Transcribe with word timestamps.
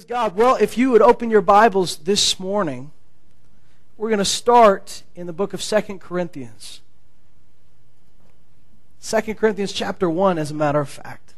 Praise 0.00 0.08
God. 0.08 0.34
Well, 0.34 0.56
if 0.56 0.78
you 0.78 0.90
would 0.92 1.02
open 1.02 1.28
your 1.28 1.42
Bibles 1.42 1.98
this 1.98 2.40
morning, 2.40 2.90
we're 3.98 4.08
going 4.08 4.18
to 4.18 4.24
start 4.24 5.02
in 5.14 5.26
the 5.26 5.32
book 5.34 5.52
of 5.52 5.60
Second 5.60 6.00
Corinthians. 6.00 6.80
Second 8.98 9.34
Corinthians 9.34 9.74
chapter 9.74 10.08
1, 10.08 10.38
as 10.38 10.50
a 10.50 10.54
matter 10.54 10.80
of 10.80 10.88
fact. 10.88 11.34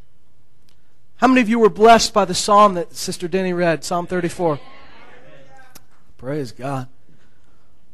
How 1.16 1.26
many 1.26 1.40
of 1.40 1.48
you 1.48 1.58
were 1.58 1.68
blessed 1.68 2.14
by 2.14 2.24
the 2.24 2.36
psalm 2.36 2.74
that 2.74 2.94
Sister 2.94 3.26
Denny 3.26 3.52
read, 3.52 3.82
Psalm 3.82 4.06
34? 4.06 4.60
Praise 6.16 6.52
God. 6.52 6.86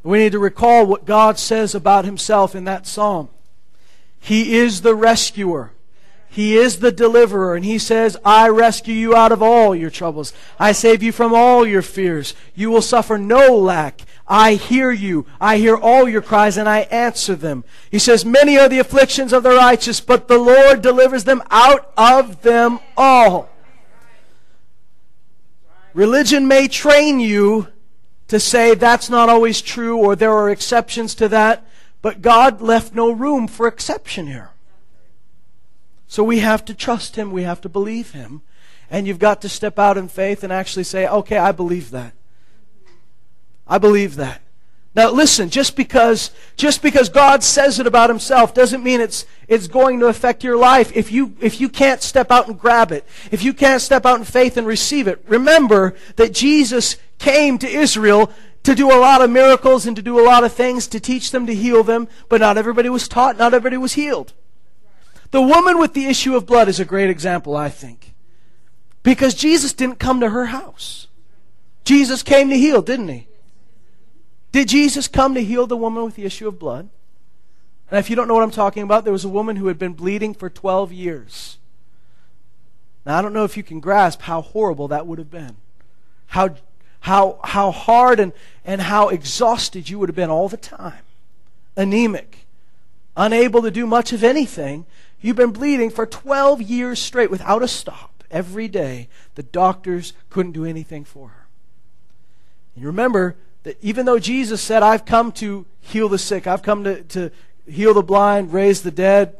We 0.02 0.18
need 0.18 0.32
to 0.32 0.38
recall 0.38 0.84
what 0.84 1.06
God 1.06 1.38
says 1.38 1.74
about 1.74 2.04
himself 2.04 2.54
in 2.54 2.64
that 2.64 2.86
psalm. 2.86 3.30
He 4.20 4.58
is 4.58 4.82
the 4.82 4.94
rescuer. 4.94 5.72
He 6.30 6.56
is 6.56 6.80
the 6.80 6.92
deliverer, 6.92 7.56
and 7.56 7.64
He 7.64 7.78
says, 7.78 8.16
I 8.24 8.48
rescue 8.48 8.94
you 8.94 9.16
out 9.16 9.32
of 9.32 9.42
all 9.42 9.74
your 9.74 9.90
troubles. 9.90 10.32
I 10.58 10.72
save 10.72 11.02
you 11.02 11.12
from 11.12 11.34
all 11.34 11.66
your 11.66 11.82
fears. 11.82 12.34
You 12.54 12.70
will 12.70 12.82
suffer 12.82 13.18
no 13.18 13.56
lack. 13.56 14.02
I 14.26 14.54
hear 14.54 14.90
you. 14.90 15.26
I 15.40 15.56
hear 15.56 15.76
all 15.76 16.08
your 16.08 16.20
cries, 16.20 16.58
and 16.58 16.68
I 16.68 16.80
answer 16.80 17.34
them. 17.34 17.64
He 17.90 17.98
says, 17.98 18.24
Many 18.24 18.58
are 18.58 18.68
the 18.68 18.78
afflictions 18.78 19.32
of 19.32 19.42
the 19.42 19.50
righteous, 19.54 20.00
but 20.00 20.28
the 20.28 20.38
Lord 20.38 20.82
delivers 20.82 21.24
them 21.24 21.42
out 21.50 21.92
of 21.96 22.42
them 22.42 22.78
all. 22.96 23.48
Religion 25.94 26.46
may 26.46 26.68
train 26.68 27.18
you 27.18 27.68
to 28.28 28.38
say 28.38 28.74
that's 28.74 29.08
not 29.08 29.30
always 29.30 29.62
true, 29.62 29.96
or 29.96 30.14
there 30.14 30.32
are 30.32 30.50
exceptions 30.50 31.14
to 31.14 31.28
that, 31.28 31.66
but 32.02 32.20
God 32.20 32.60
left 32.60 32.94
no 32.94 33.10
room 33.10 33.48
for 33.48 33.66
exception 33.66 34.26
here. 34.26 34.50
So 36.08 36.24
we 36.24 36.40
have 36.40 36.64
to 36.64 36.74
trust 36.74 37.16
Him. 37.16 37.30
We 37.30 37.42
have 37.44 37.60
to 37.60 37.68
believe 37.68 38.12
Him. 38.12 38.42
And 38.90 39.06
you've 39.06 39.18
got 39.18 39.42
to 39.42 39.48
step 39.48 39.78
out 39.78 39.98
in 39.98 40.08
faith 40.08 40.42
and 40.42 40.52
actually 40.52 40.84
say, 40.84 41.06
okay, 41.06 41.36
I 41.36 41.52
believe 41.52 41.90
that. 41.90 42.14
I 43.66 43.78
believe 43.78 44.16
that. 44.16 44.40
Now 44.94 45.10
listen, 45.10 45.50
just 45.50 45.76
because 45.76 46.32
just 46.56 46.82
because 46.82 47.08
God 47.08 47.44
says 47.44 47.78
it 47.78 47.86
about 47.86 48.10
himself 48.10 48.52
doesn't 48.52 48.82
mean 48.82 49.00
it's 49.00 49.26
it's 49.46 49.68
going 49.68 50.00
to 50.00 50.06
affect 50.06 50.42
your 50.42 50.56
life 50.56 50.90
if 50.96 51.12
you 51.12 51.36
if 51.40 51.60
you 51.60 51.68
can't 51.68 52.02
step 52.02 52.32
out 52.32 52.48
and 52.48 52.58
grab 52.58 52.90
it. 52.90 53.06
If 53.30 53.44
you 53.44 53.52
can't 53.52 53.82
step 53.82 54.06
out 54.06 54.18
in 54.18 54.24
faith 54.24 54.56
and 54.56 54.66
receive 54.66 55.06
it. 55.06 55.22
Remember 55.28 55.94
that 56.16 56.32
Jesus 56.32 56.96
came 57.18 57.58
to 57.58 57.68
Israel 57.68 58.32
to 58.64 58.74
do 58.74 58.90
a 58.90 58.98
lot 58.98 59.22
of 59.22 59.30
miracles 59.30 59.86
and 59.86 59.94
to 59.94 60.02
do 60.02 60.18
a 60.18 60.24
lot 60.24 60.42
of 60.42 60.52
things 60.52 60.88
to 60.88 60.98
teach 60.98 61.30
them 61.30 61.46
to 61.46 61.54
heal 61.54 61.84
them, 61.84 62.08
but 62.28 62.40
not 62.40 62.58
everybody 62.58 62.88
was 62.88 63.06
taught, 63.06 63.38
not 63.38 63.54
everybody 63.54 63.76
was 63.76 63.92
healed. 63.92 64.32
The 65.30 65.42
woman 65.42 65.78
with 65.78 65.92
the 65.92 66.06
issue 66.06 66.36
of 66.36 66.46
blood 66.46 66.68
is 66.68 66.80
a 66.80 66.84
great 66.84 67.10
example, 67.10 67.56
I 67.56 67.68
think. 67.68 68.14
Because 69.02 69.34
Jesus 69.34 69.72
didn't 69.72 69.98
come 69.98 70.20
to 70.20 70.30
her 70.30 70.46
house. 70.46 71.06
Jesus 71.84 72.22
came 72.22 72.48
to 72.50 72.56
heal, 72.56 72.82
didn't 72.82 73.08
he? 73.08 73.28
Did 74.52 74.68
Jesus 74.68 75.08
come 75.08 75.34
to 75.34 75.44
heal 75.44 75.66
the 75.66 75.76
woman 75.76 76.04
with 76.04 76.14
the 76.14 76.24
issue 76.24 76.48
of 76.48 76.58
blood? 76.58 76.88
And 77.90 77.98
if 77.98 78.10
you 78.10 78.16
don't 78.16 78.28
know 78.28 78.34
what 78.34 78.42
I'm 78.42 78.50
talking 78.50 78.82
about, 78.82 79.04
there 79.04 79.12
was 79.12 79.24
a 79.24 79.28
woman 79.28 79.56
who 79.56 79.68
had 79.68 79.78
been 79.78 79.94
bleeding 79.94 80.34
for 80.34 80.50
12 80.50 80.92
years. 80.92 81.58
Now, 83.06 83.18
I 83.18 83.22
don't 83.22 83.32
know 83.32 83.44
if 83.44 83.56
you 83.56 83.62
can 83.62 83.80
grasp 83.80 84.22
how 84.22 84.42
horrible 84.42 84.88
that 84.88 85.06
would 85.06 85.18
have 85.18 85.30
been. 85.30 85.56
How, 86.26 86.56
how, 87.00 87.40
how 87.44 87.70
hard 87.70 88.20
and, 88.20 88.32
and 88.64 88.82
how 88.82 89.08
exhausted 89.08 89.88
you 89.88 89.98
would 89.98 90.08
have 90.08 90.16
been 90.16 90.30
all 90.30 90.48
the 90.48 90.58
time. 90.58 91.02
Anemic. 91.76 92.46
Unable 93.16 93.62
to 93.62 93.70
do 93.70 93.86
much 93.86 94.12
of 94.12 94.22
anything 94.22 94.84
You've 95.20 95.36
been 95.36 95.50
bleeding 95.50 95.90
for 95.90 96.06
12 96.06 96.62
years 96.62 97.00
straight 97.00 97.30
without 97.30 97.62
a 97.62 97.68
stop. 97.68 98.24
Every 98.30 98.68
day, 98.68 99.08
the 99.34 99.42
doctors 99.42 100.12
couldn't 100.30 100.52
do 100.52 100.64
anything 100.64 101.04
for 101.04 101.28
her. 101.28 101.46
And 102.76 102.84
remember 102.84 103.36
that 103.62 103.82
even 103.82 104.06
though 104.06 104.18
Jesus 104.18 104.60
said, 104.60 104.82
I've 104.82 105.04
come 105.04 105.32
to 105.32 105.66
heal 105.80 106.08
the 106.08 106.18
sick, 106.18 106.46
I've 106.46 106.62
come 106.62 106.84
to, 106.84 107.02
to 107.04 107.30
heal 107.66 107.94
the 107.94 108.02
blind, 108.02 108.52
raise 108.52 108.82
the 108.82 108.90
dead, 108.90 109.36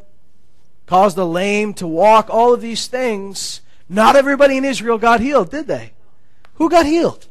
cause 0.87 1.15
the 1.15 1.27
lame 1.27 1.75
to 1.75 1.87
walk, 1.87 2.29
all 2.31 2.53
of 2.53 2.61
these 2.61 2.87
things, 2.87 3.61
not 3.89 4.17
everybody 4.17 4.57
in 4.57 4.65
Israel 4.65 4.99
got 4.99 5.21
healed, 5.21 5.51
did 5.51 5.67
they? 5.67 5.93
Who 6.55 6.69
got 6.69 6.87
healed? 6.87 7.29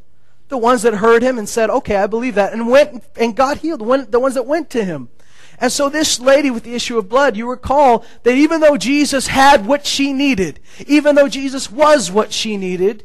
The 0.49 0.57
ones 0.57 0.83
that 0.83 0.95
heard 0.95 1.21
him 1.21 1.37
and 1.37 1.49
said, 1.49 1.69
okay, 1.69 1.97
I 1.97 2.07
believe 2.07 2.35
that, 2.35 2.53
and 2.53 2.69
went 2.69 3.03
and 3.17 3.35
got 3.35 3.57
healed. 3.57 3.79
The 3.79 4.19
ones 4.19 4.35
that 4.35 4.45
went 4.45 4.69
to 4.69 4.83
him. 4.85 5.09
And 5.59 5.71
so 5.71 5.89
this 5.89 6.19
lady 6.19 6.51
with 6.51 6.63
the 6.63 6.75
issue 6.75 6.97
of 6.97 7.09
blood, 7.09 7.35
you 7.35 7.49
recall 7.49 8.05
that 8.23 8.35
even 8.35 8.61
though 8.61 8.77
Jesus 8.77 9.27
had 9.27 9.65
what 9.65 9.85
she 9.85 10.13
needed, 10.13 10.59
even 10.85 11.15
though 11.15 11.27
Jesus 11.27 11.71
was 11.71 12.11
what 12.11 12.31
she 12.31 12.57
needed, 12.57 13.03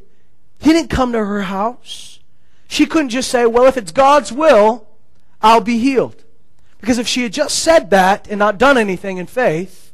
he 0.60 0.72
didn't 0.72 0.90
come 0.90 1.12
to 1.12 1.24
her 1.24 1.42
house. 1.42 2.20
She 2.68 2.86
couldn't 2.86 3.08
just 3.08 3.30
say, 3.30 3.46
well, 3.46 3.66
if 3.66 3.76
it's 3.76 3.92
God's 3.92 4.32
will, 4.32 4.86
I'll 5.40 5.60
be 5.60 5.78
healed. 5.78 6.24
Because 6.80 6.98
if 6.98 7.08
she 7.08 7.22
had 7.22 7.32
just 7.32 7.58
said 7.58 7.90
that 7.90 8.28
and 8.28 8.38
not 8.38 8.58
done 8.58 8.76
anything 8.76 9.16
in 9.16 9.26
faith, 9.26 9.92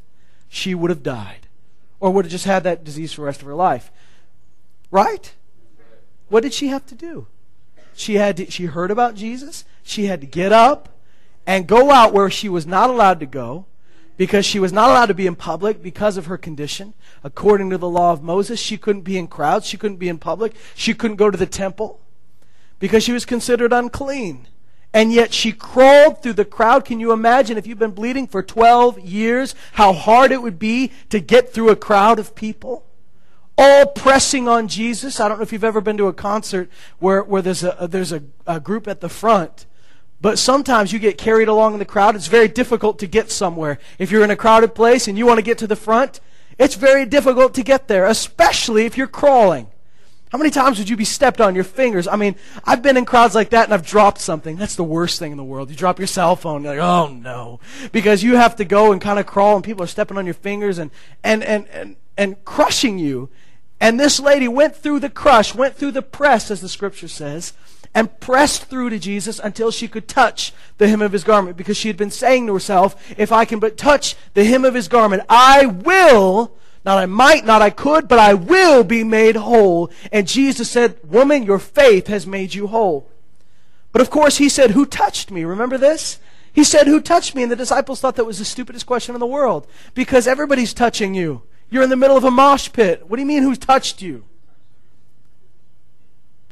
she 0.49 0.75
would 0.75 0.89
have 0.89 1.03
died. 1.03 1.47
Or 1.99 2.11
would 2.11 2.25
have 2.25 2.31
just 2.31 2.45
had 2.45 2.63
that 2.63 2.83
disease 2.83 3.13
for 3.13 3.21
the 3.21 3.25
rest 3.25 3.41
of 3.41 3.47
her 3.47 3.55
life. 3.55 3.91
Right? 4.91 5.33
What 6.27 6.43
did 6.43 6.53
she 6.53 6.67
have 6.67 6.85
to 6.87 6.95
do? 6.95 7.27
She 7.93 8.15
had 8.15 8.37
to, 8.37 8.49
she 8.49 8.65
heard 8.65 8.91
about 8.91 9.15
Jesus. 9.15 9.65
She 9.83 10.05
had 10.05 10.21
to 10.21 10.27
get 10.27 10.51
up 10.51 10.89
and 11.49 11.65
go 11.65 11.89
out 11.89 12.13
where 12.13 12.29
she 12.29 12.47
was 12.47 12.67
not 12.67 12.91
allowed 12.91 13.19
to 13.19 13.25
go 13.25 13.65
because 14.17 14.45
she 14.45 14.59
was 14.59 14.71
not 14.71 14.91
allowed 14.91 15.07
to 15.07 15.15
be 15.15 15.25
in 15.25 15.35
public 15.35 15.81
because 15.81 16.15
of 16.15 16.27
her 16.27 16.37
condition. 16.37 16.93
According 17.23 17.71
to 17.71 17.77
the 17.79 17.89
law 17.89 18.11
of 18.13 18.21
Moses, 18.21 18.59
she 18.59 18.77
couldn't 18.77 19.01
be 19.01 19.17
in 19.17 19.27
crowds, 19.27 19.65
she 19.65 19.75
couldn't 19.75 19.97
be 19.97 20.09
in 20.09 20.19
public, 20.19 20.53
she 20.75 20.93
couldn't 20.93 21.17
go 21.17 21.31
to 21.31 21.37
the 21.39 21.47
temple 21.47 22.01
because 22.77 23.03
she 23.03 23.13
was 23.13 23.25
considered 23.25 23.73
unclean. 23.73 24.47
And 24.93 25.11
yet 25.11 25.33
she 25.33 25.51
crawled 25.51 26.21
through 26.21 26.33
the 26.33 26.45
crowd. 26.45 26.85
Can 26.85 26.99
you 26.99 27.11
imagine 27.11 27.57
if 27.57 27.65
you've 27.65 27.79
been 27.79 27.91
bleeding 27.91 28.27
for 28.27 28.43
12 28.43 28.99
years, 28.99 29.55
how 29.73 29.91
hard 29.91 30.31
it 30.31 30.43
would 30.43 30.59
be 30.59 30.91
to 31.09 31.19
get 31.19 31.51
through 31.51 31.71
a 31.71 31.75
crowd 31.75 32.19
of 32.19 32.35
people? 32.35 32.85
All 33.57 33.87
pressing 33.87 34.47
on 34.47 34.67
Jesus. 34.67 35.19
I 35.19 35.27
don't 35.27 35.39
know 35.39 35.43
if 35.43 35.51
you've 35.51 35.63
ever 35.63 35.81
been 35.81 35.97
to 35.97 36.05
a 36.05 36.13
concert 36.13 36.69
where, 36.99 37.23
where 37.23 37.41
there's, 37.41 37.63
a, 37.63 37.87
there's 37.89 38.11
a, 38.11 38.21
a 38.45 38.59
group 38.59 38.87
at 38.87 39.01
the 39.01 39.09
front 39.09 39.65
but 40.21 40.37
sometimes 40.37 40.91
you 40.91 40.99
get 40.99 41.17
carried 41.17 41.47
along 41.47 41.73
in 41.73 41.79
the 41.79 41.85
crowd. 41.85 42.15
It's 42.15 42.27
very 42.27 42.47
difficult 42.47 42.99
to 42.99 43.07
get 43.07 43.31
somewhere. 43.31 43.79
If 43.97 44.11
you're 44.11 44.23
in 44.23 44.31
a 44.31 44.35
crowded 44.35 44.75
place 44.75 45.07
and 45.07 45.17
you 45.17 45.25
want 45.25 45.37
to 45.37 45.43
get 45.43 45.57
to 45.59 45.67
the 45.67 45.75
front, 45.75 46.19
it's 46.57 46.75
very 46.75 47.05
difficult 47.05 47.53
to 47.53 47.63
get 47.63 47.87
there, 47.87 48.05
especially 48.05 48.85
if 48.85 48.97
you're 48.97 49.07
crawling. 49.07 49.67
How 50.31 50.37
many 50.37 50.51
times 50.51 50.77
would 50.77 50.89
you 50.89 50.97
be 50.97 51.05
stepped 51.05 51.41
on 51.41 51.55
your 51.55 51.63
fingers? 51.63 52.07
I 52.07 52.15
mean, 52.15 52.35
I've 52.63 52.83
been 52.83 52.97
in 52.97 53.05
crowds 53.05 53.33
like 53.33 53.49
that 53.49 53.63
and 53.63 53.73
I've 53.73 53.85
dropped 53.85 54.19
something. 54.19 54.57
That's 54.57 54.75
the 54.75 54.83
worst 54.83 55.17
thing 55.17 55.31
in 55.31 55.37
the 55.37 55.43
world. 55.43 55.71
You 55.71 55.75
drop 55.75 55.97
your 55.97 56.07
cell 56.07 56.35
phone, 56.35 56.63
you're 56.63 56.75
like, 56.75 56.83
oh 56.83 57.07
no. 57.11 57.59
Because 57.91 58.21
you 58.21 58.35
have 58.35 58.55
to 58.57 58.65
go 58.65 58.91
and 58.91 59.01
kind 59.01 59.17
of 59.17 59.25
crawl 59.25 59.55
and 59.55 59.63
people 59.63 59.83
are 59.83 59.87
stepping 59.87 60.17
on 60.17 60.25
your 60.25 60.35
fingers 60.35 60.77
and, 60.77 60.91
and, 61.23 61.43
and, 61.43 61.67
and, 61.69 61.95
and 62.15 62.45
crushing 62.45 62.99
you. 62.99 63.29
And 63.79 63.99
this 63.99 64.19
lady 64.19 64.47
went 64.47 64.75
through 64.75 64.99
the 64.99 65.09
crush, 65.09 65.55
went 65.55 65.75
through 65.75 65.91
the 65.91 66.01
press, 66.01 66.51
as 66.51 66.61
the 66.61 66.69
scripture 66.69 67.07
says, 67.07 67.53
and 67.93 68.19
pressed 68.19 68.65
through 68.65 68.89
to 68.91 68.99
Jesus 68.99 69.39
until 69.39 69.71
she 69.71 69.87
could 69.87 70.07
touch 70.07 70.53
the 70.77 70.87
hem 70.87 71.01
of 71.01 71.11
his 71.11 71.23
garment 71.23 71.57
because 71.57 71.77
she 71.77 71.87
had 71.87 71.97
been 71.97 72.11
saying 72.11 72.47
to 72.47 72.53
herself, 72.53 72.95
if 73.17 73.31
I 73.31 73.45
can 73.45 73.59
but 73.59 73.77
touch 73.77 74.15
the 74.33 74.43
hem 74.43 74.63
of 74.63 74.75
his 74.75 74.87
garment, 74.87 75.23
I 75.27 75.65
will, 75.65 76.53
not 76.85 76.97
I 76.97 77.05
might, 77.07 77.45
not 77.45 77.61
I 77.61 77.71
could, 77.71 78.07
but 78.07 78.19
I 78.19 78.33
will 78.33 78.83
be 78.83 79.03
made 79.03 79.35
whole. 79.35 79.91
And 80.11 80.27
Jesus 80.27 80.69
said, 80.69 80.97
woman, 81.03 81.43
your 81.43 81.59
faith 81.59 82.07
has 82.07 82.27
made 82.27 82.53
you 82.53 82.67
whole. 82.67 83.09
But 83.91 84.01
of 84.01 84.09
course 84.09 84.37
he 84.37 84.49
said, 84.49 84.71
who 84.71 84.85
touched 84.85 85.31
me? 85.31 85.43
Remember 85.43 85.77
this? 85.77 86.19
He 86.53 86.63
said, 86.63 86.87
who 86.87 87.01
touched 87.01 87.35
me? 87.35 87.43
And 87.43 87.51
the 87.51 87.55
disciples 87.55 88.01
thought 88.01 88.15
that 88.15 88.25
was 88.25 88.39
the 88.39 88.45
stupidest 88.45 88.85
question 88.85 89.15
in 89.15 89.19
the 89.19 89.25
world 89.25 89.67
because 89.93 90.27
everybody's 90.27 90.73
touching 90.73 91.13
you. 91.13 91.41
You're 91.69 91.83
in 91.83 91.89
the 91.89 91.95
middle 91.95 92.17
of 92.17 92.23
a 92.23 92.31
mosh 92.31 92.71
pit. 92.71 93.07
What 93.07 93.17
do 93.17 93.21
you 93.21 93.27
mean 93.27 93.43
who 93.43 93.55
touched 93.55 94.01
you? 94.01 94.25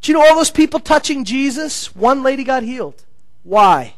You 0.03 0.13
know 0.13 0.25
all 0.25 0.35
those 0.35 0.51
people 0.51 0.79
touching 0.79 1.25
Jesus? 1.25 1.93
One 1.95 2.23
lady 2.23 2.43
got 2.43 2.63
healed. 2.63 3.03
Why? 3.43 3.95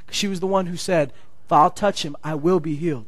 Because 0.00 0.16
she 0.16 0.28
was 0.28 0.40
the 0.40 0.46
one 0.46 0.66
who 0.66 0.76
said, 0.76 1.12
If 1.44 1.52
I'll 1.52 1.70
touch 1.70 2.04
him, 2.04 2.16
I 2.22 2.34
will 2.34 2.60
be 2.60 2.76
healed. 2.76 3.06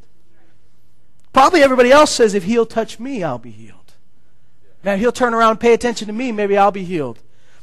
Probably 1.33 1.63
everybody 1.63 1.93
else 1.93 2.11
says, 2.11 2.35
If 2.35 2.45
he'll 2.45 2.67
touch 2.67 2.99
me, 2.99 3.23
I'll 3.23 3.39
be 3.39 3.51
healed. 3.51 3.93
Now, 4.83 4.97
he'll 4.97 5.13
turn 5.13 5.35
around 5.35 5.53
and 5.53 5.61
pay 5.61 5.75
attention 5.75 6.07
to 6.07 6.13
me, 6.13 6.33
maybe 6.33 6.57
I'll 6.57 6.71
be 6.71 6.85
healed. 6.85 7.19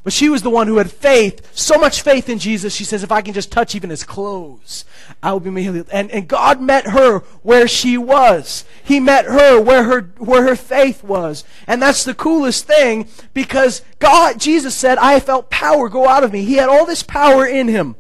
But 0.06 0.14
she 0.14 0.30
was 0.30 0.44
the 0.44 0.52
one 0.52 0.68
who 0.68 0.78
had 0.78 0.92
faith, 0.92 1.50
so 1.58 1.80
much 1.80 2.04
faith 2.04 2.30
in 2.30 2.38
Jesus. 2.38 2.76
She 2.76 2.84
says, 2.84 3.02
if 3.02 3.12
I 3.12 3.24
can 3.24 3.34
just 3.34 3.52
touch 3.52 3.74
even 3.74 3.90
his 3.90 4.04
clothes, 4.04 4.86
I 5.24 5.34
will 5.34 5.40
be 5.40 5.64
healed. 5.64 5.90
And, 5.92 6.12
and 6.12 6.28
God 6.28 6.62
met 6.62 6.90
her 6.90 7.20
where 7.42 7.68
she 7.68 7.98
was. 7.98 8.66
He 8.84 9.00
met 9.00 9.26
her 9.26 9.60
where 9.60 9.84
her, 9.86 10.02
where 10.20 10.44
her 10.44 10.56
faith 10.56 11.04
was. 11.04 11.44
And 11.66 11.82
that's 11.82 12.04
the 12.04 12.14
coolest 12.14 12.68
thing 12.68 13.08
because 13.34 13.82
God, 13.98 14.40
Jesus 14.40 14.76
said, 14.76 15.00
I 15.00 15.20
felt 15.20 15.50
power 15.50 15.90
go 15.90 16.08
out 16.08 16.24
of 16.24 16.32
me. 16.32 16.46
He 16.46 16.58
had 16.58 16.70
all 16.70 16.86
this 16.86 17.02
power 17.02 17.44
in 17.44 17.68
him. 17.68 17.96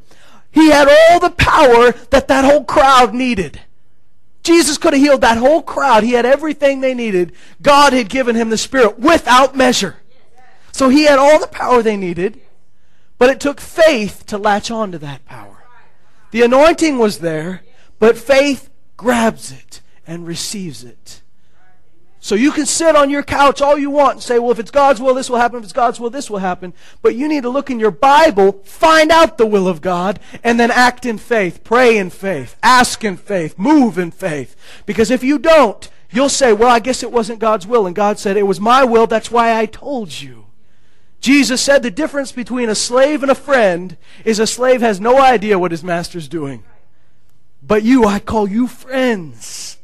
He 0.52 0.70
had 0.70 0.88
all 0.88 1.20
the 1.20 1.32
power 1.32 1.92
that 2.12 2.28
that 2.28 2.46
whole 2.46 2.66
crowd 2.66 3.16
needed. 3.16 3.62
Jesus 4.44 4.78
could 4.78 4.94
have 4.94 5.02
healed 5.02 5.22
that 5.22 5.40
whole 5.40 5.64
crowd. 5.64 6.04
He 6.04 6.12
had 6.12 6.28
everything 6.28 6.82
they 6.82 6.94
needed. 6.94 7.32
God 7.64 7.94
had 7.94 8.10
given 8.10 8.36
him 8.36 8.52
the 8.52 8.60
Spirit 8.60 9.00
without 9.00 9.56
measure. 9.56 9.96
So 10.76 10.90
he 10.90 11.06
had 11.06 11.20
all 11.20 11.40
the 11.40 11.48
power 11.48 11.82
they 11.82 11.96
needed, 11.96 12.42
but 13.18 13.30
it 13.30 13.40
took 13.40 13.62
faith 13.62 14.26
to 14.26 14.38
latch 14.38 14.70
on 14.70 14.92
to 14.92 14.98
that 15.00 15.24
power. 15.24 15.64
The 16.32 16.42
anointing 16.42 16.98
was 16.98 17.20
there, 17.20 17.64
but 17.98 18.18
faith 18.18 18.70
grabs 18.98 19.54
it 19.54 19.80
and 20.06 20.28
receives 20.28 20.84
it. 20.84 21.22
So 22.20 22.36
you 22.36 22.52
can 22.52 22.66
sit 22.66 22.94
on 22.94 23.10
your 23.10 23.24
couch 23.24 23.62
all 23.62 23.78
you 23.78 23.90
want 23.90 24.16
and 24.16 24.22
say, 24.22 24.38
well, 24.38 24.52
if 24.52 24.60
it's 24.60 24.70
God's 24.70 25.00
will, 25.00 25.14
this 25.14 25.30
will 25.30 25.38
happen. 25.38 25.60
If 25.60 25.64
it's 25.64 25.72
God's 25.72 25.98
will, 25.98 26.10
this 26.10 26.30
will 26.30 26.40
happen. 26.40 26.74
But 27.02 27.16
you 27.16 27.30
need 27.30 27.44
to 27.44 27.50
look 27.50 27.70
in 27.70 27.80
your 27.80 27.90
Bible, 27.90 28.62
find 28.66 29.12
out 29.12 29.38
the 29.38 29.46
will 29.46 29.70
of 29.70 29.80
God, 29.80 30.20
and 30.44 30.60
then 30.60 30.72
act 30.72 31.06
in 31.06 31.18
faith, 31.18 31.64
pray 31.64 31.98
in 31.98 32.10
faith, 32.10 32.58
ask 32.62 33.02
in 33.02 33.16
faith, 33.16 33.58
move 33.58 33.98
in 33.98 34.12
faith. 34.12 34.58
Because 34.86 35.10
if 35.10 35.24
you 35.24 35.40
don't, 35.40 35.90
you'll 36.12 36.28
say, 36.28 36.52
well, 36.52 36.70
I 36.70 36.80
guess 36.80 37.02
it 37.02 37.14
wasn't 37.14 37.40
God's 37.40 37.66
will. 37.66 37.88
And 37.88 37.96
God 37.96 38.20
said, 38.20 38.36
it 38.36 38.44
was 38.44 38.60
my 38.60 38.84
will. 38.84 39.08
That's 39.08 39.32
why 39.32 39.58
I 39.58 39.68
told 39.68 40.20
you. 40.20 40.45
Jesus 41.26 41.60
said 41.60 41.82
the 41.82 41.90
difference 41.90 42.32
between 42.32 42.70
a 42.70 42.76
slave 42.76 43.24
and 43.24 43.32
a 43.32 43.34
friend 43.34 43.98
is 44.24 44.38
a 44.38 44.46
slave 44.46 44.82
has 44.82 45.00
no 45.02 45.20
idea 45.20 45.58
what 45.58 45.72
his 45.72 45.84
master's 45.84 46.28
doing. 46.28 46.64
But 47.64 47.82
you, 47.82 48.06
I 48.06 48.20
call 48.20 48.48
you 48.48 48.68
friends. 48.68 49.80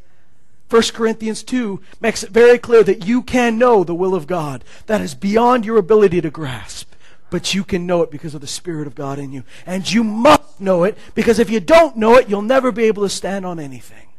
1 0.70 0.84
Corinthians 0.94 1.42
2 1.42 1.82
makes 2.00 2.22
it 2.22 2.30
very 2.30 2.60
clear 2.60 2.84
that 2.84 3.08
you 3.08 3.24
can 3.24 3.58
know 3.58 3.84
the 3.84 3.96
will 3.96 4.14
of 4.14 4.28
God. 4.28 4.64
That 4.86 5.02
is 5.02 5.16
beyond 5.16 5.66
your 5.66 5.78
ability 5.78 6.22
to 6.22 6.30
grasp. 6.30 6.94
But 7.32 7.56
you 7.56 7.64
can 7.64 7.88
know 7.88 8.04
it 8.04 8.12
because 8.12 8.36
of 8.36 8.42
the 8.42 8.46
Spirit 8.46 8.86
of 8.86 8.94
God 8.94 9.18
in 9.18 9.32
you. 9.32 9.44
And 9.66 9.92
you 9.92 10.04
must 10.04 10.62
know 10.62 10.84
it 10.84 10.96
because 11.16 11.40
if 11.40 11.50
you 11.50 11.60
don't 11.60 11.98
know 11.98 12.18
it, 12.18 12.30
you'll 12.30 12.44
never 12.44 12.72
be 12.72 12.84
able 12.84 13.02
to 13.02 13.10
stand 13.10 13.48
on 13.48 13.60
anything. 13.60 14.10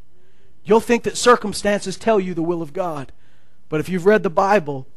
You'll 0.65 0.81
think 0.81 1.05
that 1.05 1.17
circumstances 1.17 1.97
tell 1.97 2.19
you 2.19 2.35
the 2.35 2.43
will 2.43 2.63
of 2.63 2.73
God. 2.73 3.13
But 3.69 3.79
if 3.79 3.89
you've 3.89 4.07
read 4.07 4.25
the 4.25 4.29
Bible, 4.29 4.89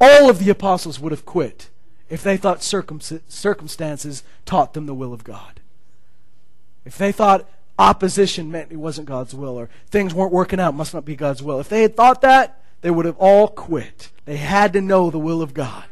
all 0.00 0.30
of 0.30 0.38
the 0.38 0.50
apostles 0.50 1.00
would 1.00 1.12
have 1.12 1.26
quit 1.26 1.70
if 2.08 2.22
they 2.22 2.36
thought 2.36 2.62
circumstances 2.62 4.22
taught 4.46 4.74
them 4.74 4.86
the 4.86 4.94
will 4.94 5.12
of 5.12 5.24
God. 5.24 5.60
If 6.84 6.96
they 6.96 7.12
thought 7.12 7.48
opposition 7.78 8.50
meant 8.50 8.72
it 8.72 8.76
wasn't 8.76 9.08
God's 9.08 9.34
will 9.34 9.58
or 9.58 9.68
things 9.88 10.14
weren't 10.14 10.32
working 10.32 10.58
out, 10.58 10.74
must 10.74 10.94
not 10.94 11.04
be 11.04 11.16
God's 11.16 11.42
will. 11.42 11.60
If 11.60 11.68
they 11.68 11.82
had 11.82 11.96
thought 11.96 12.22
that, 12.22 12.62
they 12.80 12.90
would 12.90 13.06
have 13.06 13.18
all 13.18 13.48
quit. 13.48 14.10
They 14.24 14.36
had 14.36 14.72
to 14.72 14.80
know 14.80 15.10
the 15.10 15.18
will 15.18 15.42
of 15.42 15.54
God. 15.54 15.84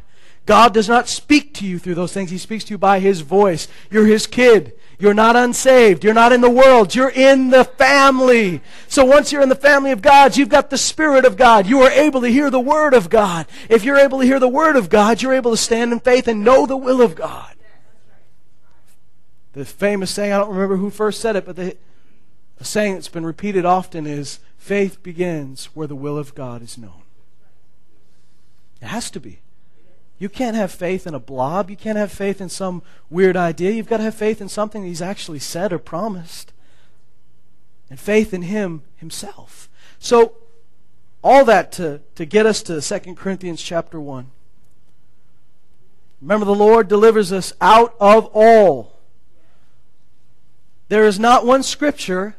God 0.47 0.73
does 0.73 0.89
not 0.89 1.09
speak 1.09 1.53
to 1.55 1.67
you 1.67 1.79
through 1.79 1.97
those 1.97 2.13
things. 2.13 2.31
He 2.31 2.39
speaks 2.39 2.65
to 2.65 2.71
you 2.71 2.79
by 2.79 3.01
His 3.01 3.21
voice. 3.21 3.67
You're 3.91 4.07
His 4.07 4.27
kid. 4.27 4.75
You're 4.99 5.15
not 5.15 5.37
unsaved. 5.37 6.05
You're 6.05 6.15
not 6.15 6.33
in 6.33 6.41
the 6.41 6.51
world. 6.51 6.95
You're 6.95 7.11
in 7.11 7.51
the 7.51 7.65
family. 7.65 8.63
So 8.89 9.05
once 9.05 9.31
you're 9.31 9.43
in 9.43 9.51
the 9.51 9.55
family 9.55 9.91
of 9.91 10.01
God, 10.01 10.37
you've 10.37 10.49
got 10.49 10.71
the 10.71 10.79
Spirit 10.79 11.25
of 11.25 11.37
God. 11.37 11.67
You 11.67 11.83
are 11.83 11.91
able 11.91 12.23
to 12.23 12.29
hear 12.29 12.51
the 12.51 12.61
Word 12.61 12.95
of 12.95 13.11
God. 13.11 13.47
If 13.69 13.85
you're 13.85 13.99
able 13.99 14.21
to 14.21 14.27
hear 14.27 14.41
the 14.41 14.49
Word 14.49 14.75
of 14.75 14.89
God, 14.89 15.21
you're 15.21 15.35
able 15.35 15.51
to 15.51 15.57
stand 15.57 15.93
in 15.93 16.01
faith 16.01 16.29
and 16.29 16.43
know 16.43 16.65
the 16.65 16.77
will 16.77 17.03
of 17.03 17.15
God. 17.15 17.55
The 19.53 19.65
famous 19.65 20.11
saying, 20.11 20.33
I 20.33 20.39
don't 20.39 20.51
remember 20.51 20.77
who 20.77 20.91
first 20.91 21.21
said 21.21 21.37
it, 21.37 21.45
but 21.45 21.57
the 21.57 21.77
saying 22.63 22.95
that's 22.95 23.09
been 23.09 23.27
repeated 23.27 23.65
often 23.65 24.07
is 24.07 24.39
faith 24.57 25.03
begins 25.03 25.67
where 25.75 25.87
the 25.87 25.95
will 25.95 26.17
of 26.17 26.35
God 26.35 26.63
is 26.63 26.79
known. 26.79 27.03
It 28.81 28.87
has 28.87 29.11
to 29.11 29.21
be. 29.21 29.41
You 30.19 30.29
can't 30.29 30.57
have 30.57 30.73
faith 30.73 31.07
in 31.07 31.15
a 31.15 31.21
blob. 31.21 31.71
You 31.71 31.77
can't 31.77 31.99
have 31.99 32.11
faith 32.11 32.41
in 32.41 32.49
some 32.49 32.83
weird 33.11 33.37
idea. 33.37 33.73
You've 33.73 33.89
got 33.89 33.99
to 33.99 34.05
have 34.05 34.15
faith 34.15 34.41
in 34.41 34.49
something 34.49 34.83
that 34.83 34.89
He's 34.89 35.03
actually 35.03 35.39
said 35.39 35.73
or 35.73 35.79
promised. 35.79 36.53
And 37.91 38.01
faith 38.01 38.33
in 38.33 38.43
Him 38.43 38.83
Himself. 38.97 39.69
So, 39.99 40.35
all 41.23 41.45
that 41.45 41.73
to, 41.73 42.01
to 42.15 42.25
get 42.25 42.47
us 42.47 42.63
to 42.63 42.81
2 42.81 43.15
Corinthians 43.15 43.63
chapter 43.63 44.01
1. 44.01 44.31
Remember, 46.23 46.47
the 46.47 46.55
Lord 46.55 46.89
delivers 46.89 47.33
us 47.33 47.53
out 47.61 47.95
of 48.01 48.27
all 48.33 48.97
there 50.89 51.05
is 51.05 51.19
not 51.19 51.47
one 51.47 51.63
scripture 51.63 52.37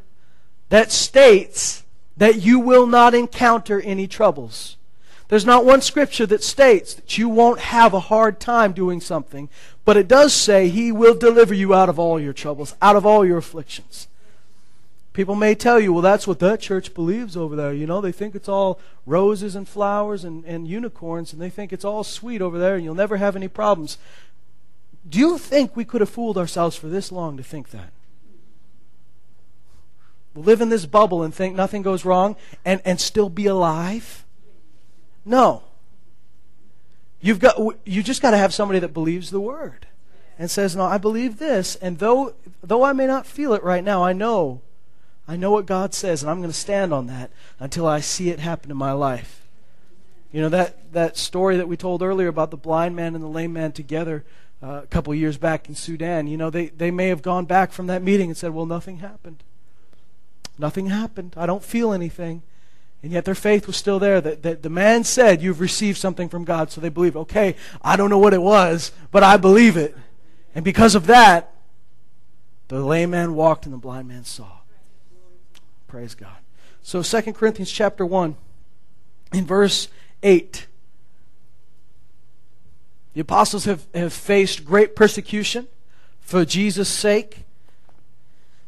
that 0.70 0.92
states 0.92 1.84
that 2.16 2.42
you 2.42 2.60
will 2.60 2.88
not 2.88 3.14
encounter 3.14 3.82
any 3.82 4.08
troubles. 4.08 4.77
There's 5.30 5.46
not 5.46 5.66
one 5.66 5.82
scripture 5.82 6.26
that 6.28 6.44
states 6.44 6.94
that 6.94 7.18
you 7.18 7.28
won't 7.28 7.60
have 7.60 7.94
a 7.94 8.00
hard 8.00 8.40
time 8.40 8.72
doing 8.72 9.02
something, 9.02 9.50
but 9.84 9.98
it 9.98 10.08
does 10.08 10.34
say 10.34 10.70
He 10.70 10.92
will 10.92 11.16
deliver 11.16 11.54
you 11.54 11.74
out 11.74 11.90
of 11.90 12.00
all 12.00 12.20
your 12.20 12.34
troubles, 12.34 12.76
out 12.82 12.96
of 12.96 13.06
all 13.06 13.26
your 13.26 13.38
afflictions. 13.38 14.08
People 15.12 15.36
may 15.36 15.56
tell 15.56 15.80
you, 15.80 15.92
well, 15.92 16.02
that's 16.02 16.28
what 16.28 16.40
that 16.40 16.62
church 16.62 16.94
believes 16.94 17.36
over 17.36 17.56
there. 17.56 17.74
You 17.74 17.88
know, 17.88 18.02
they 18.02 18.12
think 18.12 18.36
it's 18.36 18.48
all 18.48 18.80
roses 19.06 19.56
and 19.56 19.68
flowers 19.68 20.24
and, 20.24 20.46
and 20.46 20.68
unicorns, 20.68 21.34
and 21.34 21.42
they 21.42 21.50
think 21.50 21.74
it's 21.74 21.86
all 21.86 22.04
sweet 22.04 22.42
over 22.42 22.60
there, 22.60 22.76
and 22.76 22.84
you'll 22.84 22.94
never 22.94 23.18
have 23.18 23.36
any 23.36 23.48
problems. 23.48 23.98
Do 25.10 25.20
you 25.20 25.38
think 25.38 25.76
we 25.76 25.86
could 25.86 26.02
have 26.02 26.10
fooled 26.10 26.38
ourselves 26.38 26.76
for 26.76 26.88
this 26.88 27.12
long 27.12 27.36
to 27.38 27.44
think 27.44 27.72
that? 27.72 27.92
live 30.38 30.62
in 30.62 30.70
this 30.70 30.86
bubble 30.86 31.24
and 31.24 31.34
think 31.34 31.56
nothing 31.56 31.82
goes 31.82 32.06
wrong 32.06 32.36
and, 32.64 32.82
and 32.86 33.02
still 33.02 33.30
be 33.30 33.48
alive? 33.48 34.24
No. 35.28 35.64
You've 37.20 37.40
got, 37.40 37.60
you 37.86 38.02
just 38.02 38.22
got 38.22 38.32
to 38.32 38.38
have 38.38 38.54
somebody 38.54 38.80
that 38.80 38.94
believes 38.94 39.30
the 39.30 39.42
word 39.42 39.86
and 40.40 40.50
says, 40.50 40.76
No, 40.76 40.86
I 40.86 40.98
believe 40.98 41.38
this. 41.38 41.76
And 41.76 42.00
though, 42.00 42.34
though 42.64 42.84
I 42.84 42.94
may 42.94 43.06
not 43.06 43.26
feel 43.26 43.54
it 43.54 43.64
right 43.64 43.84
now, 43.84 44.04
I 44.04 44.14
know. 44.14 44.62
I 45.28 45.36
know 45.36 45.52
what 45.52 45.66
God 45.66 45.94
says, 45.94 46.24
and 46.24 46.32
I'm 46.32 46.38
going 46.38 46.52
to 46.52 46.58
stand 46.58 46.94
on 46.94 47.08
that 47.08 47.32
until 47.60 47.86
I 47.86 48.00
see 48.00 48.30
it 48.30 48.40
happen 48.40 48.72
in 48.72 48.78
my 48.78 48.94
life. 48.94 49.46
You 50.32 50.42
know, 50.42 50.50
that, 50.50 50.94
that 50.94 51.18
story 51.18 51.58
that 51.58 51.68
we 51.68 51.76
told 51.76 52.02
earlier 52.02 52.30
about 52.30 52.50
the 52.50 52.58
blind 52.58 52.96
man 52.96 53.14
and 53.14 53.24
the 53.24 53.28
lame 53.28 53.52
man 53.52 53.74
together 53.74 54.24
uh, 54.64 54.82
a 54.84 54.88
couple 54.88 55.14
years 55.14 55.38
back 55.38 55.68
in 55.68 55.76
Sudan, 55.76 56.28
you 56.28 56.38
know, 56.38 56.50
they, 56.50 56.68
they 56.68 56.92
may 56.92 57.10
have 57.10 57.22
gone 57.22 57.44
back 57.44 57.74
from 57.74 57.88
that 57.88 58.02
meeting 58.02 58.30
and 58.30 58.38
said, 58.38 58.52
Well, 58.52 58.66
nothing 58.66 59.00
happened. 59.00 59.44
Nothing 60.58 60.88
happened. 60.88 61.34
I 61.36 61.46
don't 61.46 61.64
feel 61.64 61.92
anything. 61.92 62.44
And 63.08 63.14
yet 63.14 63.24
their 63.24 63.36
faith 63.36 63.68
was 63.68 63.78
still 63.78 64.00
there. 64.00 64.20
That, 64.20 64.44
that 64.44 64.64
the 64.64 64.70
man 64.70 65.06
said, 65.06 65.42
You've 65.42 65.62
received 65.62 65.98
something 65.98 66.28
from 66.28 66.44
God. 66.44 66.72
So 66.72 66.82
they 66.82 66.90
believe, 66.90 67.16
okay, 67.16 67.56
I 67.82 67.96
don't 67.96 68.10
know 68.10 68.18
what 68.18 68.34
it 68.34 68.42
was, 68.42 68.92
but 69.12 69.24
I 69.24 69.38
believe 69.38 69.78
it. 69.78 69.96
And 70.54 70.66
because 70.66 70.94
of 70.94 71.06
that, 71.06 71.54
the 72.68 72.82
lame 72.82 73.12
man 73.12 73.34
walked 73.34 73.64
and 73.64 73.74
the 73.74 73.78
blind 73.78 74.10
man 74.10 74.26
saw. 74.26 74.58
Praise 75.88 76.16
God. 76.16 76.36
So 76.82 77.02
2 77.02 77.32
Corinthians 77.32 77.72
chapter 77.72 78.06
1, 78.06 78.36
in 79.32 79.46
verse 79.46 79.88
8. 80.22 80.68
The 83.14 83.22
apostles 83.22 83.64
have, 83.64 83.88
have 83.94 84.12
faced 84.12 84.66
great 84.66 84.98
persecution 84.98 85.70
for 86.20 86.44
Jesus' 86.44 86.90
sake. 86.90 87.46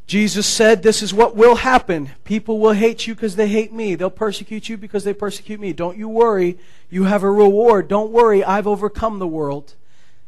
Jesus 0.10 0.48
said, 0.48 0.82
This 0.82 1.04
is 1.04 1.14
what 1.14 1.36
will 1.36 1.58
happen. 1.58 2.10
People 2.24 2.58
will 2.58 2.74
hate 2.74 3.06
you 3.06 3.14
because 3.14 3.36
they 3.36 3.48
hate 3.48 3.72
me. 3.72 3.94
They'll 3.94 4.10
persecute 4.10 4.68
you 4.68 4.76
because 4.76 5.04
they 5.04 5.14
persecute 5.14 5.60
me. 5.60 5.72
Don't 5.72 6.00
you 6.00 6.10
worry. 6.10 6.58
You 6.90 7.04
have 7.04 7.22
a 7.22 7.30
reward. 7.30 7.88
Don't 7.88 8.10
worry. 8.10 8.44
I've 8.44 8.66
overcome 8.66 9.20
the 9.20 9.28
world. 9.28 9.76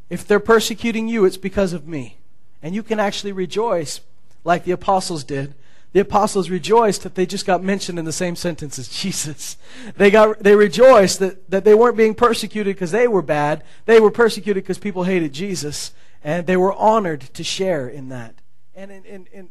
If 0.08 0.28
they're 0.28 0.40
persecuting 0.40 1.08
you, 1.08 1.26
it's 1.26 1.36
because 1.36 1.74
of 1.74 1.88
me. 1.88 2.18
And 2.62 2.76
you 2.76 2.84
can 2.84 3.00
actually 3.00 3.32
rejoice 3.32 4.02
like 4.44 4.66
the 4.66 4.72
apostles 4.72 5.24
did. 5.24 5.56
The 5.94 6.02
apostles 6.02 6.52
rejoiced 6.52 7.02
that 7.02 7.16
they 7.16 7.26
just 7.26 7.48
got 7.48 7.64
mentioned 7.64 7.98
in 7.98 8.06
the 8.06 8.12
same 8.12 8.36
sentence 8.36 8.78
as 8.78 8.88
Jesus. 8.88 9.58
They, 9.98 10.12
got, 10.12 10.44
they 10.44 10.56
rejoiced 10.56 11.18
that, 11.18 11.50
that 11.50 11.64
they 11.66 11.74
weren't 11.74 11.98
being 11.98 12.14
persecuted 12.14 12.76
because 12.76 12.92
they 12.92 13.08
were 13.08 13.24
bad. 13.24 13.64
They 13.88 14.00
were 14.00 14.12
persecuted 14.12 14.64
because 14.64 14.78
people 14.78 15.06
hated 15.06 15.34
Jesus. 15.34 15.92
And 16.24 16.46
they 16.46 16.56
were 16.56 16.72
honored 16.72 17.22
to 17.34 17.44
share 17.44 17.88
in 17.88 18.10
that. 18.10 18.36
And 18.76 18.92
in, 18.92 19.26
in, 19.34 19.50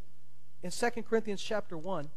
in 0.62 0.70
in 0.70 0.70
2 0.70 1.02
Corinthians 1.02 1.42
chapter 1.42 1.76
1. 1.76 2.08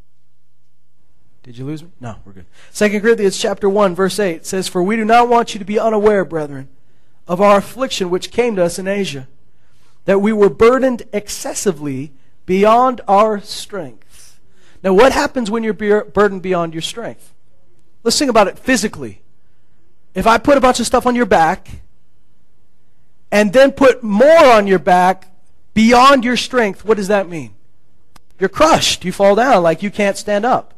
Did 1.43 1.57
you 1.57 1.65
lose 1.65 1.83
me? 1.83 1.89
No, 1.99 2.15
we're 2.25 2.33
good. 2.33 2.45
2 2.73 3.01
Corinthians 3.01 3.37
chapter 3.37 3.69
1 3.69 3.95
verse 3.95 4.19
8 4.19 4.45
says, 4.45 4.67
"For 4.67 4.81
we 4.81 4.95
do 4.95 5.05
not 5.05 5.27
want 5.27 5.53
you 5.53 5.59
to 5.59 5.65
be 5.65 5.79
unaware, 5.79 6.23
brethren, 6.23 6.69
of 7.27 7.41
our 7.41 7.57
affliction 7.57 8.09
which 8.09 8.31
came 8.31 8.55
to 8.55 8.63
us 8.63 8.79
in 8.79 8.87
Asia, 8.87 9.27
that 10.05 10.21
we 10.21 10.31
were 10.31 10.49
burdened 10.49 11.03
excessively 11.11 12.13
beyond 12.45 13.01
our 13.07 13.41
strength." 13.41 14.39
Now, 14.83 14.93
what 14.93 15.13
happens 15.13 15.49
when 15.49 15.63
you're 15.63 15.73
burdened 15.73 16.41
beyond 16.41 16.73
your 16.73 16.81
strength? 16.81 17.33
Let's 18.03 18.19
think 18.19 18.29
about 18.29 18.47
it 18.47 18.59
physically. 18.59 19.21
If 20.13 20.27
I 20.27 20.37
put 20.37 20.57
a 20.57 20.61
bunch 20.61 20.79
of 20.79 20.85
stuff 20.85 21.05
on 21.05 21.15
your 21.15 21.25
back 21.25 21.69
and 23.31 23.51
then 23.53 23.71
put 23.71 24.03
more 24.03 24.45
on 24.45 24.67
your 24.67 24.79
back 24.79 25.29
beyond 25.73 26.23
your 26.23 26.37
strength, 26.37 26.85
what 26.85 26.97
does 26.97 27.07
that 27.07 27.29
mean? 27.29 27.55
You're 28.39 28.49
crushed. 28.49 29.05
You 29.05 29.11
fall 29.11 29.35
down 29.35 29.63
like 29.63 29.83
you 29.83 29.91
can't 29.91 30.17
stand 30.17 30.45
up. 30.45 30.73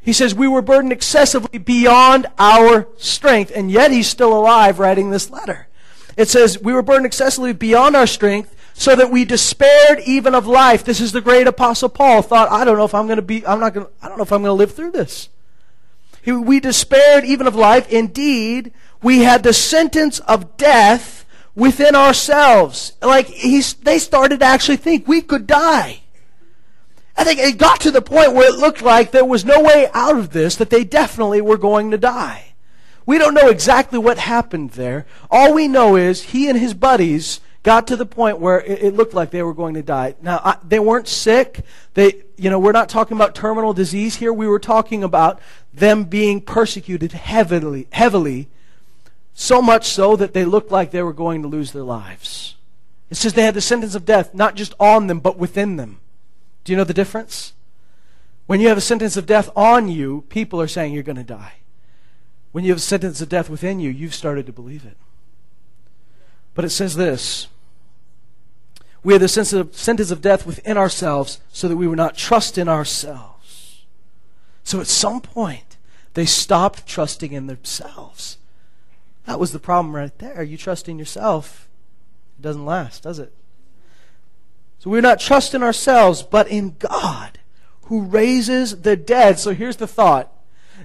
He 0.00 0.12
says, 0.12 0.34
We 0.34 0.48
were 0.48 0.62
burdened 0.62 0.92
excessively 0.92 1.58
beyond 1.58 2.26
our 2.38 2.88
strength, 2.98 3.50
and 3.54 3.70
yet 3.70 3.90
he's 3.90 4.08
still 4.08 4.36
alive 4.36 4.78
writing 4.78 5.10
this 5.10 5.30
letter. 5.30 5.68
It 6.16 6.28
says, 6.28 6.60
We 6.60 6.72
were 6.72 6.82
burdened 6.82 7.06
excessively 7.06 7.54
beyond 7.54 7.96
our 7.96 8.06
strength, 8.06 8.54
so 8.74 8.94
that 8.96 9.10
we 9.10 9.24
despaired 9.24 10.00
even 10.00 10.34
of 10.34 10.46
life. 10.46 10.84
This 10.84 11.00
is 11.00 11.12
the 11.12 11.20
great 11.20 11.46
apostle 11.46 11.88
Paul 11.88 12.22
thought, 12.22 12.50
I 12.50 12.64
don't 12.64 12.76
know 12.76 12.84
if 12.84 12.94
I'm 12.94 13.06
going 13.06 13.16
to 13.16 13.22
be, 13.22 13.46
I'm 13.46 13.60
not 13.60 13.72
going 13.72 13.86
to, 13.86 13.92
I 14.02 14.08
don't 14.08 14.18
know 14.18 14.24
if 14.24 14.32
I'm 14.32 14.42
going 14.42 14.50
to 14.50 14.52
live 14.52 14.74
through 14.74 14.90
this. 14.90 15.30
we 16.26 16.60
despaired 16.60 17.24
even 17.24 17.46
of 17.46 17.54
life. 17.54 17.90
Indeed, 17.90 18.72
we 19.02 19.20
had 19.20 19.42
the 19.42 19.52
sentence 19.52 20.18
of 20.20 20.56
death 20.56 21.24
within 21.54 21.94
ourselves. 21.94 22.92
Like 23.00 23.26
he's, 23.26 23.74
they 23.74 23.98
started 23.98 24.40
to 24.40 24.46
actually 24.46 24.76
think 24.76 25.06
we 25.06 25.22
could 25.22 25.46
die. 25.46 26.00
I 27.16 27.24
think 27.24 27.38
it 27.38 27.58
got 27.58 27.80
to 27.80 27.90
the 27.90 28.02
point 28.02 28.32
where 28.32 28.48
it 28.52 28.58
looked 28.58 28.82
like 28.82 29.10
there 29.10 29.24
was 29.24 29.44
no 29.44 29.60
way 29.60 29.88
out 29.94 30.16
of 30.16 30.30
this, 30.30 30.56
that 30.56 30.70
they 30.70 30.84
definitely 30.84 31.40
were 31.40 31.56
going 31.56 31.90
to 31.92 31.98
die. 31.98 32.54
We 33.06 33.18
don't 33.18 33.34
know 33.34 33.48
exactly 33.48 33.98
what 33.98 34.18
happened 34.18 34.70
there. 34.70 35.06
All 35.30 35.54
we 35.54 35.68
know 35.68 35.96
is 35.96 36.22
he 36.22 36.48
and 36.48 36.58
his 36.58 36.74
buddies 36.74 37.40
got 37.62 37.86
to 37.86 37.96
the 37.96 38.06
point 38.06 38.38
where 38.38 38.60
it, 38.60 38.94
looked 38.94 39.14
like 39.14 39.30
they 39.30 39.42
were 39.42 39.54
going 39.54 39.74
to 39.74 39.82
die. 39.82 40.14
Now, 40.22 40.40
I, 40.44 40.56
they 40.62 40.78
weren't 40.78 41.08
sick. 41.08 41.64
They, 41.94 42.22
you 42.36 42.50
know, 42.50 42.58
we're 42.58 42.72
not 42.72 42.88
talking 42.88 43.16
about 43.16 43.34
terminal 43.34 43.72
disease 43.72 44.16
here. 44.16 44.32
We 44.32 44.46
were 44.46 44.58
talking 44.58 45.02
about 45.02 45.40
them 45.72 46.04
being 46.04 46.40
persecuted 46.40 47.12
heavily, 47.12 47.88
heavily, 47.90 48.48
so 49.32 49.60
much 49.62 49.86
so 49.86 50.14
that 50.16 50.34
they 50.34 50.44
looked 50.44 50.70
like 50.70 50.90
they 50.90 51.02
were 51.02 51.12
going 51.12 51.42
to 51.42 51.48
lose 51.48 51.72
their 51.72 51.82
lives. 51.82 52.56
It 53.10 53.16
says 53.16 53.32
they 53.32 53.42
had 53.44 53.54
the 53.54 53.60
sentence 53.60 53.94
of 53.94 54.04
death, 54.04 54.34
not 54.34 54.56
just 54.56 54.74
on 54.78 55.06
them, 55.06 55.20
but 55.20 55.38
within 55.38 55.76
them. 55.76 56.00
Do 56.64 56.72
you 56.72 56.76
know 56.76 56.84
the 56.84 56.94
difference? 56.94 57.52
When 58.46 58.60
you 58.60 58.68
have 58.68 58.78
a 58.78 58.82
sentence 58.82 59.16
of 59.16 59.26
death 59.26 59.50
on 59.54 59.88
you, 59.88 60.24
people 60.28 60.60
are 60.60 60.68
saying 60.68 60.92
you're 60.92 61.02
going 61.02 61.16
to 61.16 61.22
die. 61.22 61.54
When 62.52 62.64
you 62.64 62.70
have 62.70 62.78
a 62.78 62.80
sentence 62.80 63.20
of 63.20 63.28
death 63.28 63.48
within 63.48 63.80
you, 63.80 63.90
you've 63.90 64.14
started 64.14 64.46
to 64.46 64.52
believe 64.52 64.84
it. 64.84 64.96
But 66.54 66.64
it 66.64 66.70
says 66.70 66.96
this 66.96 67.48
We 69.02 69.12
have 69.12 69.22
the 69.22 69.28
sentence 69.28 70.10
of 70.10 70.20
death 70.20 70.46
within 70.46 70.76
ourselves 70.76 71.40
so 71.52 71.68
that 71.68 71.76
we 71.76 71.86
would 71.86 71.96
not 71.96 72.16
trust 72.16 72.58
in 72.58 72.68
ourselves. 72.68 73.84
So 74.62 74.80
at 74.80 74.86
some 74.86 75.20
point, 75.20 75.76
they 76.14 76.26
stopped 76.26 76.86
trusting 76.86 77.32
in 77.32 77.46
themselves. 77.46 78.38
That 79.26 79.40
was 79.40 79.52
the 79.52 79.58
problem 79.58 79.96
right 79.96 80.16
there. 80.18 80.42
You 80.42 80.56
trust 80.56 80.88
in 80.88 80.98
yourself, 80.98 81.68
it 82.38 82.42
doesn't 82.42 82.64
last, 82.64 83.02
does 83.02 83.18
it? 83.18 83.32
So 84.84 84.90
we're 84.90 85.00
not 85.00 85.18
trusting 85.18 85.62
ourselves, 85.62 86.22
but 86.22 86.46
in 86.48 86.76
God 86.78 87.38
who 87.84 88.02
raises 88.02 88.82
the 88.82 88.96
dead. 88.96 89.38
So 89.38 89.54
here's 89.54 89.76
the 89.76 89.86
thought. 89.86 90.30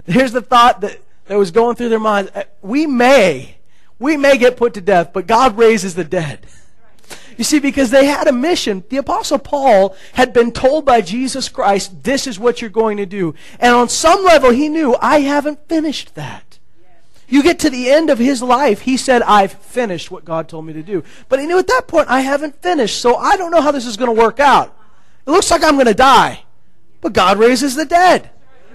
Here's 0.05 0.31
the 0.31 0.39
thought 0.39 0.79
that, 0.79 1.01
that 1.25 1.37
was 1.37 1.51
going 1.51 1.75
through 1.75 1.89
their 1.89 1.99
minds. 1.99 2.31
Uh, 2.33 2.43
we 2.61 2.87
may, 2.87 3.57
we 3.99 4.15
may 4.15 4.37
get 4.37 4.55
put 4.55 4.73
to 4.75 4.81
death, 4.81 5.11
but 5.11 5.27
God 5.27 5.57
raises 5.57 5.95
the 5.95 6.05
dead. 6.05 6.45
You 7.37 7.43
see, 7.43 7.59
because 7.59 7.91
they 7.91 8.05
had 8.05 8.27
a 8.27 8.31
mission. 8.31 8.85
The 8.87 8.95
Apostle 8.95 9.37
Paul 9.37 9.97
had 10.13 10.31
been 10.31 10.53
told 10.53 10.85
by 10.85 11.01
Jesus 11.01 11.49
Christ, 11.49 12.01
this 12.01 12.25
is 12.25 12.39
what 12.39 12.61
you're 12.61 12.69
going 12.69 12.95
to 12.97 13.05
do. 13.05 13.35
And 13.59 13.75
on 13.75 13.89
some 13.89 14.23
level, 14.23 14.51
he 14.51 14.69
knew, 14.69 14.95
I 15.01 15.19
haven't 15.19 15.67
finished 15.67 16.15
that. 16.15 16.48
You 17.29 17.43
get 17.43 17.59
to 17.59 17.69
the 17.69 17.89
end 17.89 18.09
of 18.09 18.17
his 18.17 18.41
life, 18.41 18.81
he 18.81 18.97
said, 18.97 19.21
I've 19.21 19.53
finished 19.53 20.09
what 20.09 20.25
God 20.25 20.49
told 20.49 20.65
me 20.65 20.73
to 20.73 20.81
do. 20.81 21.03
But 21.29 21.39
he 21.39 21.45
knew 21.45 21.59
at 21.59 21.67
that 21.67 21.87
point, 21.87 22.09
I 22.09 22.21
haven't 22.21 22.61
finished, 22.61 22.99
so 22.99 23.15
I 23.15 23.37
don't 23.37 23.51
know 23.51 23.61
how 23.61 23.71
this 23.71 23.85
is 23.85 23.97
going 23.97 24.13
to 24.13 24.19
work 24.19 24.39
out. 24.39 24.75
It 25.27 25.31
looks 25.31 25.51
like 25.51 25.63
I'm 25.63 25.75
going 25.75 25.85
to 25.85 25.93
die. 25.93 26.43
But 27.01 27.13
God 27.13 27.37
raises 27.37 27.75
the 27.75 27.85
dead. 27.85 28.31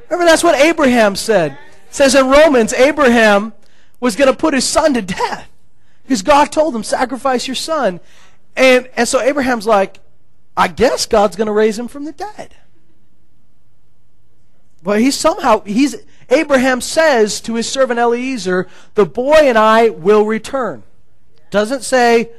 Remember, 0.08 0.24
that's 0.24 0.44
what 0.44 0.54
Abraham 0.54 1.16
said. 1.16 1.52
It 1.52 1.94
says 1.94 2.14
in 2.14 2.28
Romans, 2.28 2.72
Abraham 2.72 3.52
was 3.98 4.14
going 4.14 4.30
to 4.30 4.36
put 4.36 4.54
his 4.54 4.64
son 4.64 4.94
to 4.94 5.02
death. 5.02 5.50
Because 6.04 6.22
God 6.22 6.52
told 6.52 6.76
him, 6.76 6.84
sacrifice 6.84 7.48
your 7.48 7.54
son. 7.56 7.98
And, 8.56 8.88
and 8.96 9.08
so 9.08 9.20
Abraham's 9.20 9.66
like, 9.66 9.98
I 10.56 10.68
guess 10.68 11.06
God's 11.06 11.34
going 11.34 11.46
to 11.46 11.52
raise 11.52 11.78
him 11.78 11.88
from 11.88 12.04
the 12.04 12.12
dead. 12.12 12.54
But 14.82 15.00
he's 15.00 15.16
somehow, 15.16 15.62
he's, 15.62 15.96
Abraham 16.30 16.80
says 16.80 17.40
to 17.42 17.54
his 17.54 17.68
servant 17.68 17.98
Eliezer, 17.98 18.68
The 18.94 19.06
boy 19.06 19.40
and 19.42 19.58
I 19.58 19.90
will 19.90 20.24
return. 20.24 20.82
Doesn't 21.50 21.82
say, 21.82 22.30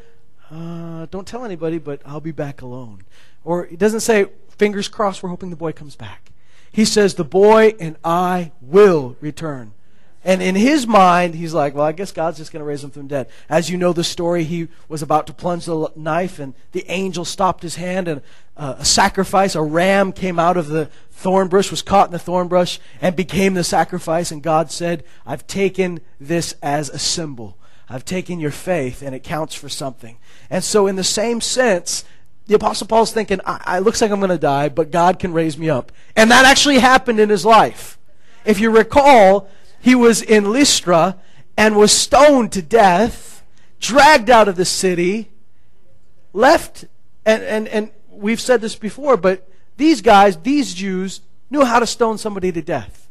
uh, 0.52 1.08
Don't 1.08 1.28
tell 1.28 1.46
anybody, 1.46 1.78
but 1.78 2.02
I'll 2.06 2.20
be 2.20 2.32
back 2.32 2.62
alone. 2.62 3.04
Or 3.44 3.66
it 3.66 3.80
doesn't 3.80 4.02
say, 4.02 4.28
Fingers 4.58 4.88
crossed, 4.88 5.22
we're 5.22 5.30
hoping 5.30 5.50
the 5.50 5.56
boy 5.56 5.72
comes 5.72 5.96
back. 5.96 6.32
He 6.72 6.86
says, 6.86 7.16
The 7.16 7.24
boy 7.24 7.76
and 7.80 7.98
I 8.04 8.52
will 8.62 9.16
return. 9.22 9.74
And 10.26 10.42
in 10.42 10.56
his 10.56 10.88
mind, 10.88 11.36
he's 11.36 11.54
like, 11.54 11.76
well, 11.76 11.86
I 11.86 11.92
guess 11.92 12.12
God's 12.12 12.40
just 12.40 12.52
going 12.52 12.62
to 12.62 12.66
raise 12.66 12.84
him 12.84 12.90
from 12.90 13.04
the 13.04 13.10
dead. 13.10 13.30
As 13.48 13.70
you 13.70 13.78
know 13.78 13.94
the 13.94 14.04
story, 14.04 14.44
he 14.44 14.70
was 14.90 15.04
about 15.04 15.28
to 15.28 15.34
plunge 15.34 15.66
the 15.66 15.92
knife, 15.96 16.40
and 16.40 16.56
the 16.72 16.84
angel 16.90 17.26
stopped 17.26 17.62
his 17.62 17.76
hand, 17.76 18.08
and 18.08 18.22
uh, 18.58 18.76
a 18.80 18.86
sacrifice, 18.86 19.56
a 19.56 19.62
ram 19.62 20.12
came 20.12 20.40
out 20.40 20.58
of 20.58 20.68
the 20.68 20.90
thorn 21.12 21.48
bush, 21.48 21.72
was 21.72 21.82
caught 21.82 22.08
in 22.08 22.12
the 22.12 22.20
thorn 22.20 22.48
bush, 22.48 22.80
and 23.02 23.16
became 23.16 23.54
the 23.54 23.64
sacrifice. 23.64 24.32
And 24.32 24.42
God 24.42 24.72
said, 24.72 25.04
I've 25.26 25.48
taken 25.48 26.00
this 26.20 26.56
as 26.62 26.90
a 26.90 27.00
symbol. 27.00 27.58
I've 27.90 28.06
taken 28.06 28.40
your 28.40 28.52
faith, 28.52 29.02
and 29.02 29.14
it 29.14 29.24
counts 29.24 29.56
for 29.56 29.70
something. 29.70 30.18
And 30.50 30.64
so, 30.64 30.88
in 30.88 30.96
the 30.96 31.04
same 31.04 31.42
sense, 31.42 32.04
the 32.48 32.56
Apostle 32.56 32.88
Paul's 32.88 33.12
thinking, 33.12 33.40
I, 33.46 33.78
it 33.78 33.82
looks 33.82 34.02
like 34.02 34.12
I'm 34.12 34.20
going 34.20 34.30
to 34.30 34.38
die, 34.38 34.70
but 34.70 34.92
God 34.92 35.20
can 35.20 35.34
raise 35.34 35.58
me 35.58 35.70
up. 35.70 35.92
And 36.16 36.32
that 36.32 36.46
actually 36.46 36.80
happened 36.80 37.20
in 37.20 37.30
his 37.30 37.46
life. 37.46 37.98
If 38.46 38.60
you 38.60 38.70
recall, 38.70 39.50
he 39.80 39.96
was 39.96 40.22
in 40.22 40.52
Lystra 40.52 41.18
and 41.58 41.76
was 41.76 41.92
stoned 41.92 42.52
to 42.54 42.62
death, 42.62 43.44
dragged 43.80 44.30
out 44.30 44.48
of 44.48 44.56
the 44.56 44.66
city, 44.66 45.30
left, 46.34 46.86
and, 47.26 47.44
and, 47.44 47.68
and 47.68 47.92
we've 48.16 48.42
said 48.42 48.62
this 48.62 48.76
before, 48.76 49.18
but 49.18 49.48
these 49.78 50.02
guys, 50.02 50.38
these 50.38 50.74
Jews, 50.74 51.22
knew 51.50 51.64
how 51.64 51.80
to 51.80 51.88
stone 51.88 52.18
somebody 52.18 52.52
to 52.52 52.62
death. 52.62 53.08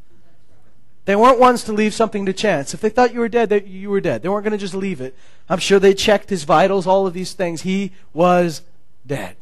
They 1.04 1.16
weren't 1.16 1.38
ones 1.38 1.64
to 1.64 1.72
leave 1.72 1.92
something 1.92 2.24
to 2.26 2.32
chance. 2.32 2.72
If 2.72 2.80
they 2.80 2.88
thought 2.88 3.12
you 3.12 3.20
were 3.20 3.28
dead, 3.28 3.50
they, 3.50 3.62
you 3.64 3.90
were 3.90 4.00
dead. 4.00 4.22
They 4.22 4.28
weren't 4.28 4.44
going 4.44 4.52
to 4.52 4.58
just 4.58 4.74
leave 4.74 5.00
it. 5.00 5.14
I'm 5.48 5.58
sure 5.58 5.78
they 5.78 5.92
checked 5.92 6.30
his 6.30 6.44
vitals, 6.44 6.86
all 6.86 7.06
of 7.06 7.12
these 7.12 7.34
things. 7.34 7.62
He 7.62 7.92
was 8.14 8.62
dead. 9.06 9.36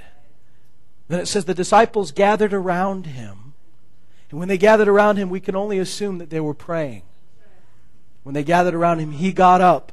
Then 1.07 1.21
it 1.21 1.27
says 1.27 1.45
the 1.45 1.55
disciples 1.55 2.11
gathered 2.11 2.53
around 2.53 3.07
him. 3.07 3.55
And 4.31 4.41
when 4.41 4.49
they 4.49 4.59
gathered 4.59 4.89
around 4.89 5.19
him, 5.19 5.31
we 5.31 5.41
can 5.41 5.55
only 5.55 5.79
assume 5.79 6.19
that 6.19 6.31
they 6.31 6.41
were 6.41 6.55
praying. 6.55 7.03
When 8.25 8.35
they 8.35 8.43
gathered 8.43 8.75
around 8.75 8.99
him, 8.99 9.13
he 9.13 9.33
got 9.33 9.61
up 9.61 9.93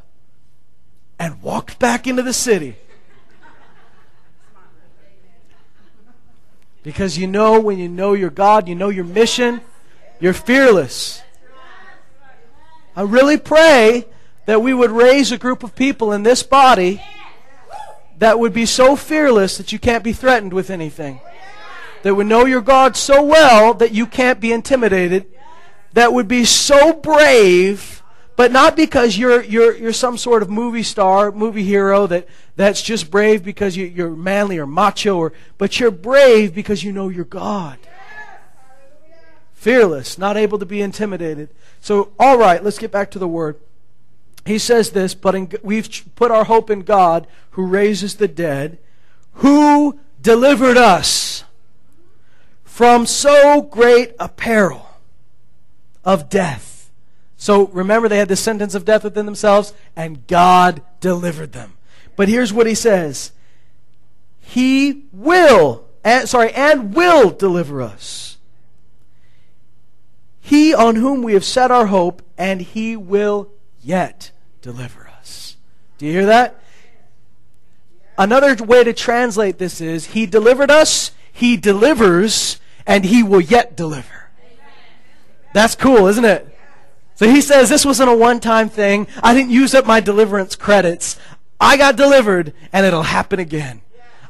and 1.20 1.42
walked 1.42 1.78
back 1.78 2.08
into 2.08 2.24
the 2.24 2.34
city. 2.34 2.78
Because 6.90 7.20
you 7.20 7.28
know, 7.28 7.60
when 7.60 7.78
you 7.78 7.88
know 7.88 8.14
your 8.14 8.32
God, 8.32 8.68
you 8.68 8.74
know 8.74 8.90
your 8.90 9.06
mission, 9.06 9.62
you're 10.20 10.34
fearless. 10.34 11.22
I 12.96 13.04
really 13.04 13.38
pray 13.38 14.08
that 14.48 14.64
we 14.64 14.74
would 14.74 14.90
raise 14.90 15.32
a 15.32 15.38
group 15.38 15.62
of 15.62 15.76
people 15.76 16.12
in 16.12 16.24
this 16.24 16.42
body 16.42 17.00
that 18.18 18.40
would 18.40 18.54
be 18.54 18.66
so 18.66 18.96
fearless 18.96 19.56
that 19.58 19.72
you 19.72 19.78
can't 19.78 20.04
be 20.04 20.14
threatened 20.14 20.52
with 20.52 20.72
anything. 20.72 21.22
That 22.02 22.16
would 22.16 22.26
know 22.26 22.46
your 22.46 22.62
God 22.62 22.98
so 22.98 23.24
well 23.24 23.76
that 23.76 23.92
you 23.92 24.08
can't 24.08 24.40
be 24.40 24.52
intimidated. 24.52 25.28
That 25.94 26.12
would 26.12 26.28
be 26.28 26.44
so 26.44 26.94
brave 26.94 27.99
but 28.40 28.54
not 28.54 28.78
because 28.78 29.18
you're, 29.18 29.44
you're, 29.44 29.76
you're 29.76 29.92
some 29.92 30.18
sort 30.18 30.42
of 30.42 30.50
movie 30.50 30.82
star, 30.82 31.30
movie 31.30 31.66
hero 31.66 32.08
that, 32.08 32.26
that's 32.56 32.82
just 32.82 33.12
brave 33.12 33.44
because 33.44 33.76
you, 33.76 33.86
you're 33.86 34.12
manly 34.16 34.58
or 34.58 34.66
macho, 34.66 35.18
or, 35.18 35.34
but 35.58 35.78
you're 35.78 35.92
brave 35.92 36.56
because 36.56 36.82
you 36.82 36.94
know 36.94 37.10
your 37.10 37.26
God. 37.26 37.78
Fearless, 39.56 40.18
not 40.18 40.38
able 40.38 40.58
to 40.58 40.66
be 40.66 40.82
intimidated. 40.82 41.50
So, 41.82 42.14
all 42.18 42.38
right, 42.38 42.64
let's 42.64 42.80
get 42.80 42.94
back 42.94 43.12
to 43.12 43.20
the 43.20 43.28
word. 43.28 43.58
He 44.46 44.58
says 44.58 44.92
this, 44.92 45.14
but 45.14 45.36
in, 45.36 45.52
we've 45.62 45.90
put 46.16 46.32
our 46.32 46.46
hope 46.46 46.70
in 46.70 46.84
God 46.84 47.28
who 47.52 47.66
raises 47.66 48.16
the 48.16 48.30
dead, 48.30 48.78
who 49.34 50.00
delivered 50.22 50.78
us 50.78 51.44
from 52.64 53.06
so 53.06 53.62
great 53.62 54.14
a 54.18 54.30
peril 54.30 54.92
of 56.06 56.30
death 56.30 56.69
so 57.42 57.68
remember, 57.68 58.10
they 58.10 58.18
had 58.18 58.28
the 58.28 58.36
sentence 58.36 58.76
of 58.76 58.84
death 58.84 59.06
within 59.06 59.26
themselves, 59.26 59.74
and 59.96 60.28
God 60.28 60.82
delivered 61.00 61.54
them. 61.54 61.78
But 62.18 62.28
here's 62.28 62.52
what 62.52 62.68
he 62.68 62.76
says 62.76 63.32
He 64.42 65.06
will, 65.14 65.86
and, 66.04 66.28
sorry, 66.28 66.52
and 66.52 66.94
will 66.94 67.30
deliver 67.30 67.82
us. 67.82 68.38
He 70.42 70.74
on 70.74 70.98
whom 70.98 71.24
we 71.24 71.32
have 71.32 71.46
set 71.46 71.72
our 71.72 71.86
hope, 71.86 72.22
and 72.38 72.60
he 72.60 72.98
will 72.98 73.50
yet 73.82 74.32
deliver 74.62 75.08
us. 75.08 75.56
Do 75.98 76.08
you 76.08 76.12
hear 76.12 76.26
that? 76.26 76.62
Another 78.18 78.62
way 78.66 78.84
to 78.84 78.92
translate 78.92 79.60
this 79.60 79.80
is 79.80 80.08
He 80.08 80.26
delivered 80.26 80.70
us, 80.70 81.12
He 81.32 81.56
delivers, 81.56 82.60
and 82.86 83.06
He 83.06 83.24
will 83.24 83.40
yet 83.40 83.78
deliver. 83.78 84.30
That's 85.54 85.76
cool, 85.76 86.08
isn't 86.08 86.26
it? 86.26 86.59
So 87.20 87.28
he 87.28 87.42
says 87.42 87.68
this 87.68 87.86
wasn't 87.86 88.10
a 88.10 88.16
one 88.16 88.40
time 88.40 88.70
thing. 88.70 89.06
I 89.22 89.34
didn't 89.34 89.50
use 89.50 89.76
up 89.76 89.86
my 89.86 90.00
deliverance 90.00 90.56
credits. 90.56 91.20
I 91.60 91.76
got 91.76 91.98
delivered 91.98 92.54
and 92.72 92.86
it'll 92.86 93.04
happen 93.04 93.42
again. 93.42 93.82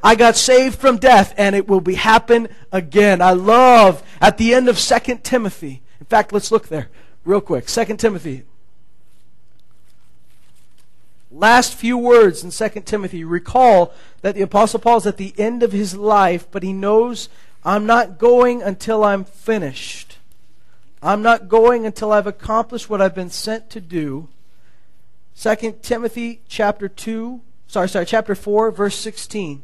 I 0.04 0.16
got 0.16 0.36
saved 0.36 0.80
from 0.80 0.98
death 0.98 1.36
and 1.38 1.56
it 1.56 1.68
will 1.68 1.82
be 1.82 1.94
happen 1.94 2.48
again. 2.72 3.22
I 3.22 3.34
love 3.34 4.02
at 4.20 4.40
the 4.40 4.56
end 4.56 4.68
of 4.68 4.80
2 4.80 5.20
Timothy. 5.22 5.84
In 6.00 6.08
fact, 6.08 6.34
let's 6.34 6.52
look 6.52 6.70
there 6.70 6.90
real 7.26 7.42
quick. 7.42 7.68
2 7.68 7.86
Timothy. 7.98 8.46
last 11.30 11.76
few 11.76 11.96
words 11.96 12.44
in 12.44 12.50
2 12.50 12.82
Timothy. 12.82 13.24
Recall 13.24 13.94
that 14.24 14.34
the 14.34 14.42
Apostle 14.42 14.80
Paul 14.80 14.98
is 14.98 15.06
at 15.06 15.18
the 15.18 15.36
end 15.38 15.62
of 15.62 15.74
his 15.74 15.96
life, 15.96 16.48
but 16.50 16.64
he 16.64 16.74
knows 16.74 17.30
I'm 17.64 17.86
not 17.86 18.18
going 18.18 18.64
until 18.64 19.04
I'm 19.04 19.26
finished. 19.26 20.19
I'm 21.02 21.22
not 21.22 21.48
going 21.48 21.86
until 21.86 22.12
I've 22.12 22.28
accomplished 22.28 22.90
what 22.90 23.02
I've 23.02 23.16
been 23.16 23.30
sent 23.30 23.70
to 23.72 23.82
do. 23.82 24.28
2 25.40 25.80
Timothy 25.82 26.42
chapter 26.48 26.90
2, 26.90 27.42
sorry, 27.68 27.88
sorry, 27.88 28.06
chapter 28.06 28.36
4, 28.36 28.72
verse 28.72 28.96
16. 28.96 29.64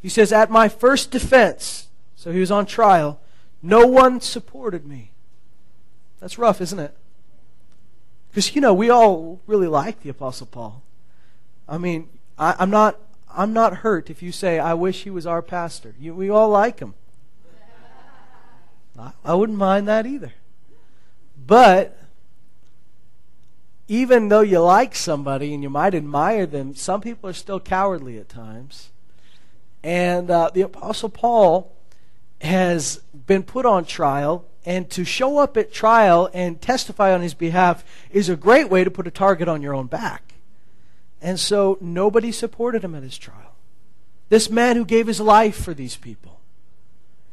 He 0.00 0.08
says, 0.08 0.32
At 0.32 0.50
my 0.50 0.68
first 0.68 1.10
defense, 1.10 1.88
so 2.14 2.30
he 2.30 2.40
was 2.40 2.50
on 2.50 2.66
trial, 2.66 3.18
no 3.62 3.86
one 3.86 4.20
supported 4.20 4.86
me. 4.86 5.12
That's 6.20 6.38
rough, 6.38 6.60
isn't 6.60 6.78
it? 6.78 6.94
Because, 8.30 8.54
you 8.54 8.60
know, 8.60 8.74
we 8.74 8.90
all 8.90 9.40
really 9.46 9.66
like 9.66 10.02
the 10.02 10.10
Apostle 10.10 10.46
Paul. 10.46 10.82
I 11.66 11.78
mean, 11.78 12.08
I, 12.38 12.62
am 12.62 12.70
not, 12.70 12.98
I'm 13.34 13.52
not 13.52 13.78
hurt 13.78 14.10
if 14.10 14.22
you 14.22 14.32
say, 14.32 14.58
I 14.58 14.74
wish 14.74 15.04
he 15.04 15.10
was 15.10 15.26
our 15.26 15.40
pastor. 15.40 15.94
You, 15.98 16.14
we 16.14 16.28
all 16.28 16.50
like 16.50 16.80
him. 16.80 16.94
I, 18.98 19.12
I 19.24 19.34
wouldn't 19.34 19.58
mind 19.58 19.88
that 19.88 20.06
either. 20.06 20.34
But 21.48 21.98
even 23.88 24.28
though 24.28 24.42
you 24.42 24.60
like 24.60 24.94
somebody 24.94 25.54
and 25.54 25.62
you 25.62 25.70
might 25.70 25.94
admire 25.94 26.44
them, 26.44 26.74
some 26.74 27.00
people 27.00 27.30
are 27.30 27.32
still 27.32 27.58
cowardly 27.58 28.18
at 28.18 28.28
times. 28.28 28.90
And 29.82 30.30
uh, 30.30 30.50
the 30.52 30.60
Apostle 30.60 31.08
Paul 31.08 31.72
has 32.42 32.98
been 33.26 33.42
put 33.42 33.64
on 33.64 33.86
trial, 33.86 34.44
and 34.66 34.90
to 34.90 35.06
show 35.06 35.38
up 35.38 35.56
at 35.56 35.72
trial 35.72 36.28
and 36.34 36.60
testify 36.60 37.14
on 37.14 37.22
his 37.22 37.32
behalf 37.32 37.82
is 38.10 38.28
a 38.28 38.36
great 38.36 38.68
way 38.68 38.84
to 38.84 38.90
put 38.90 39.06
a 39.06 39.10
target 39.10 39.48
on 39.48 39.62
your 39.62 39.74
own 39.74 39.86
back. 39.86 40.34
And 41.22 41.40
so 41.40 41.78
nobody 41.80 42.30
supported 42.30 42.84
him 42.84 42.94
at 42.94 43.02
his 43.02 43.16
trial. 43.16 43.54
This 44.28 44.50
man 44.50 44.76
who 44.76 44.84
gave 44.84 45.06
his 45.06 45.18
life 45.18 45.56
for 45.56 45.72
these 45.72 45.96
people 45.96 46.40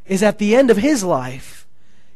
is 0.06 0.24
at 0.24 0.38
the 0.38 0.56
end 0.56 0.72
of 0.72 0.78
his 0.78 1.04
life. 1.04 1.65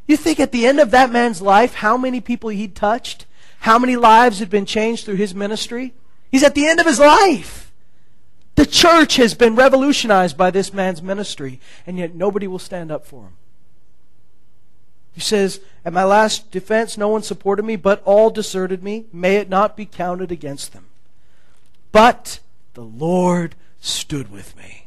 You 0.06 0.16
think 0.16 0.40
at 0.40 0.52
the 0.52 0.66
end 0.66 0.80
of 0.80 0.90
that 0.90 1.10
man's 1.10 1.40
life, 1.40 1.74
how 1.74 1.96
many 1.96 2.20
people 2.20 2.50
he'd 2.50 2.74
touched? 2.74 3.26
How 3.60 3.78
many 3.78 3.96
lives 3.96 4.38
had 4.38 4.50
been 4.50 4.66
changed 4.66 5.04
through 5.04 5.16
his 5.16 5.34
ministry? 5.34 5.92
He's 6.30 6.42
at 6.42 6.54
the 6.54 6.66
end 6.66 6.80
of 6.80 6.86
his 6.86 6.98
life. 6.98 7.70
The 8.56 8.66
church 8.66 9.16
has 9.16 9.34
been 9.34 9.54
revolutionized 9.54 10.36
by 10.36 10.50
this 10.50 10.72
man's 10.72 11.02
ministry, 11.02 11.60
and 11.86 11.98
yet 11.98 12.14
nobody 12.14 12.46
will 12.46 12.58
stand 12.58 12.90
up 12.90 13.06
for 13.06 13.24
him. 13.24 13.32
He 15.12 15.20
says, 15.20 15.60
At 15.84 15.92
my 15.92 16.04
last 16.04 16.50
defense, 16.50 16.96
no 16.96 17.08
one 17.08 17.22
supported 17.22 17.64
me, 17.64 17.76
but 17.76 18.02
all 18.04 18.30
deserted 18.30 18.82
me. 18.82 19.06
May 19.12 19.36
it 19.36 19.48
not 19.48 19.76
be 19.76 19.86
counted 19.86 20.30
against 20.30 20.72
them. 20.72 20.86
But 21.92 22.40
the 22.74 22.84
Lord 22.84 23.54
stood 23.80 24.30
with 24.30 24.56
me. 24.56 24.86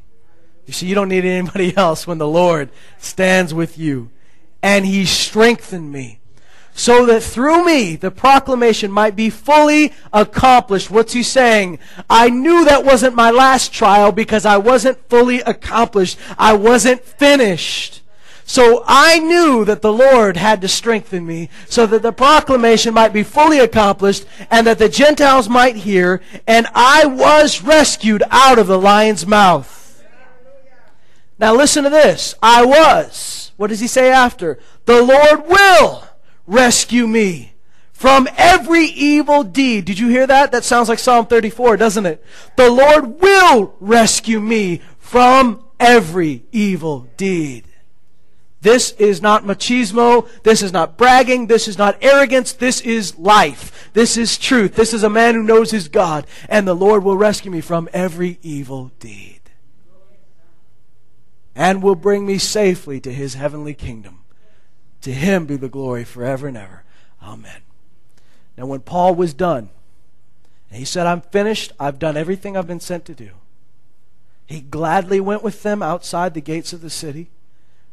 You 0.65 0.73
see, 0.73 0.87
you 0.87 0.95
don't 0.95 1.09
need 1.09 1.25
anybody 1.25 1.75
else 1.77 2.07
when 2.07 2.17
the 2.17 2.27
Lord 2.27 2.69
stands 2.97 3.53
with 3.53 3.77
you. 3.77 4.09
And 4.63 4.85
he 4.85 5.05
strengthened 5.05 5.91
me 5.91 6.19
so 6.73 7.05
that 7.05 7.21
through 7.21 7.65
me 7.65 7.95
the 7.95 8.09
proclamation 8.09 8.91
might 8.91 9.15
be 9.15 9.29
fully 9.29 9.93
accomplished. 10.11 10.89
What's 10.89 11.13
he 11.13 11.21
saying? 11.21 11.77
I 12.09 12.29
knew 12.29 12.65
that 12.65 12.83
wasn't 12.83 13.13
my 13.13 13.29
last 13.29 13.71
trial 13.71 14.11
because 14.11 14.45
I 14.45 14.57
wasn't 14.57 15.07
fully 15.09 15.41
accomplished. 15.41 16.17
I 16.37 16.53
wasn't 16.53 17.03
finished. 17.03 18.01
So 18.45 18.83
I 18.85 19.19
knew 19.19 19.63
that 19.65 19.81
the 19.81 19.93
Lord 19.93 20.35
had 20.35 20.61
to 20.61 20.67
strengthen 20.67 21.25
me 21.25 21.49
so 21.67 21.85
that 21.85 22.01
the 22.01 22.11
proclamation 22.11 22.93
might 22.93 23.13
be 23.13 23.23
fully 23.23 23.59
accomplished 23.59 24.25
and 24.51 24.67
that 24.67 24.79
the 24.79 24.89
Gentiles 24.89 25.47
might 25.47 25.77
hear, 25.77 26.21
and 26.45 26.67
I 26.73 27.05
was 27.05 27.61
rescued 27.61 28.23
out 28.29 28.59
of 28.59 28.67
the 28.67 28.79
lion's 28.79 29.25
mouth. 29.25 30.03
Now 31.39 31.55
listen 31.55 31.83
to 31.85 31.89
this. 31.89 32.35
I 32.41 32.65
was. 32.65 33.42
What 33.57 33.67
does 33.67 33.79
he 33.79 33.87
say 33.87 34.11
after? 34.11 34.59
The 34.85 35.01
Lord 35.01 35.47
will 35.47 36.03
rescue 36.47 37.07
me 37.07 37.53
from 37.91 38.27
every 38.37 38.85
evil 38.85 39.43
deed. 39.43 39.85
Did 39.85 39.99
you 39.99 40.09
hear 40.09 40.27
that? 40.27 40.51
That 40.51 40.63
sounds 40.63 40.89
like 40.89 40.99
Psalm 40.99 41.25
34, 41.25 41.77
doesn't 41.77 42.05
it? 42.05 42.23
The 42.57 42.69
Lord 42.69 43.21
will 43.21 43.75
rescue 43.79 44.41
me 44.41 44.81
from 44.99 45.63
every 45.79 46.43
evil 46.51 47.07
deed. 47.17 47.65
This 48.61 48.91
is 48.93 49.21
not 49.21 49.43
machismo. 49.43 50.27
This 50.43 50.61
is 50.61 50.71
not 50.71 50.97
bragging. 50.97 51.47
This 51.47 51.67
is 51.67 51.77
not 51.77 51.97
arrogance. 52.01 52.53
This 52.53 52.79
is 52.79 53.17
life. 53.17 53.89
This 53.91 54.15
is 54.15 54.37
truth. 54.37 54.75
This 54.75 54.93
is 54.93 55.03
a 55.03 55.09
man 55.09 55.35
who 55.35 55.43
knows 55.43 55.71
his 55.71 55.89
God. 55.89 56.25
And 56.47 56.65
the 56.65 56.73
Lord 56.73 57.03
will 57.03 57.17
rescue 57.17 57.51
me 57.51 57.59
from 57.59 57.89
every 57.93 58.39
evil 58.41 58.91
deed. 58.99 59.32
And 61.55 61.83
will 61.83 61.95
bring 61.95 62.25
me 62.25 62.37
safely 62.37 62.99
to 63.01 63.13
his 63.13 63.35
heavenly 63.35 63.73
kingdom. 63.73 64.19
To 65.01 65.11
him 65.11 65.45
be 65.45 65.55
the 65.55 65.69
glory 65.69 66.03
forever 66.03 66.47
and 66.47 66.57
ever. 66.57 66.83
Amen. 67.21 67.61
Now, 68.57 68.65
when 68.65 68.81
Paul 68.81 69.15
was 69.15 69.33
done, 69.33 69.69
and 70.69 70.79
he 70.79 70.85
said, 70.85 71.05
I'm 71.05 71.21
finished, 71.21 71.71
I've 71.79 71.99
done 71.99 72.17
everything 72.17 72.55
I've 72.55 72.67
been 72.67 72.79
sent 72.79 73.05
to 73.05 73.13
do, 73.13 73.31
he 74.45 74.61
gladly 74.61 75.19
went 75.19 75.43
with 75.43 75.63
them 75.63 75.81
outside 75.81 76.33
the 76.33 76.41
gates 76.41 76.73
of 76.73 76.81
the 76.81 76.89
city, 76.89 77.29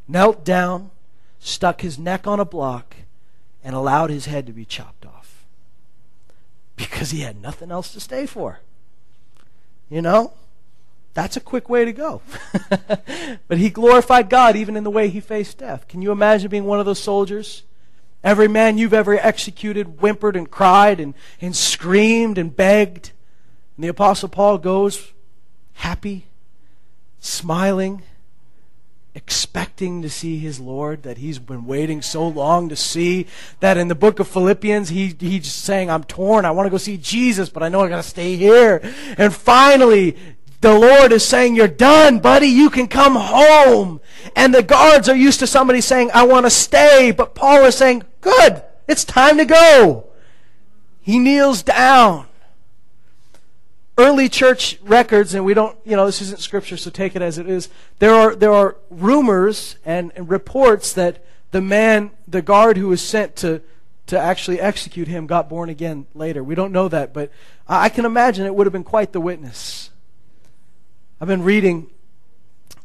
knelt 0.09 0.45
down, 0.45 0.91
stuck 1.39 1.81
his 1.81 1.99
neck 1.99 2.27
on 2.27 2.41
a 2.41 2.45
block, 2.45 2.97
and 3.63 3.75
allowed 3.75 4.11
his 4.11 4.27
head 4.27 4.47
to 4.47 4.53
be 4.53 4.65
chopped 4.65 5.07
off. 5.07 5.45
Because 6.77 7.11
he 7.11 7.21
had 7.21 7.41
nothing 7.41 7.71
else 7.71 7.93
to 7.93 8.01
stay 8.01 8.27
for. 8.27 8.61
You 9.89 10.03
know? 10.03 10.33
That's 11.13 11.37
a 11.37 11.41
quick 11.41 11.69
way 11.69 11.85
to 11.85 11.93
go. 11.93 12.23
but 13.49 13.59
he 13.59 13.71
glorified 13.71 14.31
God 14.31 14.57
even 14.57 14.77
in 14.77 14.85
the 14.85 14.91
way 14.91 15.09
he 15.09 15.21
faced 15.21 15.59
death. 15.59 15.89
Can 15.89 16.03
you 16.03 16.13
imagine 16.13 16.51
being 16.51 16.65
one 16.65 16.81
of 16.81 16.87
those 16.87 17.01
soldiers? 17.01 17.65
Every 18.23 18.49
man 18.49 18.79
you've 18.79 18.95
ever 18.95 19.15
executed 19.15 20.01
whimpered 20.01 20.37
and 20.37 20.51
cried 20.51 21.01
and, 21.01 21.15
and 21.41 21.57
screamed 21.57 22.39
and 22.39 22.55
begged. 22.55 23.13
And 23.77 23.85
the 23.85 23.89
Apostle 23.89 24.29
Paul 24.29 24.59
goes 24.59 25.13
happy, 25.73 26.27
smiling, 27.19 28.03
expecting 29.15 30.03
to 30.03 30.11
see 30.11 30.39
his 30.39 30.61
Lord 30.61 31.03
that 31.03 31.19
he's 31.19 31.39
been 31.39 31.67
waiting 31.67 32.03
so 32.03 32.29
long 32.29 32.69
to 32.69 32.77
see. 32.77 33.27
That 33.61 33.79
in 33.79 33.89
the 33.89 33.95
book 33.95 34.21
of 34.21 34.29
Philippians, 34.29 34.91
he, 34.91 35.17
he's 35.19 35.51
saying, 35.51 35.91
I'm 35.91 36.05
torn. 36.05 36.45
I 36.45 36.51
want 36.51 36.67
to 36.67 36.71
go 36.71 36.77
see 36.77 36.99
Jesus, 36.99 37.49
but 37.49 37.63
I 37.63 37.71
know 37.71 37.81
I 37.81 37.89
got 37.89 37.97
to 37.97 38.03
stay 38.03 38.37
here. 38.37 38.81
And 39.17 39.35
finally, 39.35 40.17
the 40.61 40.79
Lord 40.79 41.13
is 41.13 41.27
saying, 41.27 41.57
You're 41.57 41.69
done, 41.69 42.19
buddy. 42.19 42.47
You 42.47 42.71
can 42.71 42.87
come 42.87 43.17
home. 43.17 44.01
And 44.37 44.55
the 44.55 44.63
guards 44.63 45.09
are 45.09 45.17
used 45.17 45.41
to 45.41 45.47
somebody 45.47 45.81
saying, 45.81 46.11
I 46.13 46.25
want 46.25 46.47
to 46.47 46.51
stay. 46.51 47.11
But 47.11 47.35
Paul 47.35 47.65
is 47.65 47.77
saying, 47.77 48.03
Good. 48.21 48.63
It's 48.87 49.05
time 49.05 49.39
to 49.39 49.45
go. 49.45 50.07
He 51.01 51.19
kneels 51.19 51.63
down. 51.63 52.27
Early 53.97 54.29
church 54.29 54.79
records, 54.83 55.35
and 55.35 55.45
we 55.45 55.53
don't, 55.55 55.77
you 55.85 55.95
know, 55.95 56.07
this 56.07 56.23
isn't 56.23 56.41
scripture, 56.41 56.77
so 56.77 56.91
take 56.91 57.15
it 57.15 57.23
as 57.23 57.37
it 57.39 57.49
is. 57.49 57.69
There 57.99 58.15
are, 58.15 58.35
there 58.35 58.53
are 58.53 58.77
rumors 58.89 59.77
and, 59.85 60.11
and 60.17 60.29
reports 60.29 60.93
that 60.95 61.25
the 61.51 61.61
man, 61.61 62.11
the 62.27 62.41
guard 62.41 62.79
who 62.79 62.89
was 62.89 63.03
sent 63.03 63.37
to, 63.37 63.61
to 64.07 64.19
actually 64.19 64.59
execute 64.59 65.07
him, 65.07 65.27
got 65.27 65.49
born 65.49 65.69
again 65.69 66.07
later. 66.15 66.43
We 66.43 66.55
don't 66.55 66.73
know 66.73 66.89
that, 66.89 67.13
but 67.13 67.31
I 67.69 67.91
can 67.91 68.05
imagine 68.05 68.47
it 68.47 68.55
would 68.55 68.67
have 68.67 68.73
been 68.73 68.85
quite 68.85 69.13
the 69.13 69.21
witness. 69.21 69.90
I've 71.23 71.29
been 71.29 71.43
reading, 71.43 71.89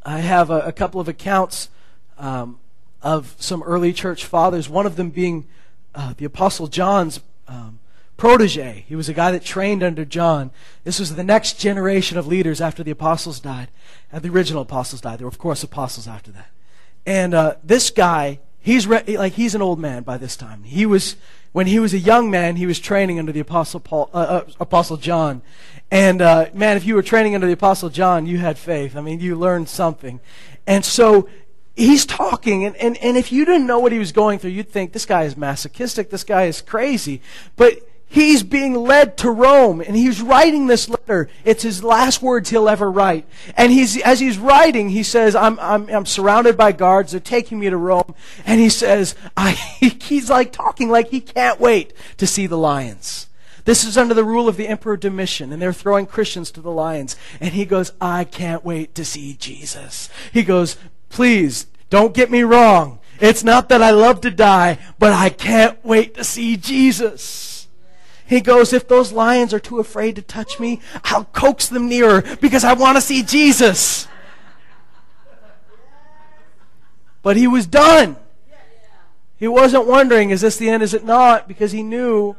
I 0.06 0.20
have 0.20 0.50
a, 0.50 0.60
a 0.60 0.74
couple 0.74 1.00
of 1.00 1.08
accounts 1.08 1.70
um, 2.18 2.60
of 3.02 3.34
some 3.40 3.64
early 3.64 3.94
church 3.94 4.26
fathers, 4.26 4.68
one 4.68 4.86
of 4.86 4.98
them 4.98 5.10
being 5.10 5.48
uh, 5.94 6.14
the 6.18 6.26
Apostle 6.26 6.68
John's 6.68 7.22
um, 7.48 7.80
protege. 8.18 8.84
He 8.90 8.96
was 8.96 9.08
a 9.08 9.14
guy 9.14 9.32
that 9.32 9.46
trained 9.46 9.84
under 9.84 10.04
John. 10.04 10.52
This 10.84 11.00
was 11.00 11.16
the 11.16 11.24
next 11.24 11.60
generation 11.60 12.18
of 12.18 12.28
leaders 12.28 12.60
after 12.60 12.84
the 12.84 12.92
apostles 12.92 13.40
died. 13.40 13.70
And 14.12 14.22
the 14.22 14.30
original 14.30 14.64
apostles 14.64 15.00
died. 15.00 15.20
There 15.20 15.28
were, 15.28 15.32
of 15.32 15.38
course, 15.38 15.64
apostles 15.64 16.06
after 16.06 16.32
that. 16.32 16.50
And 17.06 17.34
uh, 17.34 17.56
this 17.64 17.90
guy, 17.90 18.40
he's 18.60 18.86
re- 18.86 19.18
like 19.18 19.34
he's 19.34 19.56
an 19.56 19.62
old 19.62 19.80
man 19.80 20.04
by 20.04 20.18
this 20.18 20.36
time. 20.36 20.64
He 20.64 20.86
was 20.86 21.16
when 21.56 21.68
he 21.68 21.80
was 21.80 21.94
a 21.94 21.98
young 21.98 22.30
man, 22.30 22.58
he 22.58 22.66
was 22.66 22.82
training 22.82 23.18
under 23.18 23.32
the 23.32 23.40
apostle 23.40 23.80
Paul, 23.80 24.10
uh, 24.14 24.18
uh, 24.18 24.44
Apostle 24.60 24.98
John, 24.98 25.42
and 25.90 26.22
uh, 26.22 26.48
man, 26.54 26.76
if 26.76 26.84
you 26.86 26.96
were 26.96 27.02
training 27.02 27.34
under 27.34 27.48
the 27.48 27.54
Apostle 27.54 27.88
John, 27.88 28.26
you 28.26 28.40
had 28.40 28.58
faith. 28.58 28.98
I 28.98 29.00
mean, 29.00 29.22
you 29.22 29.38
learned 29.38 29.70
something. 29.70 30.20
And 30.68 30.84
so 30.84 31.30
he's 31.74 32.06
talking, 32.06 32.66
and, 32.66 32.76
and, 32.76 32.98
and 32.98 33.16
if 33.16 33.32
you 33.32 33.46
didn't 33.46 33.68
know 33.68 33.80
what 33.80 33.94
he 33.94 34.00
was 34.00 34.12
going 34.12 34.38
through, 34.38 34.50
you'd 34.50 34.70
think 34.70 34.92
this 34.92 35.06
guy 35.06 35.24
is 35.24 35.38
masochistic, 35.38 36.10
this 36.10 36.26
guy 36.26 36.44
is 36.44 36.60
crazy. 36.60 37.22
But 37.56 37.80
he's 38.08 38.44
being 38.44 38.74
led 38.74 39.18
to 39.18 39.32
Rome, 39.32 39.82
and 39.82 39.96
he's 39.96 40.22
writing 40.22 40.68
this 40.68 40.90
letter. 40.90 41.30
It's 41.44 41.64
his 41.64 41.84
last 41.84 42.22
words 42.22 42.50
he'll 42.50 42.70
ever 42.70 42.90
write. 42.90 43.26
And 43.56 43.72
he's, 43.72 44.00
as 44.02 44.20
he's 44.20 44.38
writing, 44.38 44.90
he 44.90 45.04
says, 45.04 45.36
I'm, 45.36 45.60
I'm, 45.60 45.90
I'm 45.90 46.06
surrounded 46.06 46.58
by 46.58 46.72
guards. 46.72 47.12
They're 47.12 47.20
taking 47.20 47.60
me 47.60 47.70
to 47.70 47.78
Rome. 47.78 48.16
And 48.46 48.60
he 48.60 48.70
says, 48.70 49.16
I, 49.36 49.52
he's 50.02 50.30
like 50.30 50.52
talking 50.52 50.90
like 50.90 51.10
he 51.10 51.22
can't 51.22 51.60
wait 51.60 51.94
to 52.18 52.28
see 52.28 52.48
the 52.48 52.58
lions. 52.58 53.28
This 53.66 53.84
is 53.84 53.98
under 53.98 54.14
the 54.14 54.24
rule 54.24 54.48
of 54.48 54.58
the 54.58 54.68
Emperor 54.68 54.96
Domitian, 54.96 55.52
and 55.52 55.60
they're 55.60 55.74
throwing 55.74 56.06
Christians 56.06 56.52
to 56.52 56.62
the 56.62 56.72
lions. 56.72 57.16
And 57.40 57.56
he 57.56 57.66
goes, 57.66 57.92
I 58.00 58.24
can't 58.24 58.64
wait 58.64 58.94
to 58.96 59.04
see 59.04 59.34
Jesus. 59.34 60.08
He 60.32 60.44
goes, 60.44 60.78
Please, 61.10 61.66
don't 61.90 62.14
get 62.14 62.30
me 62.30 62.44
wrong. 62.44 63.00
It's 63.20 63.44
not 63.44 63.70
that 63.70 63.82
I 63.82 63.92
love 63.92 64.22
to 64.22 64.32
die, 64.32 64.78
but 65.00 65.14
I 65.14 65.30
can't 65.30 65.84
wait 65.84 66.16
to 66.16 66.24
see 66.24 66.58
Jesus. 66.58 67.55
He 68.28 68.42
goes, 68.42 68.74
If 68.74 68.88
those 68.88 69.12
lions 69.12 69.54
are 69.54 69.60
too 69.60 69.80
afraid 69.80 70.16
to 70.16 70.22
touch 70.22 70.60
me, 70.60 70.82
I'll 71.04 71.26
coax 71.26 71.68
them 71.68 71.88
nearer 71.88 72.24
because 72.42 72.64
I 72.64 72.74
want 72.74 72.98
to 72.98 73.02
see 73.02 73.22
Jesus. 73.24 74.08
But 77.22 77.38
he 77.38 77.48
was 77.48 77.66
done. 77.66 78.18
He 79.38 79.48
wasn't 79.48 79.88
wondering, 79.88 80.30
is 80.30 80.42
this 80.42 80.58
the 80.58 80.70
end? 80.70 80.84
Is 80.84 80.94
it 80.94 81.04
not? 81.04 81.48
Because 81.48 81.72
he 81.72 81.84
knew, 81.84 82.36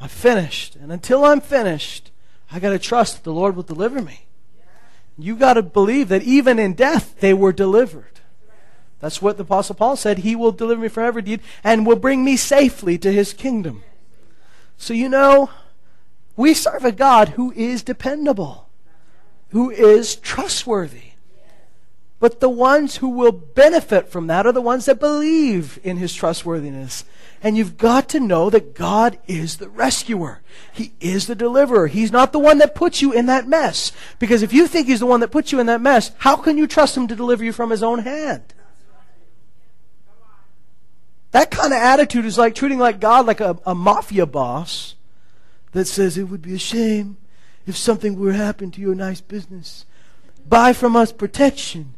I'm 0.00 0.08
finished. 0.08 0.76
And 0.76 0.90
until 0.90 1.24
I'm 1.24 1.40
finished, 1.40 2.10
I 2.50 2.58
got 2.58 2.70
to 2.70 2.78
trust 2.78 3.16
that 3.16 3.24
the 3.24 3.32
Lord 3.32 3.56
will 3.56 3.62
deliver 3.62 4.00
me. 4.00 4.26
You 5.18 5.36
got 5.36 5.54
to 5.54 5.62
believe 5.62 6.08
that 6.08 6.22
even 6.22 6.58
in 6.58 6.74
death, 6.74 7.20
they 7.20 7.34
were 7.34 7.52
delivered. 7.52 8.20
That's 9.00 9.20
what 9.20 9.36
the 9.36 9.42
Apostle 9.42 9.74
Paul 9.74 9.96
said. 9.96 10.18
He 10.18 10.34
will 10.34 10.52
deliver 10.52 10.80
me 10.80 10.88
from 10.88 11.04
every 11.04 11.22
deed 11.22 11.40
and 11.62 11.86
will 11.86 11.96
bring 11.96 12.24
me 12.24 12.36
safely 12.36 12.96
to 12.98 13.12
his 13.12 13.32
kingdom. 13.32 13.82
So, 14.76 14.94
you 14.94 15.08
know, 15.08 15.50
we 16.36 16.54
serve 16.54 16.84
a 16.84 16.92
God 16.92 17.30
who 17.30 17.52
is 17.52 17.82
dependable, 17.82 18.68
who 19.50 19.70
is 19.70 20.16
trustworthy. 20.16 21.12
But 22.20 22.40
the 22.40 22.48
ones 22.48 22.96
who 22.96 23.10
will 23.10 23.32
benefit 23.32 24.08
from 24.08 24.28
that 24.28 24.46
are 24.46 24.52
the 24.52 24.62
ones 24.62 24.86
that 24.86 24.98
believe 24.98 25.78
in 25.84 25.98
his 25.98 26.14
trustworthiness. 26.14 27.04
And 27.42 27.54
you've 27.54 27.76
got 27.76 28.08
to 28.08 28.20
know 28.20 28.48
that 28.48 28.74
God 28.74 29.18
is 29.26 29.58
the 29.58 29.68
rescuer. 29.68 30.40
He 30.72 30.94
is 31.00 31.26
the 31.26 31.34
deliverer. 31.34 31.88
He's 31.88 32.10
not 32.10 32.32
the 32.32 32.38
one 32.38 32.56
that 32.58 32.74
puts 32.74 33.02
you 33.02 33.12
in 33.12 33.26
that 33.26 33.46
mess. 33.46 33.92
Because 34.18 34.42
if 34.42 34.54
you 34.54 34.66
think 34.66 34.86
he's 34.86 35.00
the 35.00 35.06
one 35.06 35.20
that 35.20 35.32
puts 35.32 35.52
you 35.52 35.60
in 35.60 35.66
that 35.66 35.82
mess, 35.82 36.12
how 36.18 36.36
can 36.36 36.56
you 36.56 36.66
trust 36.66 36.96
him 36.96 37.06
to 37.08 37.14
deliver 37.14 37.44
you 37.44 37.52
from 37.52 37.68
his 37.68 37.82
own 37.82 37.98
hand? 37.98 38.53
That 41.34 41.50
kind 41.50 41.72
of 41.72 41.80
attitude 41.80 42.26
is 42.26 42.38
like 42.38 42.54
treating 42.54 42.78
like 42.78 43.00
God 43.00 43.26
like 43.26 43.40
a, 43.40 43.58
a 43.66 43.74
mafia 43.74 44.24
boss 44.24 44.94
that 45.72 45.86
says 45.86 46.16
it 46.16 46.28
would 46.28 46.42
be 46.42 46.54
a 46.54 46.58
shame 46.58 47.16
if 47.66 47.76
something 47.76 48.16
were 48.16 48.30
to 48.30 48.38
happen 48.38 48.70
to 48.70 48.80
your 48.80 48.94
nice 48.94 49.20
business. 49.20 49.84
Buy 50.48 50.72
from 50.72 50.94
us 50.94 51.10
protection 51.10 51.94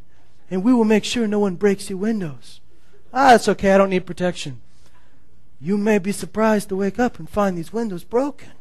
and 0.51 0.65
we 0.65 0.73
will 0.73 0.87
make 0.87 1.05
sure 1.05 1.29
no 1.29 1.39
one 1.39 1.57
breaks 1.57 1.91
your 1.91 1.99
windows. 1.99 2.63
Ah, 3.13 3.33
that's 3.33 3.47
okay. 3.47 3.73
I 3.73 3.77
don't 3.77 3.91
need 3.91 4.07
protection. 4.07 4.63
You 5.61 5.77
may 5.77 5.99
be 5.99 6.13
surprised 6.13 6.71
to 6.71 6.77
wake 6.77 6.99
up 6.99 7.19
and 7.19 7.29
find 7.29 7.59
these 7.59 7.75
windows 7.75 8.05
broken. 8.05 8.53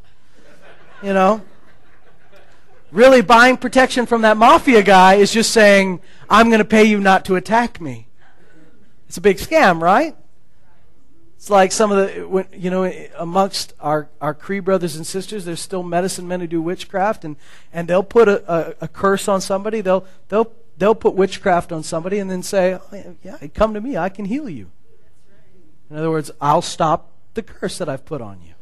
You 1.02 1.14
know? 1.14 1.42
Really, 2.92 3.22
buying 3.22 3.56
protection 3.56 4.04
from 4.04 4.20
that 4.22 4.36
mafia 4.36 4.82
guy 4.82 5.14
is 5.14 5.32
just 5.32 5.52
saying, 5.52 6.02
I'm 6.28 6.50
going 6.50 6.58
to 6.58 6.66
pay 6.66 6.84
you 6.84 7.00
not 7.00 7.24
to 7.24 7.36
attack 7.36 7.80
me. 7.80 8.08
It's 9.08 9.16
a 9.16 9.22
big 9.22 9.38
scam, 9.38 9.80
right? 9.80 10.14
It's 11.46 11.50
like 11.52 11.70
some 11.70 11.92
of 11.92 11.98
the, 11.98 12.48
you 12.58 12.70
know, 12.70 12.92
amongst 13.16 13.72
our, 13.78 14.08
our 14.20 14.34
Cree 14.34 14.58
brothers 14.58 14.96
and 14.96 15.06
sisters, 15.06 15.44
there's 15.44 15.60
still 15.60 15.84
medicine 15.84 16.26
men 16.26 16.40
who 16.40 16.48
do 16.48 16.60
witchcraft, 16.60 17.24
and, 17.24 17.36
and 17.72 17.86
they'll 17.86 18.02
put 18.02 18.26
a, 18.26 18.42
a, 18.52 18.74
a 18.80 18.88
curse 18.88 19.28
on 19.28 19.40
somebody. 19.40 19.80
They'll, 19.80 20.04
they'll 20.26 20.50
they'll 20.76 20.96
put 20.96 21.14
witchcraft 21.14 21.70
on 21.70 21.84
somebody 21.84 22.18
and 22.18 22.28
then 22.28 22.42
say, 22.42 22.74
oh, 22.74 23.14
yeah, 23.22 23.38
come 23.54 23.74
to 23.74 23.80
me, 23.80 23.96
I 23.96 24.08
can 24.08 24.24
heal 24.24 24.48
you. 24.48 24.72
In 25.88 25.96
other 25.96 26.10
words, 26.10 26.32
I'll 26.40 26.62
stop 26.62 27.12
the 27.34 27.42
curse 27.42 27.78
that 27.78 27.88
I've 27.88 28.04
put 28.04 28.20
on 28.20 28.40
you. 28.44 28.54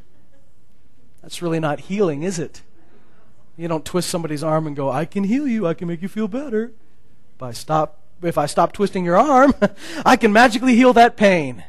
That's 1.23 1.41
really 1.41 1.61
not 1.61 1.81
healing, 1.81 2.23
is 2.23 2.39
it? 2.39 2.61
You 3.57 3.67
don't 3.67 3.87
twist 3.87 4.11
somebody's 4.11 4.45
arm 4.45 4.67
and 4.67 4.77
go, 4.77 4.91
I 4.91 5.07
can 5.07 5.25
heal 5.25 5.49
you, 5.49 5.67
I 5.67 5.73
can 5.73 5.89
make 5.89 6.03
you 6.03 6.09
feel 6.09 6.29
better. 6.29 6.73
If 7.37 7.43
I 7.43 7.53
stop, 7.53 8.01
if 8.21 8.37
I 8.37 8.45
stop 8.45 8.75
twisting 8.75 9.07
your 9.07 9.17
arm, 9.17 9.55
I 10.05 10.17
can 10.17 10.35
magically 10.35 10.77
heal 10.77 10.93
that 10.93 11.17
pain. 11.17 11.65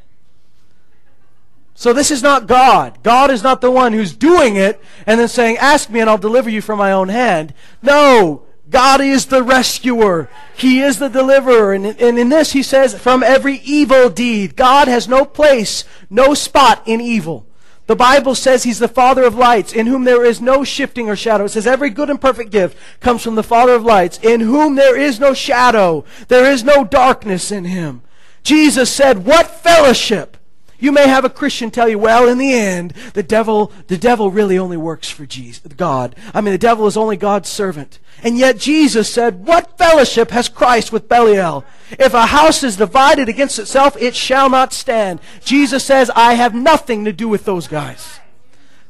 So 1.78 1.92
this 1.92 2.10
is 2.10 2.24
not 2.24 2.48
God. 2.48 3.04
God 3.04 3.30
is 3.30 3.44
not 3.44 3.60
the 3.60 3.70
one 3.70 3.92
who's 3.92 4.16
doing 4.16 4.56
it 4.56 4.82
and 5.06 5.20
then 5.20 5.28
saying, 5.28 5.58
Ask 5.58 5.90
me 5.90 6.00
and 6.00 6.10
I'll 6.10 6.18
deliver 6.18 6.50
you 6.50 6.62
from 6.62 6.80
my 6.80 6.94
own 6.94 7.10
hand. 7.10 7.54
No, 7.82 8.44
God 8.70 9.02
is 9.02 9.26
the 9.26 9.44
rescuer. 9.44 10.30
He 10.56 10.82
is 10.82 11.00
the 11.00 11.10
deliverer. 11.10 11.74
And, 11.74 11.86
and 11.86 12.18
in 12.18 12.30
this, 12.30 12.54
he 12.54 12.64
says, 12.64 12.98
from 12.98 13.22
every 13.22 13.58
evil 13.58 14.10
deed. 14.10 14.56
God 14.56 14.88
has 14.88 15.08
no 15.08 15.26
place, 15.26 15.84
no 16.10 16.34
spot 16.34 16.82
in 16.86 17.02
evil. 17.02 17.46
The 17.88 17.96
Bible 17.96 18.34
says 18.34 18.64
he's 18.64 18.80
the 18.80 18.88
Father 18.88 19.24
of 19.24 19.36
lights, 19.36 19.72
in 19.72 19.86
whom 19.86 20.06
there 20.06 20.26
is 20.26 20.42
no 20.42 20.64
shifting 20.64 21.08
or 21.08 21.16
shadow. 21.16 21.46
It 21.46 21.50
says 21.50 21.68
every 21.68 21.92
good 21.92 22.10
and 22.10 22.20
perfect 22.20 22.50
gift 22.50 22.76
comes 23.00 23.22
from 23.22 23.36
the 23.36 23.44
Father 23.44 23.74
of 23.74 23.84
lights, 23.84 24.18
in 24.24 24.42
whom 24.42 24.76
there 24.76 24.98
is 24.98 25.20
no 25.20 25.36
shadow. 25.36 26.04
There 26.28 26.50
is 26.50 26.64
no 26.64 26.84
darkness 26.84 27.52
in 27.52 27.66
him. 27.66 28.02
Jesus 28.42 28.92
said, 28.92 29.26
what 29.26 29.48
fellowship? 29.62 30.35
You 30.80 30.92
may 30.92 31.08
have 31.08 31.24
a 31.24 31.30
Christian 31.30 31.72
tell 31.72 31.88
you, 31.88 31.98
well, 31.98 32.28
in 32.28 32.38
the 32.38 32.54
end, 32.54 32.94
the 33.14 33.24
devil, 33.24 33.72
the 33.88 33.98
devil 33.98 34.30
really 34.30 34.58
only 34.58 34.78
works 34.78 35.10
for 35.10 35.26
Jesus, 35.26 35.62
God. 35.76 36.16
I 36.34 36.42
mean, 36.42 36.52
the 36.52 36.58
devil 36.58 36.86
is 36.86 36.98
only 36.98 37.18
God's 37.18 37.50
servant. 37.50 38.00
And 38.24 38.38
yet 38.38 38.58
Jesus 38.58 39.10
said, 39.10 39.46
What 39.46 39.78
fellowship 39.78 40.32
has 40.32 40.50
Christ 40.50 40.92
with 40.92 41.10
Belial? 41.10 41.64
If 41.92 42.14
a 42.14 42.28
house 42.28 42.64
is 42.64 42.78
divided 42.78 43.30
against 43.30 43.60
itself, 43.60 43.96
it 43.98 44.16
shall 44.16 44.50
not 44.50 44.74
stand. 44.74 45.20
Jesus 45.44 45.84
says, 45.84 46.12
I 46.16 46.34
have 46.34 46.56
nothing 46.56 47.06
to 47.06 47.14
do 47.14 47.30
with 47.30 47.46
those 47.46 47.68
guys. 47.68 48.20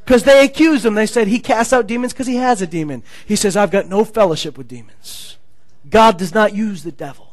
Because 0.04 0.24
they 0.24 0.46
accused 0.46 0.86
him. 0.86 0.94
They 0.94 1.08
said 1.08 1.28
he 1.28 1.40
casts 1.40 1.74
out 1.74 1.88
demons 1.88 2.14
because 2.14 2.28
he 2.28 2.36
has 2.36 2.62
a 2.62 2.68
demon. 2.68 3.04
He 3.26 3.36
says, 3.36 3.58
I've 3.58 3.72
got 3.72 3.88
no 3.88 4.06
fellowship 4.06 4.58
with 4.58 4.68
demons. 4.68 5.38
God 5.90 6.18
does 6.18 6.34
not 6.34 6.54
use 6.54 6.84
the 6.84 6.92
devil. 6.92 7.25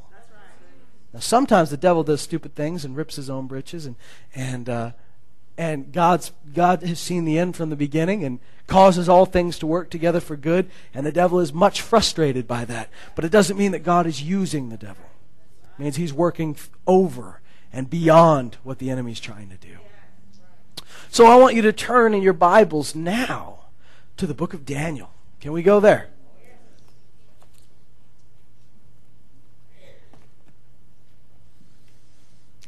Now, 1.12 1.20
sometimes 1.20 1.70
the 1.70 1.76
devil 1.76 2.02
does 2.02 2.20
stupid 2.20 2.54
things 2.54 2.84
and 2.84 2.96
rips 2.96 3.16
his 3.16 3.28
own 3.28 3.46
britches, 3.46 3.84
and, 3.86 3.96
and, 4.34 4.68
uh, 4.68 4.92
and 5.58 5.92
God's, 5.92 6.32
God 6.54 6.82
has 6.82 6.98
seen 6.98 7.24
the 7.24 7.38
end 7.38 7.54
from 7.54 7.70
the 7.70 7.76
beginning 7.76 8.24
and 8.24 8.40
causes 8.66 9.08
all 9.08 9.26
things 9.26 9.58
to 9.58 9.66
work 9.66 9.90
together 9.90 10.20
for 10.20 10.36
good, 10.36 10.70
and 10.94 11.04
the 11.04 11.12
devil 11.12 11.38
is 11.40 11.52
much 11.52 11.82
frustrated 11.82 12.48
by 12.48 12.64
that. 12.64 12.88
But 13.14 13.24
it 13.24 13.32
doesn't 13.32 13.58
mean 13.58 13.72
that 13.72 13.80
God 13.80 14.06
is 14.06 14.22
using 14.22 14.70
the 14.70 14.78
devil. 14.78 15.04
It 15.78 15.82
means 15.82 15.96
he's 15.96 16.14
working 16.14 16.56
over 16.86 17.40
and 17.72 17.90
beyond 17.90 18.56
what 18.62 18.78
the 18.78 18.90
enemy's 18.90 19.20
trying 19.20 19.50
to 19.50 19.56
do. 19.56 19.76
So 21.10 21.26
I 21.26 21.36
want 21.36 21.56
you 21.56 21.62
to 21.62 21.72
turn 21.72 22.14
in 22.14 22.22
your 22.22 22.32
Bibles 22.32 22.94
now 22.94 23.66
to 24.16 24.26
the 24.26 24.34
book 24.34 24.54
of 24.54 24.64
Daniel. 24.64 25.10
Can 25.40 25.52
we 25.52 25.62
go 25.62 25.78
there? 25.80 26.08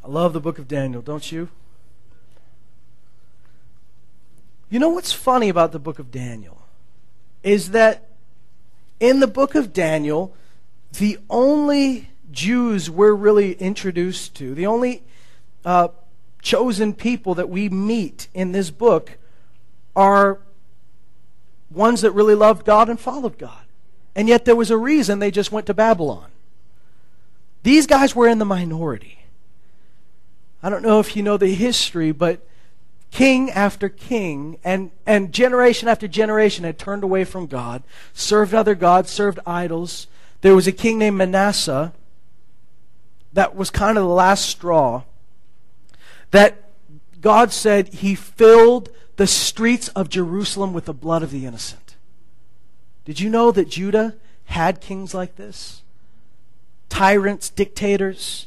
I 0.04 0.08
love 0.08 0.34
the 0.34 0.40
book 0.40 0.58
of 0.58 0.68
Daniel, 0.68 1.00
don't 1.00 1.32
you? 1.32 1.48
You 4.68 4.78
know 4.78 4.90
what's 4.90 5.12
funny 5.12 5.48
about 5.48 5.72
the 5.72 5.78
book 5.78 5.98
of 5.98 6.10
Daniel? 6.10 6.60
Is 7.42 7.70
that 7.70 8.08
in 9.00 9.20
the 9.20 9.26
book 9.26 9.54
of 9.54 9.72
Daniel, 9.72 10.34
the 10.98 11.18
only 11.30 12.10
Jews 12.30 12.90
we're 12.90 13.14
really 13.14 13.52
introduced 13.52 14.34
to, 14.36 14.54
the 14.54 14.66
only 14.66 15.02
uh, 15.64 15.88
chosen 16.42 16.92
people 16.92 17.34
that 17.36 17.48
we 17.48 17.70
meet 17.70 18.28
in 18.34 18.52
this 18.52 18.70
book 18.70 19.16
are 19.96 20.38
ones 21.70 22.02
that 22.02 22.10
really 22.10 22.34
loved 22.34 22.66
God 22.66 22.90
and 22.90 23.00
followed 23.00 23.38
God. 23.38 23.64
And 24.14 24.28
yet 24.28 24.44
there 24.44 24.56
was 24.56 24.70
a 24.70 24.76
reason 24.76 25.18
they 25.18 25.30
just 25.30 25.50
went 25.50 25.66
to 25.66 25.74
Babylon. 25.74 26.30
These 27.62 27.86
guys 27.86 28.14
were 28.14 28.28
in 28.28 28.38
the 28.38 28.44
minority. 28.44 29.23
I 30.64 30.70
don't 30.70 30.82
know 30.82 30.98
if 30.98 31.14
you 31.14 31.22
know 31.22 31.36
the 31.36 31.52
history, 31.54 32.10
but 32.10 32.40
king 33.10 33.50
after 33.50 33.90
king 33.90 34.56
and, 34.64 34.90
and 35.04 35.30
generation 35.30 35.88
after 35.88 36.08
generation 36.08 36.64
had 36.64 36.78
turned 36.78 37.04
away 37.04 37.24
from 37.24 37.46
God, 37.46 37.82
served 38.14 38.54
other 38.54 38.74
gods, 38.74 39.10
served 39.10 39.38
idols. 39.46 40.06
There 40.40 40.54
was 40.54 40.66
a 40.66 40.72
king 40.72 40.98
named 40.98 41.18
Manasseh 41.18 41.92
that 43.34 43.54
was 43.54 43.68
kind 43.68 43.98
of 43.98 44.04
the 44.04 44.10
last 44.10 44.46
straw 44.46 45.02
that 46.30 46.70
God 47.20 47.52
said 47.52 47.88
he 47.88 48.14
filled 48.14 48.88
the 49.16 49.26
streets 49.26 49.88
of 49.88 50.08
Jerusalem 50.08 50.72
with 50.72 50.86
the 50.86 50.94
blood 50.94 51.22
of 51.22 51.30
the 51.30 51.44
innocent. 51.44 51.96
Did 53.04 53.20
you 53.20 53.28
know 53.28 53.52
that 53.52 53.68
Judah 53.68 54.16
had 54.46 54.80
kings 54.80 55.12
like 55.12 55.36
this? 55.36 55.82
Tyrants, 56.88 57.50
dictators 57.50 58.46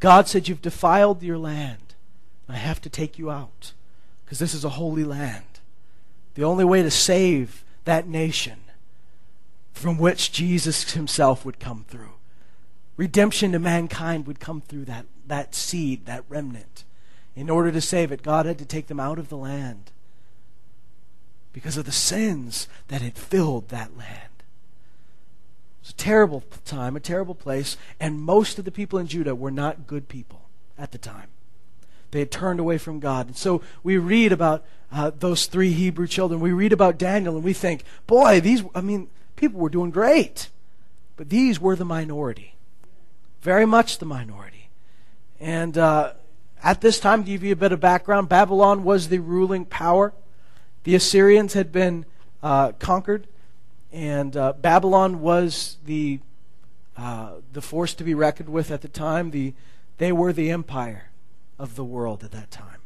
God 0.00 0.28
said, 0.28 0.48
You've 0.48 0.62
defiled 0.62 1.22
your 1.22 1.38
land. 1.38 1.94
I 2.48 2.56
have 2.56 2.80
to 2.82 2.90
take 2.90 3.18
you 3.18 3.30
out 3.30 3.72
because 4.24 4.38
this 4.38 4.54
is 4.54 4.64
a 4.64 4.70
holy 4.70 5.04
land. 5.04 5.44
The 6.34 6.44
only 6.44 6.64
way 6.64 6.82
to 6.82 6.90
save 6.90 7.64
that 7.84 8.06
nation 8.06 8.60
from 9.72 9.98
which 9.98 10.32
Jesus 10.32 10.92
himself 10.92 11.44
would 11.44 11.58
come 11.58 11.84
through. 11.88 12.12
Redemption 12.96 13.52
to 13.52 13.58
mankind 13.58 14.26
would 14.26 14.40
come 14.40 14.60
through 14.60 14.84
that, 14.86 15.06
that 15.26 15.54
seed, 15.54 16.06
that 16.06 16.24
remnant. 16.28 16.84
In 17.36 17.48
order 17.48 17.70
to 17.70 17.80
save 17.80 18.10
it, 18.10 18.22
God 18.22 18.46
had 18.46 18.58
to 18.58 18.64
take 18.64 18.88
them 18.88 19.00
out 19.00 19.18
of 19.18 19.28
the 19.28 19.36
land. 19.36 19.92
because 21.52 21.76
of 21.76 21.86
the 21.86 21.92
sins 21.92 22.68
that 22.88 23.02
had 23.02 23.16
filled 23.16 23.68
that 23.68 23.96
land. 23.96 24.27
It 25.88 25.94
was 25.96 26.02
a 26.02 26.04
terrible 26.04 26.44
time, 26.66 26.96
a 26.96 27.00
terrible 27.00 27.34
place, 27.34 27.78
and 27.98 28.20
most 28.20 28.58
of 28.58 28.66
the 28.66 28.70
people 28.70 28.98
in 28.98 29.06
Judah 29.06 29.34
were 29.34 29.50
not 29.50 29.86
good 29.86 30.06
people 30.06 30.42
at 30.76 30.92
the 30.92 30.98
time. 30.98 31.28
They 32.10 32.18
had 32.18 32.30
turned 32.30 32.60
away 32.60 32.76
from 32.76 33.00
God. 33.00 33.28
And 33.28 33.36
so 33.36 33.62
we 33.82 33.96
read 33.96 34.30
about 34.30 34.66
uh, 34.92 35.12
those 35.18 35.46
three 35.46 35.72
Hebrew 35.72 36.06
children. 36.06 36.40
We 36.40 36.52
read 36.52 36.74
about 36.74 36.98
Daniel 36.98 37.36
and 37.36 37.44
we 37.44 37.54
think, 37.54 37.84
boy, 38.06 38.38
these, 38.40 38.64
I 38.74 38.82
mean, 38.82 39.08
people 39.36 39.60
were 39.60 39.70
doing 39.70 39.90
great. 39.90 40.50
But 41.16 41.30
these 41.30 41.58
were 41.58 41.74
the 41.74 41.86
minority. 41.86 42.54
Very 43.40 43.64
much 43.64 43.96
the 43.96 44.06
minority. 44.06 44.68
And 45.40 45.78
uh, 45.78 46.12
at 46.62 46.82
this 46.82 47.00
time, 47.00 47.24
to 47.24 47.30
give 47.30 47.42
you 47.42 47.52
a 47.52 47.56
bit 47.56 47.72
of 47.72 47.80
background, 47.80 48.28
Babylon 48.28 48.84
was 48.84 49.08
the 49.08 49.20
ruling 49.20 49.64
power. 49.64 50.12
The 50.84 50.94
Assyrians 50.94 51.54
had 51.54 51.72
been 51.72 52.04
uh, 52.42 52.72
conquered, 52.72 53.26
and 53.92 54.36
uh, 54.36 54.52
Babylon 54.54 55.20
was 55.20 55.78
the 55.84 56.20
uh, 56.96 57.34
the 57.52 57.62
force 57.62 57.94
to 57.94 58.04
be 58.04 58.14
reckoned 58.14 58.48
with 58.48 58.70
at 58.70 58.82
the 58.82 58.88
time. 58.88 59.30
The 59.30 59.54
they 59.98 60.12
were 60.12 60.32
the 60.32 60.50
empire 60.50 61.10
of 61.58 61.74
the 61.76 61.84
world 61.84 62.24
at 62.24 62.32
that 62.32 62.50
time. 62.50 62.80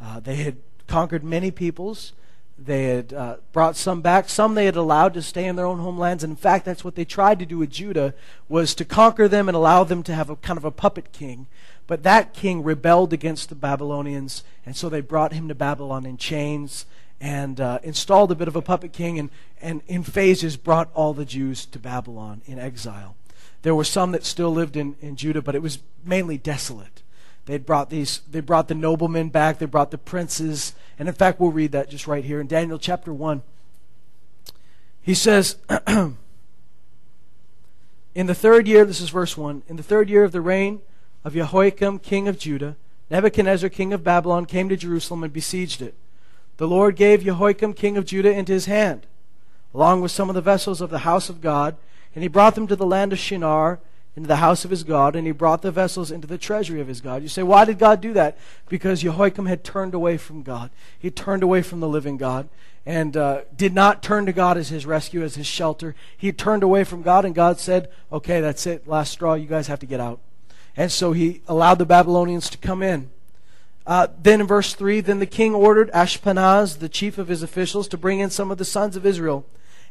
Uh, 0.00 0.20
they 0.20 0.36
had 0.36 0.56
conquered 0.86 1.24
many 1.24 1.50
peoples. 1.50 2.12
They 2.58 2.84
had 2.84 3.12
uh, 3.12 3.36
brought 3.52 3.76
some 3.76 4.02
back. 4.02 4.28
Some 4.28 4.54
they 4.54 4.66
had 4.66 4.76
allowed 4.76 5.14
to 5.14 5.22
stay 5.22 5.46
in 5.46 5.56
their 5.56 5.66
own 5.66 5.78
homelands. 5.78 6.22
And 6.22 6.32
in 6.32 6.36
fact, 6.36 6.64
that's 6.64 6.84
what 6.84 6.94
they 6.94 7.04
tried 7.04 7.38
to 7.38 7.46
do 7.46 7.58
with 7.58 7.70
Judah 7.70 8.14
was 8.48 8.74
to 8.74 8.84
conquer 8.84 9.26
them 9.26 9.48
and 9.48 9.56
allow 9.56 9.84
them 9.84 10.02
to 10.04 10.14
have 10.14 10.28
a 10.28 10.36
kind 10.36 10.58
of 10.58 10.64
a 10.64 10.70
puppet 10.70 11.12
king. 11.12 11.46
But 11.86 12.02
that 12.02 12.34
king 12.34 12.62
rebelled 12.62 13.12
against 13.12 13.48
the 13.48 13.54
Babylonians, 13.54 14.44
and 14.64 14.76
so 14.76 14.88
they 14.88 15.00
brought 15.00 15.32
him 15.32 15.48
to 15.48 15.54
Babylon 15.54 16.06
in 16.06 16.16
chains 16.16 16.86
and 17.22 17.60
uh, 17.60 17.78
installed 17.84 18.32
a 18.32 18.34
bit 18.34 18.48
of 18.48 18.56
a 18.56 18.60
puppet 18.60 18.92
king, 18.92 19.16
and, 19.16 19.30
and 19.60 19.80
in 19.86 20.02
phases 20.02 20.56
brought 20.56 20.90
all 20.92 21.14
the 21.14 21.24
Jews 21.24 21.64
to 21.66 21.78
Babylon 21.78 22.42
in 22.46 22.58
exile. 22.58 23.14
There 23.62 23.76
were 23.76 23.84
some 23.84 24.10
that 24.10 24.24
still 24.24 24.50
lived 24.50 24.76
in, 24.76 24.96
in 25.00 25.14
Judah, 25.14 25.40
but 25.40 25.54
it 25.54 25.62
was 25.62 25.78
mainly 26.04 26.36
desolate. 26.36 27.02
They 27.46 27.58
brought 27.58 27.90
these. 27.90 28.22
They 28.28 28.40
brought 28.40 28.66
the 28.66 28.74
noblemen 28.74 29.28
back. 29.28 29.58
They 29.58 29.66
brought 29.66 29.92
the 29.92 29.98
princes, 29.98 30.74
and 30.98 31.08
in 31.08 31.14
fact, 31.14 31.38
we'll 31.38 31.52
read 31.52 31.70
that 31.72 31.88
just 31.88 32.08
right 32.08 32.24
here 32.24 32.40
in 32.40 32.48
Daniel 32.48 32.78
chapter 32.78 33.14
one. 33.14 33.42
He 35.00 35.14
says, 35.14 35.56
"In 35.86 36.16
the 38.14 38.34
third 38.34 38.66
year, 38.66 38.84
this 38.84 39.00
is 39.00 39.10
verse 39.10 39.36
one. 39.36 39.62
In 39.68 39.76
the 39.76 39.82
third 39.84 40.10
year 40.10 40.24
of 40.24 40.32
the 40.32 40.40
reign 40.40 40.80
of 41.24 41.34
Jehoiakim, 41.34 42.00
king 42.00 42.26
of 42.26 42.36
Judah, 42.36 42.76
Nebuchadnezzar, 43.10 43.70
king 43.70 43.92
of 43.92 44.02
Babylon, 44.02 44.44
came 44.44 44.68
to 44.68 44.76
Jerusalem 44.76 45.22
and 45.22 45.32
besieged 45.32 45.80
it. 45.80 45.94
The 46.62 46.68
Lord 46.68 46.94
gave 46.94 47.24
Jehoiakim, 47.24 47.74
king 47.74 47.96
of 47.96 48.04
Judah, 48.04 48.32
into 48.32 48.52
his 48.52 48.66
hand, 48.66 49.08
along 49.74 50.00
with 50.00 50.12
some 50.12 50.28
of 50.28 50.36
the 50.36 50.40
vessels 50.40 50.80
of 50.80 50.90
the 50.90 51.00
house 51.00 51.28
of 51.28 51.40
God, 51.40 51.74
and 52.14 52.22
he 52.22 52.28
brought 52.28 52.54
them 52.54 52.68
to 52.68 52.76
the 52.76 52.86
land 52.86 53.12
of 53.12 53.18
Shinar." 53.18 53.80
into 54.14 54.28
the 54.28 54.36
house 54.36 54.64
of 54.64 54.70
his 54.70 54.84
God, 54.84 55.16
and 55.16 55.26
he 55.26 55.32
brought 55.32 55.62
the 55.62 55.72
vessels 55.72 56.10
into 56.10 56.28
the 56.28 56.36
treasury 56.36 56.82
of 56.82 56.86
his 56.86 57.00
God. 57.00 57.22
You 57.22 57.28
say, 57.28 57.42
why 57.42 57.64
did 57.64 57.78
God 57.78 58.02
do 58.02 58.12
that? 58.12 58.36
Because 58.68 59.00
Jehoiakim 59.00 59.46
had 59.46 59.64
turned 59.64 59.94
away 59.94 60.18
from 60.18 60.42
God. 60.42 60.70
He 60.98 61.10
turned 61.10 61.42
away 61.42 61.62
from 61.62 61.80
the 61.80 61.88
living 61.88 62.18
God 62.18 62.50
and 62.84 63.16
uh, 63.16 63.40
did 63.56 63.74
not 63.74 64.02
turn 64.02 64.26
to 64.26 64.32
God 64.32 64.58
as 64.58 64.68
his 64.68 64.84
rescue, 64.84 65.24
as 65.24 65.36
his 65.36 65.46
shelter. 65.46 65.94
He 66.14 66.30
turned 66.30 66.62
away 66.62 66.84
from 66.84 67.00
God, 67.00 67.24
and 67.24 67.34
God 67.34 67.58
said, 67.58 67.88
okay, 68.12 68.42
that's 68.42 68.66
it, 68.66 68.86
last 68.86 69.12
straw, 69.12 69.32
you 69.32 69.46
guys 69.46 69.66
have 69.68 69.80
to 69.80 69.86
get 69.86 69.98
out. 69.98 70.20
And 70.76 70.92
so 70.92 71.12
he 71.12 71.40
allowed 71.48 71.78
the 71.78 71.86
Babylonians 71.86 72.50
to 72.50 72.58
come 72.58 72.82
in. 72.82 73.10
Uh, 73.86 74.06
then 74.22 74.40
in 74.40 74.46
verse 74.46 74.74
3, 74.74 75.00
then 75.00 75.18
the 75.18 75.26
king 75.26 75.54
ordered 75.54 75.90
Ashpenaz, 75.92 76.78
the 76.78 76.88
chief 76.88 77.18
of 77.18 77.28
his 77.28 77.42
officials, 77.42 77.88
to 77.88 77.98
bring 77.98 78.20
in 78.20 78.30
some 78.30 78.50
of 78.50 78.58
the 78.58 78.64
sons 78.64 78.96
of 78.96 79.04
Israel, 79.04 79.44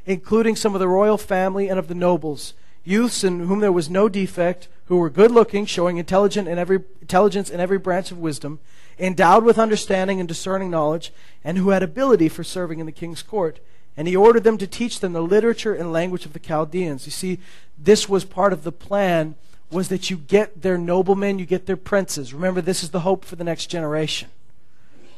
including 0.06 0.56
some 0.56 0.74
of 0.74 0.80
the 0.80 0.88
royal 0.88 1.18
family 1.18 1.68
and 1.68 1.78
of 1.78 1.88
the 1.88 1.96
nobles 1.96 2.54
youths 2.84 3.24
in 3.24 3.42
whom 3.42 3.60
there 3.60 3.72
was 3.72 3.90
no 3.90 4.10
defect, 4.10 4.68
who 4.86 4.98
were 4.98 5.10
good 5.10 5.32
looking, 5.32 5.66
showing 5.66 5.98
intelligent 5.98 6.48
in 6.48 6.58
every, 6.58 6.80
intelligence 7.02 7.50
in 7.50 7.60
every 7.60 7.78
branch 7.78 8.12
of 8.12 8.18
wisdom, 8.18 8.60
endowed 9.00 9.44
with 9.44 9.60
understanding 9.60 10.20
and 10.20 10.28
discerning 10.28 10.70
knowledge, 10.70 11.14
and 11.44 11.58
who 11.58 11.70
had 11.70 11.84
ability 11.84 12.30
for 12.30 12.44
serving 12.44 12.80
in 12.80 12.86
the 12.86 12.92
king's 12.92 13.24
court. 13.24 13.60
And 13.96 14.08
he 14.08 14.16
ordered 14.16 14.44
them 14.44 14.58
to 14.58 14.68
teach 14.68 15.00
them 15.00 15.14
the 15.14 15.22
literature 15.22 15.74
and 15.74 15.92
language 15.92 16.26
of 16.26 16.34
the 16.34 16.40
Chaldeans. 16.40 17.06
You 17.06 17.12
see, 17.12 17.40
this 17.78 18.08
was 18.08 18.26
part 18.26 18.54
of 18.54 18.64
the 18.64 18.72
plan 18.72 19.36
was 19.72 19.88
that 19.90 20.10
you 20.10 20.18
get 20.18 20.62
their 20.62 20.78
noblemen, 20.78 21.40
you 21.40 21.46
get 21.46 21.66
their 21.66 21.78
princes. 21.78 22.34
Remember, 22.34 22.62
this 22.62 22.84
is 22.84 22.90
the 22.90 23.02
hope 23.02 23.24
for 23.26 23.36
the 23.36 23.44
next 23.44 23.68
generation. 23.68 24.30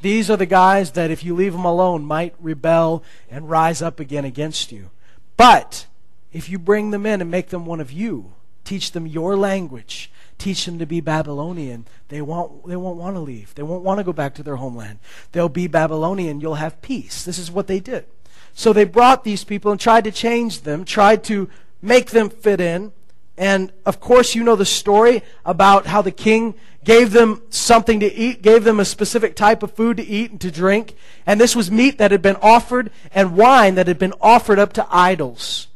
These 0.01 0.29
are 0.29 0.37
the 0.37 0.45
guys 0.45 0.91
that, 0.91 1.11
if 1.11 1.23
you 1.23 1.33
leave 1.33 1.53
them 1.53 1.65
alone, 1.65 2.05
might 2.05 2.35
rebel 2.39 3.03
and 3.31 3.49
rise 3.49 3.81
up 3.81 3.99
again 3.99 4.25
against 4.25 4.71
you. 4.71 4.89
But 5.37 5.87
if 6.31 6.49
you 6.49 6.59
bring 6.59 6.91
them 6.91 7.05
in 7.05 7.21
and 7.21 7.31
make 7.31 7.49
them 7.49 7.65
one 7.65 7.79
of 7.79 7.91
you, 7.91 8.33
teach 8.65 8.91
them 8.91 9.07
your 9.07 9.35
language, 9.35 10.11
teach 10.37 10.65
them 10.65 10.77
to 10.79 10.85
be 10.85 10.99
Babylonian, 10.99 11.85
they 12.09 12.21
won't, 12.21 12.67
they 12.67 12.75
won't 12.75 12.97
want 12.97 13.15
to 13.15 13.21
leave. 13.21 13.55
They 13.55 13.63
won't 13.63 13.83
want 13.83 13.99
to 13.99 14.03
go 14.03 14.13
back 14.13 14.35
to 14.35 14.43
their 14.43 14.57
homeland. 14.57 14.99
They'll 15.31 15.49
be 15.49 15.67
Babylonian. 15.67 16.41
You'll 16.41 16.55
have 16.55 16.81
peace. 16.81 17.23
This 17.23 17.39
is 17.39 17.49
what 17.49 17.67
they 17.67 17.79
did. 17.79 18.05
So 18.53 18.71
they 18.73 18.83
brought 18.83 19.23
these 19.23 19.43
people 19.43 19.71
and 19.71 19.79
tried 19.79 20.03
to 20.03 20.11
change 20.11 20.61
them, 20.61 20.85
tried 20.85 21.23
to 21.25 21.49
make 21.81 22.11
them 22.11 22.29
fit 22.29 22.61
in. 22.61 22.91
And 23.37 23.71
of 23.85 23.99
course, 23.99 24.35
you 24.35 24.43
know 24.43 24.55
the 24.55 24.65
story 24.65 25.23
about 25.45 25.87
how 25.87 26.01
the 26.01 26.11
king 26.11 26.55
gave 26.83 27.11
them 27.11 27.41
something 27.49 27.99
to 28.01 28.13
eat, 28.13 28.41
gave 28.41 28.63
them 28.63 28.79
a 28.79 28.85
specific 28.85 29.35
type 29.35 29.63
of 29.63 29.73
food 29.73 29.97
to 29.97 30.05
eat 30.05 30.31
and 30.31 30.41
to 30.41 30.51
drink. 30.51 30.95
And 31.25 31.39
this 31.39 31.55
was 31.55 31.71
meat 31.71 31.97
that 31.97 32.11
had 32.11 32.21
been 32.21 32.37
offered 32.41 32.91
and 33.13 33.35
wine 33.35 33.75
that 33.75 33.87
had 33.87 33.97
been 33.97 34.13
offered 34.21 34.59
up 34.59 34.73
to 34.73 34.87
idols 34.89 35.67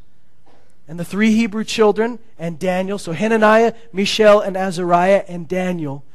and 0.87 0.99
the 0.99 1.05
three 1.05 1.31
Hebrew 1.31 1.63
children 1.63 2.19
and 2.39 2.57
Daniel, 2.57 2.97
so 2.97 3.11
Hananiah, 3.11 3.73
Mishael, 3.91 4.39
and 4.39 4.55
Azariah 4.55 5.25
and 5.27 5.47
Daniel, 5.47 6.05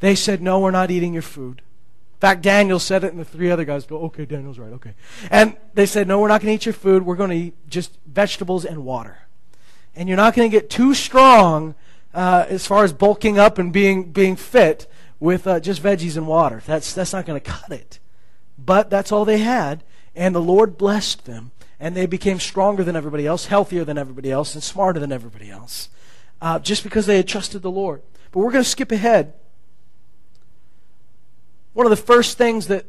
they 0.00 0.14
said, 0.14 0.40
No, 0.40 0.58
we're 0.58 0.70
not 0.70 0.90
eating 0.90 1.12
your 1.12 1.22
food. 1.22 1.60
In 2.14 2.20
fact, 2.20 2.42
Daniel 2.42 2.78
said 2.78 3.04
it, 3.04 3.12
and 3.12 3.20
the 3.20 3.24
three 3.24 3.50
other 3.50 3.64
guys 3.64 3.84
go, 3.84 3.98
Okay, 4.04 4.24
Daniel's 4.24 4.58
right, 4.58 4.72
okay. 4.72 4.94
And 5.30 5.56
they 5.74 5.86
said, 5.86 6.08
No, 6.08 6.18
we're 6.18 6.28
not 6.28 6.40
going 6.40 6.52
to 6.52 6.54
eat 6.54 6.66
your 6.66 6.72
food. 6.72 7.04
We're 7.04 7.16
going 7.16 7.30
to 7.30 7.36
eat 7.36 7.54
just 7.68 7.98
vegetables 8.06 8.64
and 8.64 8.84
water. 8.84 9.18
And 9.94 10.08
you're 10.08 10.16
not 10.16 10.34
going 10.34 10.50
to 10.50 10.56
get 10.56 10.70
too 10.70 10.94
strong 10.94 11.74
uh, 12.14 12.46
as 12.48 12.66
far 12.66 12.84
as 12.84 12.92
bulking 12.92 13.38
up 13.38 13.58
and 13.58 13.72
being, 13.72 14.12
being 14.12 14.36
fit 14.36 14.86
with 15.20 15.46
uh, 15.46 15.60
just 15.60 15.82
veggies 15.82 16.16
and 16.16 16.26
water. 16.26 16.62
That's, 16.66 16.94
that's 16.94 17.12
not 17.12 17.26
going 17.26 17.40
to 17.40 17.50
cut 17.50 17.72
it. 17.72 17.98
But 18.58 18.90
that's 18.90 19.12
all 19.12 19.24
they 19.24 19.38
had, 19.38 19.82
and 20.14 20.34
the 20.34 20.40
Lord 20.40 20.76
blessed 20.78 21.24
them 21.24 21.52
and 21.82 21.96
they 21.96 22.06
became 22.06 22.38
stronger 22.38 22.84
than 22.84 22.94
everybody 22.94 23.26
else, 23.26 23.46
healthier 23.46 23.84
than 23.84 23.98
everybody 23.98 24.30
else, 24.30 24.54
and 24.54 24.62
smarter 24.62 25.00
than 25.00 25.10
everybody 25.10 25.50
else, 25.50 25.88
uh, 26.40 26.56
just 26.60 26.84
because 26.84 27.06
they 27.06 27.16
had 27.16 27.26
trusted 27.26 27.60
the 27.60 27.72
Lord. 27.72 28.02
But 28.30 28.38
we're 28.38 28.52
going 28.52 28.62
to 28.62 28.70
skip 28.70 28.92
ahead. 28.92 29.32
One 31.72 31.84
of 31.84 31.90
the 31.90 31.96
first 31.96 32.38
things 32.38 32.68
that 32.68 32.86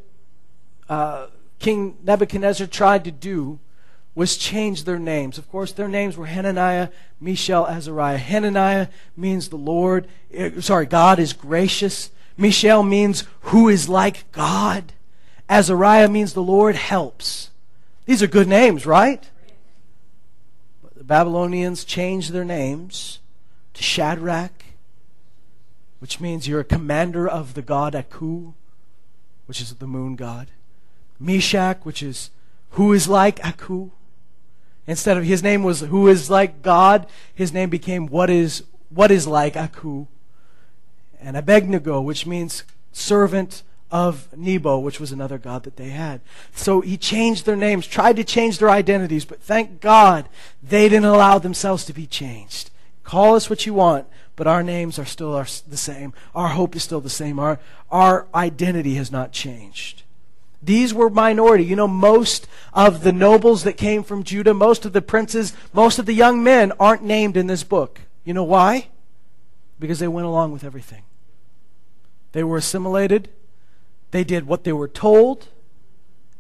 uh, 0.88 1.26
King 1.58 1.98
Nebuchadnezzar 2.04 2.68
tried 2.68 3.04
to 3.06 3.12
do 3.12 3.60
was 4.16 4.38
change 4.38 4.84
their 4.84 5.00
names. 5.00 5.38
Of 5.38 5.50
course, 5.50 5.72
their 5.72 5.88
names 5.88 6.18
were 6.18 6.28
Hananiah, 6.28 6.90
Mishael, 7.20 7.66
Azariah. 7.66 8.18
Hananiah 8.18 8.88
means 9.18 9.50
the 9.50 9.58
Lord, 9.58 10.08
uh, 10.38 10.62
sorry, 10.62 10.86
God 10.86 11.20
is 11.20 11.34
gracious. 11.34 12.12
Mishael 12.38 12.84
means 12.84 13.24
who 13.42 13.70
is 13.70 13.90
like 13.90 14.32
God. 14.32 14.94
Azariah 15.50 16.08
means 16.08 16.34
the 16.34 16.44
Lord 16.44 16.76
helps. 16.76 17.50
These 18.06 18.22
are 18.22 18.28
good 18.28 18.48
names, 18.48 18.86
right? 18.86 19.30
But 20.84 20.96
the 20.96 21.04
Babylonians 21.04 21.84
changed 21.84 22.32
their 22.32 22.46
names 22.46 23.20
to 23.74 23.84
Shadrach, 23.84 24.64
which 26.00 26.20
means 26.20 26.48
you're 26.48 26.60
a 26.60 26.66
commander 26.66 27.28
of 27.28 27.54
the 27.54 27.62
god 27.62 27.96
Aku, 27.96 28.54
which 29.48 29.62
is 29.62 29.74
the 29.76 29.88
moon 29.88 30.16
god. 30.16 30.50
Meshach, 31.20 31.84
which 31.84 32.04
is 32.04 32.30
who 32.72 32.94
is 32.94 33.08
like 33.08 33.44
Aku. 33.46 33.92
Instead 34.86 35.18
of 35.18 35.24
his 35.24 35.42
name 35.42 35.64
was 35.64 35.82
who 35.82 36.08
is 36.08 36.30
like 36.30 36.62
God, 36.62 37.08
his 37.34 37.54
name 37.54 37.70
became 37.70 38.08
what 38.08 38.30
is 38.30 38.64
what 38.90 39.12
is 39.12 39.26
like 39.26 39.56
Aku. 39.56 40.08
And 41.22 41.38
Abednego, 41.38 42.02
which 42.02 42.26
means 42.26 42.64
servant 42.92 43.64
of 43.92 44.28
Nebo, 44.36 44.80
which 44.80 45.00
was 45.00 45.12
another 45.12 45.38
god 45.38 45.64
that 45.64 45.78
they 45.78 45.90
had. 45.90 46.20
So 46.54 46.82
he 46.82 46.98
changed 46.98 47.46
their 47.46 47.56
names, 47.56 47.88
tried 47.88 48.16
to 48.18 48.24
change 48.24 48.58
their 48.58 48.70
identities, 48.70 49.24
but 49.24 49.42
thank 49.42 49.80
God 49.80 50.28
they 50.62 50.90
didn't 50.90 51.06
allow 51.06 51.38
themselves 51.38 51.86
to 51.86 51.94
be 51.94 52.08
changed. 52.08 52.72
Call 53.04 53.36
us 53.36 53.50
what 53.50 53.66
you 53.66 53.74
want, 53.74 54.08
but 54.36 54.48
our 54.48 54.64
names 54.64 54.98
are 54.98 55.06
still 55.06 55.34
our, 55.36 55.46
the 55.68 55.78
same. 55.78 56.14
Our 56.34 56.50
hope 56.50 56.76
is 56.76 56.84
still 56.84 57.02
the 57.02 57.10
same. 57.10 57.38
Our, 57.40 57.60
our 57.92 58.28
identity 58.34 58.96
has 58.96 59.12
not 59.12 59.32
changed. 59.32 60.03
These 60.64 60.94
were 60.94 61.10
minority. 61.10 61.66
You 61.66 61.76
know, 61.76 61.88
most 61.88 62.48
of 62.74 63.04
the 63.04 63.12
nobles 63.12 63.64
that 63.64 63.78
came 63.78 64.04
from 64.04 64.24
Judah, 64.24 64.54
most 64.54 64.86
of 64.86 64.94
the 64.94 65.02
princes, 65.02 65.54
most 65.74 66.00
of 66.00 66.06
the 66.06 66.14
young 66.14 66.44
men 66.44 66.72
aren't 66.80 67.04
named 67.04 67.36
in 67.36 67.48
this 67.48 67.64
book. 67.64 68.02
You 68.24 68.34
know 68.34 68.44
why? 68.44 68.88
Because 69.80 70.00
they 70.00 70.08
went 70.08 70.28
along 70.28 70.52
with 70.54 70.64
everything. 70.64 71.04
They 72.32 72.44
were 72.44 72.58
assimilated 72.58 73.30
they 74.14 74.24
did 74.24 74.46
what 74.46 74.64
they 74.64 74.72
were 74.72 74.88
told, 74.88 75.48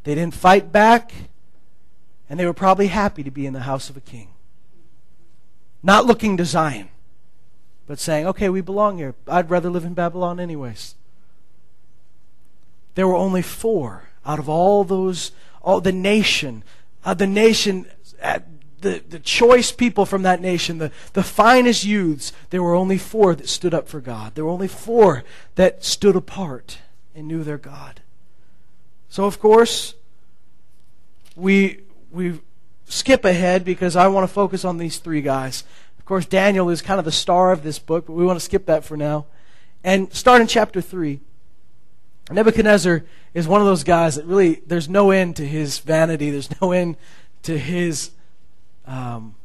They 0.04 0.14
didn't 0.14 0.36
fight 0.36 0.72
back, 0.72 1.12
and 2.30 2.40
they 2.40 2.46
were 2.46 2.54
probably 2.54 2.88
happy 2.88 3.24
to 3.24 3.32
be 3.32 3.48
in 3.48 3.54
the 3.54 3.62
house 3.62 3.90
of 3.90 3.98
a 3.98 4.02
king. 4.02 4.30
Not 5.82 6.06
looking 6.06 6.38
to 6.38 6.46
Zion, 6.46 6.90
but 7.88 7.98
saying, 7.98 8.28
okay, 8.28 8.48
we 8.48 8.62
belong 8.62 9.00
here. 9.00 9.16
I'd 9.28 9.50
rather 9.50 9.72
live 9.72 9.86
in 9.86 9.96
Babylon, 9.96 10.40
anyways. 10.40 10.94
There 12.94 13.08
were 13.08 13.16
only 13.16 13.42
four 13.42 14.10
out 14.26 14.40
of 14.40 14.50
all 14.50 14.84
those, 14.84 15.32
all 15.62 15.82
the 15.82 15.92
nation, 15.92 16.64
uh, 17.06 17.14
the 17.14 17.28
nation, 17.28 17.86
uh, 18.22 18.40
the, 18.82 19.02
the 19.10 19.20
choice 19.20 19.72
people 19.72 20.06
from 20.06 20.24
that 20.24 20.42
nation, 20.42 20.78
the, 20.78 20.92
the 21.14 21.24
finest 21.24 21.86
youths, 21.86 22.34
there 22.50 22.62
were 22.62 22.76
only 22.76 22.98
four 22.98 23.34
that 23.36 23.50
stood 23.50 23.74
up 23.74 23.88
for 23.88 24.00
God. 24.00 24.36
There 24.36 24.46
were 24.46 24.52
only 24.52 24.68
four 24.68 25.24
that 25.56 25.84
stood 25.84 26.16
apart 26.16 26.80
and 27.16 27.28
knew 27.28 27.44
their 27.44 27.58
God. 27.58 28.02
So, 29.10 29.26
of 29.26 29.40
course, 29.40 29.96
we, 31.36 31.82
we 32.12 32.42
skip 32.86 33.26
ahead 33.26 33.64
because 33.64 33.96
I 33.96 34.08
want 34.08 34.28
to 34.28 34.34
focus 34.34 34.66
on 34.66 34.78
these 34.78 34.98
three 34.98 35.22
guys. 35.22 35.64
Of 35.98 36.06
course, 36.06 36.26
Daniel 36.26 36.70
is 36.70 36.82
kind 36.82 37.00
of 37.00 37.06
the 37.06 37.12
star 37.12 37.52
of 37.52 37.64
this 37.64 37.80
book, 37.80 38.08
but 38.08 38.14
we 38.14 38.26
want 38.26 38.38
to 38.38 38.44
skip 38.44 38.66
that 38.66 38.84
for 38.84 38.98
now. 38.98 39.26
And 39.84 40.14
start 40.14 40.42
in 40.42 40.48
chapter 40.48 40.82
3. 40.82 41.20
Nebuchadnezzar 42.32 43.04
is 43.34 43.48
one 43.48 43.62
of 43.62 43.68
those 43.68 43.84
guys 43.84 44.16
that 44.16 44.26
really, 44.26 44.62
there's 44.68 44.90
no 44.90 45.12
end 45.12 45.36
to 45.38 45.46
his 45.46 45.80
vanity, 45.80 46.30
there's 46.30 46.62
no 46.62 46.72
end 46.72 46.98
to 47.44 47.58
his 47.58 48.12
um, 48.86 49.36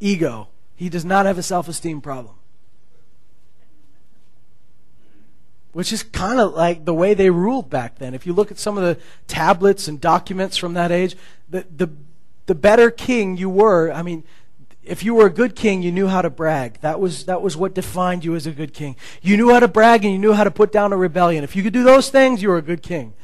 ego. 0.00 0.48
He 0.76 0.88
does 0.88 1.04
not 1.04 1.26
have 1.26 1.38
a 1.38 1.42
self 1.42 1.68
esteem 1.68 2.00
problem. 2.00 2.34
Which 5.72 5.92
is 5.92 6.04
kind 6.04 6.38
of 6.38 6.54
like 6.54 6.84
the 6.84 6.94
way 6.94 7.14
they 7.14 7.30
ruled 7.30 7.68
back 7.68 7.98
then. 7.98 8.14
If 8.14 8.26
you 8.26 8.32
look 8.32 8.50
at 8.50 8.58
some 8.58 8.78
of 8.78 8.84
the 8.84 9.02
tablets 9.26 9.88
and 9.88 10.00
documents 10.00 10.56
from 10.56 10.74
that 10.74 10.92
age, 10.92 11.16
the, 11.50 11.66
the, 11.76 11.88
the 12.46 12.54
better 12.54 12.90
king 12.90 13.36
you 13.36 13.50
were, 13.50 13.90
I 13.90 14.02
mean, 14.02 14.22
if 14.86 15.02
you 15.02 15.14
were 15.14 15.26
a 15.26 15.30
good 15.30 15.54
king, 15.56 15.82
you 15.82 15.92
knew 15.92 16.08
how 16.08 16.22
to 16.22 16.30
brag. 16.30 16.80
That 16.80 17.00
was, 17.00 17.24
that 17.24 17.42
was 17.42 17.56
what 17.56 17.74
defined 17.74 18.24
you 18.24 18.34
as 18.34 18.46
a 18.46 18.52
good 18.52 18.74
king. 18.74 18.96
You 19.22 19.36
knew 19.36 19.50
how 19.52 19.60
to 19.60 19.68
brag 19.68 20.04
and 20.04 20.12
you 20.12 20.18
knew 20.18 20.32
how 20.32 20.44
to 20.44 20.50
put 20.50 20.72
down 20.72 20.92
a 20.92 20.96
rebellion. 20.96 21.44
If 21.44 21.56
you 21.56 21.62
could 21.62 21.72
do 21.72 21.84
those 21.84 22.10
things, 22.10 22.42
you 22.42 22.48
were 22.48 22.58
a 22.58 22.62
good 22.62 22.82
king. 22.82 23.14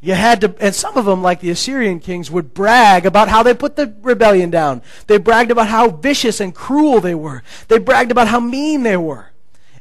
You 0.00 0.14
had 0.14 0.40
to, 0.40 0.54
and 0.60 0.74
some 0.74 0.96
of 0.96 1.04
them, 1.04 1.22
like 1.22 1.40
the 1.40 1.50
Assyrian 1.50 2.00
kings, 2.00 2.30
would 2.30 2.54
brag 2.54 3.04
about 3.04 3.28
how 3.28 3.42
they 3.42 3.52
put 3.52 3.76
the 3.76 3.94
rebellion 4.00 4.48
down. 4.48 4.80
They 5.06 5.18
bragged 5.18 5.50
about 5.50 5.68
how 5.68 5.90
vicious 5.90 6.40
and 6.40 6.54
cruel 6.54 7.00
they 7.00 7.14
were. 7.14 7.42
They 7.68 7.78
bragged 7.78 8.10
about 8.10 8.28
how 8.28 8.40
mean 8.40 8.82
they 8.82 8.96
were. 8.96 9.30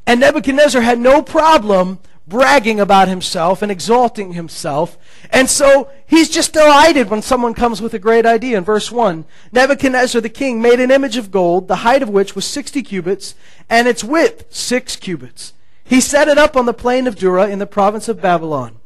And 0.06 0.20
Nebuchadnezzar 0.20 0.82
had 0.82 1.00
no 1.00 1.22
problem 1.22 2.00
bragging 2.30 2.80
about 2.80 3.08
himself 3.08 3.62
and 3.62 3.72
exalting 3.72 4.34
himself. 4.34 4.98
And 5.32 5.50
so 5.50 5.90
he's 6.06 6.30
just 6.30 6.54
delighted 6.54 7.10
when 7.10 7.22
someone 7.22 7.54
comes 7.54 7.82
with 7.82 7.94
a 7.94 8.00
great 8.00 8.26
idea. 8.26 8.58
In 8.58 8.64
verse 8.64 8.92
1, 8.92 9.26
Nebuchadnezzar 9.52 10.22
the 10.22 10.30
king 10.30 10.62
made 10.62 10.80
an 10.80 10.92
image 10.92 11.18
of 11.18 11.32
gold, 11.32 11.68
the 11.68 11.78
height 11.78 12.04
of 12.04 12.10
which 12.10 12.36
was 12.36 12.46
60 12.46 12.82
cubits, 12.84 13.36
and 13.70 13.88
its 13.88 14.04
width 14.04 14.46
6 14.54 14.96
cubits. 14.98 15.54
He 15.84 16.00
set 16.00 16.28
it 16.28 16.38
up 16.38 16.56
on 16.56 16.68
the 16.68 16.74
plain 16.74 17.08
of 17.08 17.16
Dura 17.16 17.50
in 17.50 17.60
the 17.60 17.66
province 17.66 18.08
of 18.08 18.22
Babylon. 18.22 18.80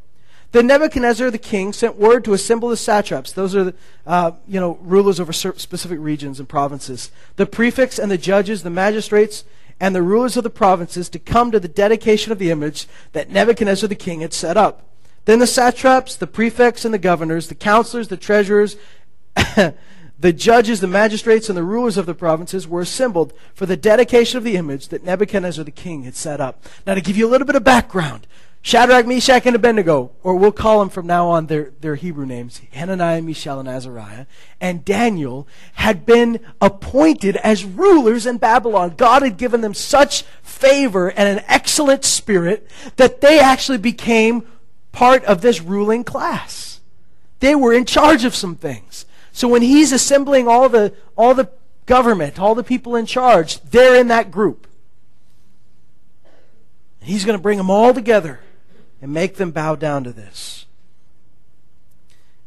Then 0.53 0.67
Nebuchadnezzar 0.67 1.31
the 1.31 1.39
king 1.39 1.73
sent 1.73 1.97
word 1.97 2.23
to 2.25 2.33
assemble 2.33 2.69
the 2.69 2.77
satraps. 2.77 3.31
Those 3.31 3.55
are, 3.55 3.63
the, 3.65 3.75
uh, 4.05 4.31
you 4.47 4.59
know, 4.59 4.77
rulers 4.81 5.19
over 5.19 5.33
specific 5.33 5.97
regions 5.99 6.39
and 6.39 6.47
provinces. 6.47 7.11
The 7.37 7.47
prefects 7.47 7.97
and 7.97 8.11
the 8.11 8.19
judges, 8.19 8.61
the 8.61 8.69
magistrates, 8.69 9.45
and 9.83 9.93
the 9.93 10.01
rulers 10.01 10.37
of 10.37 10.45
the 10.45 10.49
provinces 10.49 11.09
to 11.09 11.19
come 11.19 11.51
to 11.51 11.59
the 11.59 11.67
dedication 11.67 12.31
of 12.31 12.39
the 12.39 12.49
image 12.49 12.87
that 13.11 13.29
Nebuchadnezzar 13.29 13.89
the 13.89 13.95
king 13.95 14.21
had 14.21 14.33
set 14.33 14.55
up. 14.55 14.87
Then 15.25 15.39
the 15.39 15.45
satraps, 15.45 16.15
the 16.15 16.25
prefects, 16.25 16.85
and 16.85 16.93
the 16.93 16.97
governors, 16.97 17.49
the 17.49 17.55
counselors, 17.55 18.07
the 18.07 18.15
treasurers, 18.15 18.77
the 19.35 20.31
judges, 20.33 20.79
the 20.79 20.87
magistrates, 20.87 21.49
and 21.49 21.57
the 21.57 21.65
rulers 21.65 21.97
of 21.97 22.05
the 22.05 22.13
provinces 22.15 22.65
were 22.65 22.79
assembled 22.79 23.33
for 23.53 23.65
the 23.65 23.75
dedication 23.75 24.37
of 24.37 24.45
the 24.45 24.55
image 24.55 24.87
that 24.87 25.03
Nebuchadnezzar 25.03 25.65
the 25.65 25.69
king 25.69 26.03
had 26.03 26.15
set 26.15 26.39
up. 26.39 26.63
Now, 26.87 26.93
to 26.95 27.01
give 27.01 27.17
you 27.17 27.27
a 27.27 27.31
little 27.31 27.45
bit 27.45 27.57
of 27.57 27.65
background, 27.65 28.25
Shadrach, 28.65 29.05
Meshach, 29.05 29.45
and 29.45 29.57
Abednego, 29.57 30.11
or 30.23 30.35
we'll 30.35 30.53
call 30.53 30.79
them 30.79 30.89
from 30.89 31.05
now 31.05 31.27
on 31.27 31.47
their, 31.47 31.73
their 31.81 31.95
Hebrew 31.95 32.25
names, 32.25 32.61
Hananiah, 32.71 33.21
Mishael, 33.21 33.59
and 33.59 33.67
Azariah, 33.67 34.25
and 34.61 34.85
Daniel 34.85 35.45
had 35.73 36.05
been 36.05 36.39
appointed 36.61 37.35
as 37.35 37.65
rulers 37.65 38.25
in 38.25 38.37
Babylon. 38.37 38.93
God 38.95 39.21
had 39.21 39.35
given 39.35 39.59
them 39.59 39.73
such 39.73 40.21
favor 40.41 41.09
and 41.09 41.27
an 41.27 41.43
excellent 41.49 42.05
spirit 42.05 42.65
that 42.95 43.19
they 43.19 43.37
actually 43.37 43.79
became 43.79 44.47
part 44.93 45.25
of 45.25 45.41
this 45.41 45.59
ruling 45.59 46.05
class. 46.05 46.79
They 47.41 47.55
were 47.55 47.73
in 47.73 47.83
charge 47.83 48.23
of 48.23 48.33
some 48.33 48.55
things. 48.55 49.05
So 49.33 49.49
when 49.49 49.61
he's 49.61 49.91
assembling 49.91 50.47
all 50.47 50.69
the, 50.69 50.93
all 51.17 51.33
the 51.33 51.49
government, 51.85 52.39
all 52.39 52.55
the 52.55 52.63
people 52.63 52.95
in 52.95 53.07
charge, 53.07 53.59
they're 53.59 53.99
in 53.99 54.07
that 54.07 54.31
group. 54.31 54.67
He's 57.01 57.25
going 57.25 57.37
to 57.37 57.43
bring 57.43 57.57
them 57.57 57.69
all 57.69 57.93
together 57.93 58.39
and 59.03 59.13
make 59.13 59.35
them 59.35 59.51
bow 59.51 59.75
down 59.75 60.05
to 60.05 60.13
this. 60.13 60.65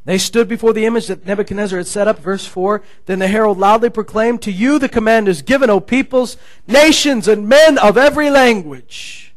They 0.06 0.16
stood 0.16 0.48
before 0.48 0.72
the 0.72 0.86
image 0.86 1.06
that 1.08 1.26
Nebuchadnezzar 1.26 1.78
had 1.78 1.86
set 1.86 2.08
up, 2.08 2.18
verse 2.18 2.46
4. 2.46 2.80
Then 3.04 3.18
the 3.18 3.28
herald 3.28 3.58
loudly 3.58 3.90
proclaimed, 3.90 4.40
To 4.40 4.50
you 4.50 4.78
the 4.78 4.88
command 4.88 5.28
is 5.28 5.42
given, 5.42 5.68
O 5.68 5.80
peoples, 5.80 6.38
nations, 6.66 7.28
and 7.28 7.46
men 7.46 7.76
of 7.76 7.98
every 7.98 8.30
language, 8.30 9.34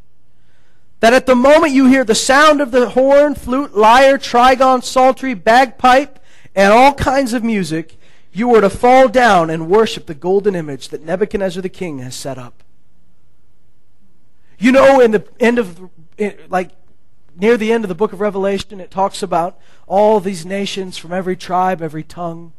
that 1.02 1.14
at 1.14 1.26
the 1.26 1.36
moment 1.36 1.74
you 1.74 1.88
hear 1.88 2.06
the 2.06 2.16
sound 2.16 2.62
of 2.62 2.72
the 2.72 2.92
horn, 2.92 3.36
flute, 3.36 3.76
lyre, 3.76 4.18
trigon, 4.18 4.82
psaltery, 4.82 5.34
bagpipe, 5.34 6.20
and 6.56 6.72
all 6.72 6.94
kinds 6.94 7.34
of 7.34 7.44
music, 7.44 7.98
you 8.32 8.56
are 8.56 8.62
to 8.62 8.70
fall 8.70 9.10
down 9.10 9.50
and 9.50 9.70
worship 9.70 10.06
the 10.06 10.14
golden 10.14 10.56
image 10.56 10.88
that 10.88 11.04
Nebuchadnezzar 11.04 11.62
the 11.62 11.68
king 11.68 12.00
has 12.00 12.16
set 12.16 12.38
up. 12.38 12.64
You 14.58 14.72
know, 14.72 15.02
in 15.02 15.12
the 15.12 15.28
end 15.38 15.60
of, 15.60 15.90
like, 16.50 16.72
near 17.40 17.58
the 17.58 17.72
end 17.72 17.84
of 17.84 17.90
the 17.90 17.96
book 17.96 18.14
of 18.14 18.22
Revelation, 18.22 18.80
it 18.80 18.92
talks 18.92 19.24
about 19.24 19.60
all 19.88 20.20
these 20.20 20.46
nations 20.46 20.98
from 20.98 21.14
every 21.14 21.36
tribe, 21.36 21.82
every 21.82 22.04
tongue, 22.04 22.54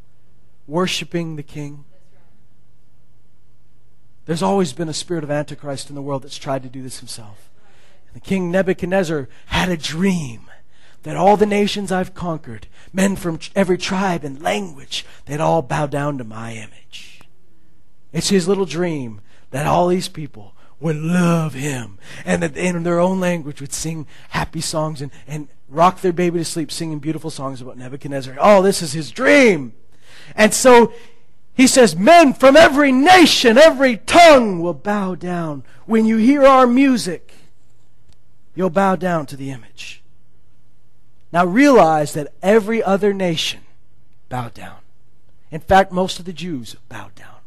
worshiping 0.66 1.36
the 1.36 1.42
King. 1.42 1.84
There's 4.26 4.42
always 4.42 4.72
been 4.72 4.88
a 4.88 4.94
spirit 4.94 5.24
of 5.24 5.30
Antichrist 5.30 5.88
in 5.88 5.96
the 5.96 6.02
world 6.02 6.22
that's 6.22 6.38
tried 6.38 6.62
to 6.62 6.68
do 6.68 6.82
this 6.82 7.00
himself. 7.00 7.50
And 8.06 8.14
the 8.14 8.24
king 8.24 8.50
Nebuchadnezzar 8.50 9.28
had 9.46 9.68
a 9.68 9.76
dream 9.76 10.42
that 11.02 11.16
all 11.16 11.36
the 11.36 11.46
nations 11.46 11.90
I've 11.90 12.14
conquered, 12.14 12.66
men 12.92 13.16
from 13.16 13.38
every 13.56 13.78
tribe 13.78 14.22
and 14.22 14.42
language, 14.42 15.06
they'd 15.24 15.40
all 15.40 15.62
bow 15.62 15.86
down 15.86 16.18
to 16.18 16.24
my 16.24 16.52
image. 16.52 17.22
It's 18.12 18.28
his 18.28 18.46
little 18.46 18.66
dream 18.66 19.20
that 19.50 19.66
all 19.66 19.88
these 19.88 20.08
people 20.08 20.54
would 20.80 20.96
love 20.96 21.54
him 21.54 21.98
and 22.24 22.42
that 22.42 22.56
in 22.56 22.82
their 22.82 22.98
own 22.98 23.20
language 23.20 23.60
would 23.60 23.72
sing 23.72 24.06
happy 24.30 24.60
songs 24.60 25.02
and, 25.02 25.12
and 25.26 25.48
rock 25.68 26.00
their 26.00 26.12
baby 26.12 26.38
to 26.38 26.44
sleep 26.44 26.72
singing 26.72 26.98
beautiful 26.98 27.30
songs 27.30 27.60
about 27.60 27.76
Nebuchadnezzar. 27.76 28.36
Oh, 28.40 28.62
this 28.62 28.82
is 28.82 28.92
his 28.92 29.10
dream. 29.10 29.74
And 30.34 30.54
so 30.54 30.92
he 31.54 31.66
says, 31.66 31.94
Men 31.94 32.32
from 32.32 32.56
every 32.56 32.92
nation, 32.92 33.58
every 33.58 33.98
tongue 33.98 34.60
will 34.60 34.74
bow 34.74 35.14
down. 35.14 35.64
When 35.84 36.06
you 36.06 36.16
hear 36.16 36.44
our 36.44 36.66
music, 36.66 37.34
you'll 38.54 38.70
bow 38.70 38.96
down 38.96 39.26
to 39.26 39.36
the 39.36 39.50
image. 39.50 40.02
Now 41.32 41.44
realize 41.44 42.14
that 42.14 42.32
every 42.42 42.82
other 42.82 43.12
nation 43.12 43.60
bowed 44.28 44.54
down. 44.54 44.78
In 45.50 45.60
fact, 45.60 45.92
most 45.92 46.18
of 46.18 46.24
the 46.24 46.32
Jews 46.32 46.76
bowed 46.88 47.14
down. 47.14 47.39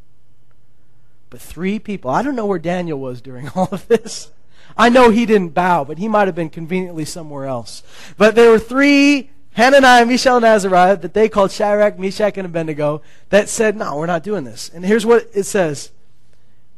But 1.34 1.41
three 1.41 1.80
people. 1.80 2.12
I 2.12 2.22
don't 2.22 2.36
know 2.36 2.46
where 2.46 2.60
Daniel 2.60 3.00
was 3.00 3.19
during 3.19 3.50
all 3.56 3.67
of 3.72 3.88
this. 3.88 4.30
I 4.78 4.89
know 4.89 5.10
he 5.10 5.26
didn't 5.26 5.56
bow, 5.56 5.84
but 5.84 5.98
he 5.98 6.08
might 6.08 6.28
have 6.28 6.36
been 6.36 6.52
conveniently 6.52 7.06
somewhere 7.06 7.46
else. 7.46 7.82
But 8.20 8.36
there 8.36 8.51
were 8.51 8.60
three, 8.60 9.32
Hananiah, 9.53 10.05
Mishael, 10.05 10.36
and 10.36 10.45
Azariah, 10.45 10.95
that 10.97 11.16
they 11.16 11.30
called 11.30 11.51
Shadrach, 11.51 11.97
Meshach, 11.97 12.38
and 12.38 12.45
Abednego, 12.45 13.01
that 13.30 13.49
said, 13.49 13.76
no, 13.76 13.97
we're 13.97 14.05
not 14.05 14.22
doing 14.22 14.43
this. 14.43 14.70
And 14.76 14.86
here's 14.86 15.07
what 15.07 15.28
it 15.34 15.45
says. 15.45 15.89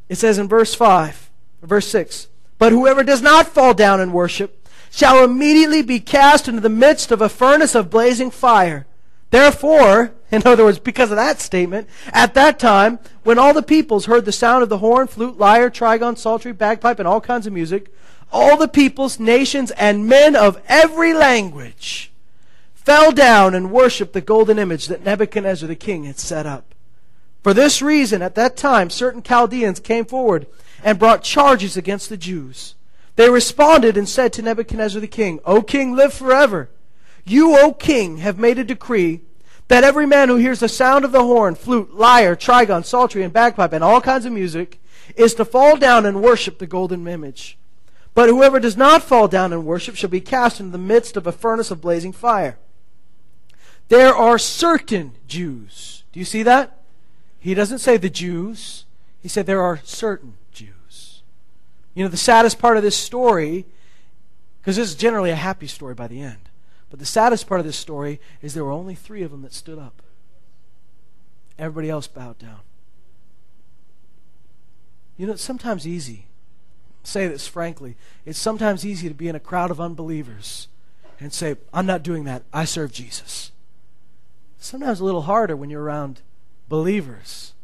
It 0.07 0.15
says 0.15 0.37
in 0.37 0.47
verse 0.47 0.73
5, 0.73 1.29
verse 1.61 1.89
6, 1.89 2.29
But 2.57 2.71
whoever 2.71 3.03
does 3.03 3.21
not 3.21 3.47
fall 3.47 3.73
down 3.73 3.99
and 3.99 4.13
worship 4.13 4.69
shall 4.89 5.21
immediately 5.21 5.81
be 5.81 5.99
cast 5.99 6.47
into 6.47 6.61
the 6.61 6.69
midst 6.69 7.11
of 7.11 7.21
a 7.21 7.27
furnace 7.27 7.75
of 7.75 7.89
blazing 7.89 8.31
fire. 8.31 8.87
Therefore, 9.31 10.13
in 10.35 10.45
other 10.45 10.65
words, 10.65 10.79
because 10.79 11.11
of 11.11 11.17
that 11.17 11.39
statement, 11.39 11.87
at 12.07 12.33
that 12.33 12.59
time, 12.59 12.99
when 13.23 13.39
all 13.39 13.53
the 13.53 13.63
peoples 13.63 14.05
heard 14.05 14.25
the 14.25 14.31
sound 14.31 14.63
of 14.63 14.69
the 14.69 14.79
horn, 14.79 15.07
flute, 15.07 15.37
lyre, 15.37 15.69
trigon, 15.69 16.17
psaltery, 16.17 16.51
bagpipe, 16.51 16.99
and 16.99 17.07
all 17.07 17.21
kinds 17.21 17.47
of 17.47 17.53
music, 17.53 17.93
all 18.31 18.57
the 18.57 18.67
peoples, 18.67 19.19
nations, 19.19 19.71
and 19.71 20.07
men 20.07 20.35
of 20.35 20.61
every 20.67 21.13
language 21.13 22.11
fell 22.73 23.11
down 23.11 23.55
and 23.55 23.71
worshipped 23.71 24.13
the 24.13 24.21
golden 24.21 24.59
image 24.59 24.87
that 24.87 25.03
Nebuchadnezzar 25.03 25.67
the 25.67 25.75
king 25.75 26.03
had 26.03 26.19
set 26.19 26.45
up. 26.45 26.75
For 27.41 27.53
this 27.53 27.81
reason, 27.81 28.21
at 28.21 28.35
that 28.35 28.57
time, 28.57 28.89
certain 28.89 29.23
Chaldeans 29.23 29.79
came 29.79 30.05
forward 30.05 30.47
and 30.83 30.99
brought 30.99 31.23
charges 31.23 31.77
against 31.77 32.09
the 32.09 32.17
Jews. 32.17 32.75
They 33.15 33.29
responded 33.29 33.97
and 33.97 34.09
said 34.09 34.33
to 34.33 34.41
Nebuchadnezzar 34.41 34.99
the 34.99 35.07
king, 35.07 35.39
O 35.45 35.61
king, 35.61 35.95
live 35.95 36.13
forever. 36.13 36.69
You, 37.23 37.57
O 37.57 37.73
king, 37.73 38.17
have 38.17 38.37
made 38.37 38.59
a 38.59 38.63
decree 38.63 39.21
that 39.67 39.83
every 39.83 40.05
man 40.05 40.29
who 40.29 40.35
hears 40.35 40.59
the 40.59 40.69
sound 40.69 41.05
of 41.05 41.11
the 41.11 41.23
horn, 41.23 41.55
flute, 41.55 41.95
lyre, 41.95 42.35
trigon, 42.35 42.85
psaltery, 42.85 43.23
and 43.23 43.33
bagpipe, 43.33 43.73
and 43.73 43.83
all 43.83 44.01
kinds 44.01 44.25
of 44.25 44.31
music, 44.31 44.79
is 45.15 45.33
to 45.35 45.45
fall 45.45 45.77
down 45.77 46.05
and 46.05 46.21
worship 46.21 46.59
the 46.59 46.67
golden 46.67 47.07
image. 47.07 47.57
But 48.13 48.29
whoever 48.29 48.59
does 48.59 48.77
not 48.77 49.03
fall 49.03 49.27
down 49.27 49.51
and 49.51 49.65
worship 49.65 49.95
shall 49.95 50.09
be 50.09 50.21
cast 50.21 50.59
into 50.59 50.71
the 50.71 50.77
midst 50.77 51.17
of 51.17 51.27
a 51.27 51.31
furnace 51.31 51.71
of 51.71 51.81
blazing 51.81 52.13
fire. 52.13 52.57
There 53.89 54.15
are 54.15 54.37
certain 54.37 55.13
Jews. 55.27 56.03
Do 56.11 56.19
you 56.19 56.25
see 56.25 56.43
that? 56.43 56.79
He 57.39 57.53
doesn't 57.53 57.79
say 57.79 57.97
the 57.97 58.09
Jews. 58.09 58.85
He 59.21 59.27
said 59.27 59.45
there 59.45 59.61
are 59.61 59.81
certain 59.83 60.35
Jews. 60.51 61.21
You 61.93 62.03
know, 62.03 62.09
the 62.09 62.17
saddest 62.17 62.57
part 62.57 62.77
of 62.77 62.83
this 62.83 62.95
story, 62.95 63.65
because 64.61 64.77
this 64.77 64.89
is 64.89 64.95
generally 64.95 65.29
a 65.29 65.35
happy 65.35 65.67
story 65.67 65.93
by 65.93 66.07
the 66.07 66.21
end, 66.21 66.44
but 66.95 66.99
the 67.01 67.05
saddest 67.05 67.45
part 67.45 67.59
of 67.59 67.65
this 67.65 67.75
story 67.75 68.21
is 68.41 68.53
there 68.53 68.63
were 68.63 68.71
only 68.71 68.95
three 68.95 69.21
of 69.21 69.31
them 69.31 69.41
that 69.41 69.51
stood 69.51 69.77
up. 69.77 70.01
Everybody 71.59 71.89
else 71.89 72.07
bowed 72.07 72.39
down. 72.39 72.61
You 75.17 75.27
know, 75.27 75.33
it's 75.33 75.41
sometimes 75.41 75.85
easy. 75.85 76.27
Say 77.03 77.27
this 77.27 77.49
frankly. 77.49 77.97
It's 78.25 78.39
sometimes 78.39 78.85
easy 78.85 79.09
to 79.09 79.13
be 79.13 79.27
in 79.27 79.35
a 79.35 79.41
crowd 79.41 79.71
of 79.71 79.81
unbelievers 79.81 80.69
and 81.19 81.33
say, 81.33 81.57
I'm 81.73 81.85
not 81.85 82.01
doing 82.01 82.23
that. 82.23 82.43
I 82.53 82.63
serve 82.63 82.93
Jesus. 82.93 83.51
Sometimes 84.57 85.01
a 85.01 85.03
little 85.03 85.23
harder 85.23 85.57
when 85.57 85.69
you're 85.69 85.83
around 85.83 86.21
believers 86.69 87.55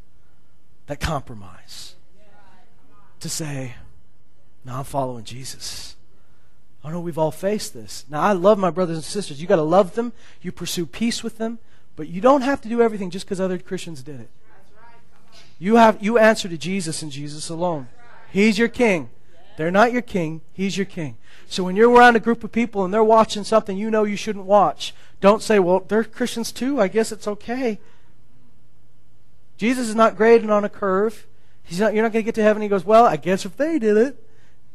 that 0.87 0.99
compromise. 0.99 1.95
To 3.21 3.29
say, 3.29 3.75
No, 4.65 4.75
I'm 4.75 4.83
following 4.83 5.23
Jesus. 5.23 5.95
I 6.83 6.91
know 6.91 6.99
we've 6.99 7.17
all 7.17 7.31
faced 7.31 7.73
this. 7.73 8.05
Now, 8.09 8.21
I 8.21 8.31
love 8.31 8.57
my 8.57 8.71
brothers 8.71 8.97
and 8.97 9.03
sisters. 9.03 9.41
you 9.41 9.47
got 9.47 9.57
to 9.57 9.61
love 9.61 9.95
them. 9.95 10.13
You 10.41 10.51
pursue 10.51 10.85
peace 10.85 11.23
with 11.23 11.37
them. 11.37 11.59
But 11.95 12.07
you 12.07 12.21
don't 12.21 12.41
have 12.41 12.61
to 12.61 12.69
do 12.69 12.81
everything 12.81 13.11
just 13.11 13.25
because 13.25 13.39
other 13.39 13.59
Christians 13.59 14.01
did 14.01 14.19
it. 14.21 14.29
You, 15.59 15.75
have, 15.75 16.01
you 16.01 16.17
answer 16.17 16.49
to 16.49 16.57
Jesus 16.57 17.03
and 17.03 17.11
Jesus 17.11 17.49
alone. 17.49 17.87
He's 18.31 18.57
your 18.57 18.67
king. 18.67 19.09
They're 19.57 19.69
not 19.69 19.91
your 19.91 20.01
king. 20.01 20.41
He's 20.53 20.75
your 20.75 20.85
king. 20.85 21.17
So 21.47 21.63
when 21.63 21.75
you're 21.75 21.91
around 21.91 22.15
a 22.15 22.19
group 22.19 22.43
of 22.43 22.51
people 22.51 22.83
and 22.83 22.91
they're 22.93 23.03
watching 23.03 23.43
something 23.43 23.77
you 23.77 23.91
know 23.91 24.03
you 24.03 24.15
shouldn't 24.15 24.45
watch, 24.45 24.95
don't 25.19 25.43
say, 25.43 25.59
well, 25.59 25.81
they're 25.81 26.03
Christians 26.03 26.51
too. 26.51 26.81
I 26.81 26.87
guess 26.87 27.11
it's 27.11 27.27
okay. 27.27 27.79
Jesus 29.57 29.89
is 29.89 29.95
not 29.95 30.15
grading 30.15 30.49
on 30.49 30.65
a 30.65 30.69
curve. 30.69 31.27
He's 31.61 31.79
not, 31.79 31.93
you're 31.93 32.01
not 32.01 32.11
going 32.11 32.23
to 32.23 32.25
get 32.25 32.35
to 32.35 32.43
heaven. 32.43 32.63
He 32.63 32.67
goes, 32.67 32.83
well, 32.83 33.05
I 33.05 33.17
guess 33.17 33.45
if 33.45 33.55
they 33.57 33.77
did 33.77 33.97
it, 33.97 34.17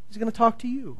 he's 0.06 0.18
going 0.18 0.30
to 0.30 0.36
talk 0.36 0.58
to 0.60 0.68
you. 0.68 0.98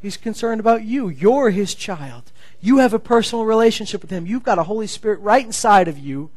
He's 0.00 0.16
concerned 0.16 0.60
about 0.60 0.84
you. 0.84 1.08
You're 1.08 1.50
his 1.50 1.74
child. 1.74 2.30
You 2.60 2.78
have 2.78 2.94
a 2.94 2.98
personal 2.98 3.44
relationship 3.44 4.02
with 4.02 4.10
him. 4.10 4.26
You've 4.26 4.42
got 4.44 4.58
a 4.58 4.64
Holy 4.64 4.86
Spirit 4.86 5.20
right 5.20 5.44
inside 5.44 5.88
of 5.88 5.98
you 5.98 6.30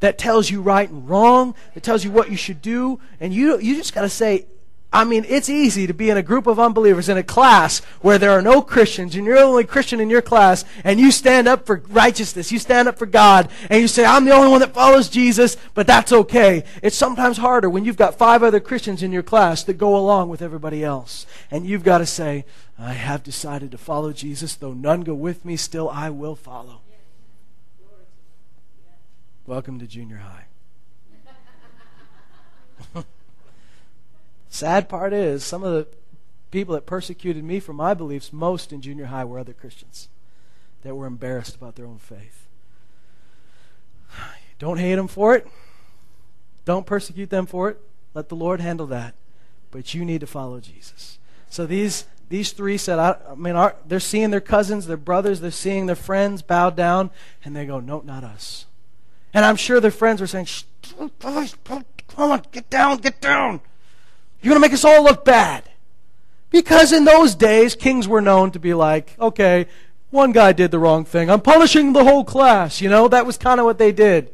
that 0.00 0.18
tells 0.18 0.50
you 0.50 0.60
right 0.60 0.88
and 0.88 1.08
wrong, 1.08 1.54
that 1.74 1.82
tells 1.82 2.04
you 2.04 2.10
what 2.10 2.30
you 2.30 2.36
should 2.36 2.62
do, 2.62 3.00
and 3.20 3.34
you 3.34 3.58
you 3.58 3.74
just 3.74 3.94
got 3.94 4.02
to 4.02 4.08
say, 4.08 4.46
I 4.90 5.04
mean, 5.04 5.26
it's 5.28 5.50
easy 5.50 5.86
to 5.86 5.92
be 5.92 6.08
in 6.08 6.16
a 6.16 6.22
group 6.22 6.46
of 6.46 6.58
unbelievers 6.58 7.10
in 7.10 7.18
a 7.18 7.22
class 7.22 7.80
where 8.00 8.16
there 8.16 8.30
are 8.30 8.40
no 8.40 8.62
Christians 8.62 9.14
and 9.14 9.26
you're 9.26 9.36
the 9.36 9.42
only 9.42 9.64
Christian 9.64 10.00
in 10.00 10.08
your 10.08 10.22
class 10.22 10.64
and 10.82 10.98
you 10.98 11.10
stand 11.10 11.46
up 11.46 11.66
for 11.66 11.82
righteousness. 11.88 12.50
You 12.50 12.58
stand 12.58 12.88
up 12.88 12.96
for 12.96 13.04
God 13.04 13.50
and 13.68 13.82
you 13.82 13.88
say, 13.88 14.06
I'm 14.06 14.24
the 14.24 14.32
only 14.32 14.48
one 14.48 14.60
that 14.60 14.72
follows 14.72 15.10
Jesus, 15.10 15.58
but 15.74 15.86
that's 15.86 16.10
okay. 16.10 16.64
It's 16.82 16.96
sometimes 16.96 17.36
harder 17.36 17.68
when 17.68 17.84
you've 17.84 17.98
got 17.98 18.16
five 18.16 18.42
other 18.42 18.60
Christians 18.60 19.02
in 19.02 19.12
your 19.12 19.22
class 19.22 19.62
that 19.64 19.74
go 19.74 19.94
along 19.94 20.30
with 20.30 20.40
everybody 20.40 20.82
else. 20.82 21.26
And 21.50 21.66
you've 21.66 21.84
got 21.84 21.98
to 21.98 22.06
say, 22.06 22.46
I 22.78 22.94
have 22.94 23.22
decided 23.22 23.70
to 23.72 23.78
follow 23.78 24.14
Jesus. 24.14 24.54
Though 24.54 24.72
none 24.72 25.02
go 25.02 25.14
with 25.14 25.44
me, 25.44 25.56
still 25.56 25.90
I 25.90 26.08
will 26.08 26.34
follow. 26.34 26.80
Welcome 29.44 29.78
to 29.80 29.86
junior 29.86 30.18
high. 30.18 30.47
Sad 34.48 34.88
part 34.88 35.12
is, 35.12 35.44
some 35.44 35.62
of 35.62 35.72
the 35.72 35.86
people 36.50 36.74
that 36.74 36.86
persecuted 36.86 37.44
me 37.44 37.60
for 37.60 37.72
my 37.72 37.94
beliefs 37.94 38.32
most 38.32 38.72
in 38.72 38.80
junior 38.80 39.06
high 39.06 39.24
were 39.24 39.38
other 39.38 39.52
Christians 39.52 40.08
that 40.82 40.94
were 40.94 41.06
embarrassed 41.06 41.54
about 41.54 41.76
their 41.76 41.86
own 41.86 41.98
faith. 41.98 42.46
Don't 44.58 44.78
hate 44.78 44.94
them 44.94 45.08
for 45.08 45.34
it. 45.34 45.46
Don't 46.64 46.86
persecute 46.86 47.30
them 47.30 47.46
for 47.46 47.70
it. 47.70 47.80
Let 48.14 48.28
the 48.28 48.36
Lord 48.36 48.60
handle 48.60 48.86
that. 48.88 49.14
But 49.70 49.94
you 49.94 50.04
need 50.04 50.20
to 50.20 50.26
follow 50.26 50.60
Jesus. 50.60 51.18
So 51.50 51.66
these 51.66 52.06
these 52.28 52.52
three 52.52 52.76
said, 52.76 52.98
I, 52.98 53.16
I 53.30 53.34
mean, 53.34 53.56
our, 53.56 53.74
they're 53.86 54.00
seeing 54.00 54.30
their 54.30 54.40
cousins, 54.40 54.86
their 54.86 54.98
brothers, 54.98 55.40
they're 55.40 55.50
seeing 55.50 55.86
their 55.86 55.96
friends 55.96 56.42
bow 56.42 56.70
down, 56.70 57.10
and 57.42 57.56
they 57.56 57.64
go, 57.64 57.80
no, 57.80 58.02
not 58.04 58.22
us. 58.22 58.66
And 59.32 59.44
I'm 59.44 59.56
sure 59.56 59.80
their 59.80 59.90
friends 59.90 60.20
were 60.20 60.26
saying, 60.26 60.46
come 60.98 61.10
on, 62.18 62.42
get 62.52 62.68
down, 62.68 62.98
get 62.98 63.20
down. 63.20 63.60
You're 64.40 64.50
going 64.50 64.62
to 64.62 64.66
make 64.66 64.74
us 64.74 64.84
all 64.84 65.02
look 65.02 65.24
bad. 65.24 65.64
Because 66.50 66.92
in 66.92 67.04
those 67.04 67.34
days, 67.34 67.74
kings 67.74 68.08
were 68.08 68.20
known 68.20 68.50
to 68.52 68.58
be 68.58 68.72
like, 68.72 69.14
okay, 69.20 69.66
one 70.10 70.32
guy 70.32 70.52
did 70.52 70.70
the 70.70 70.78
wrong 70.78 71.04
thing. 71.04 71.30
I'm 71.30 71.40
punishing 71.40 71.92
the 71.92 72.04
whole 72.04 72.24
class. 72.24 72.80
You 72.80 72.88
know, 72.88 73.08
that 73.08 73.26
was 73.26 73.36
kind 73.36 73.60
of 73.60 73.66
what 73.66 73.78
they 73.78 73.92
did. 73.92 74.32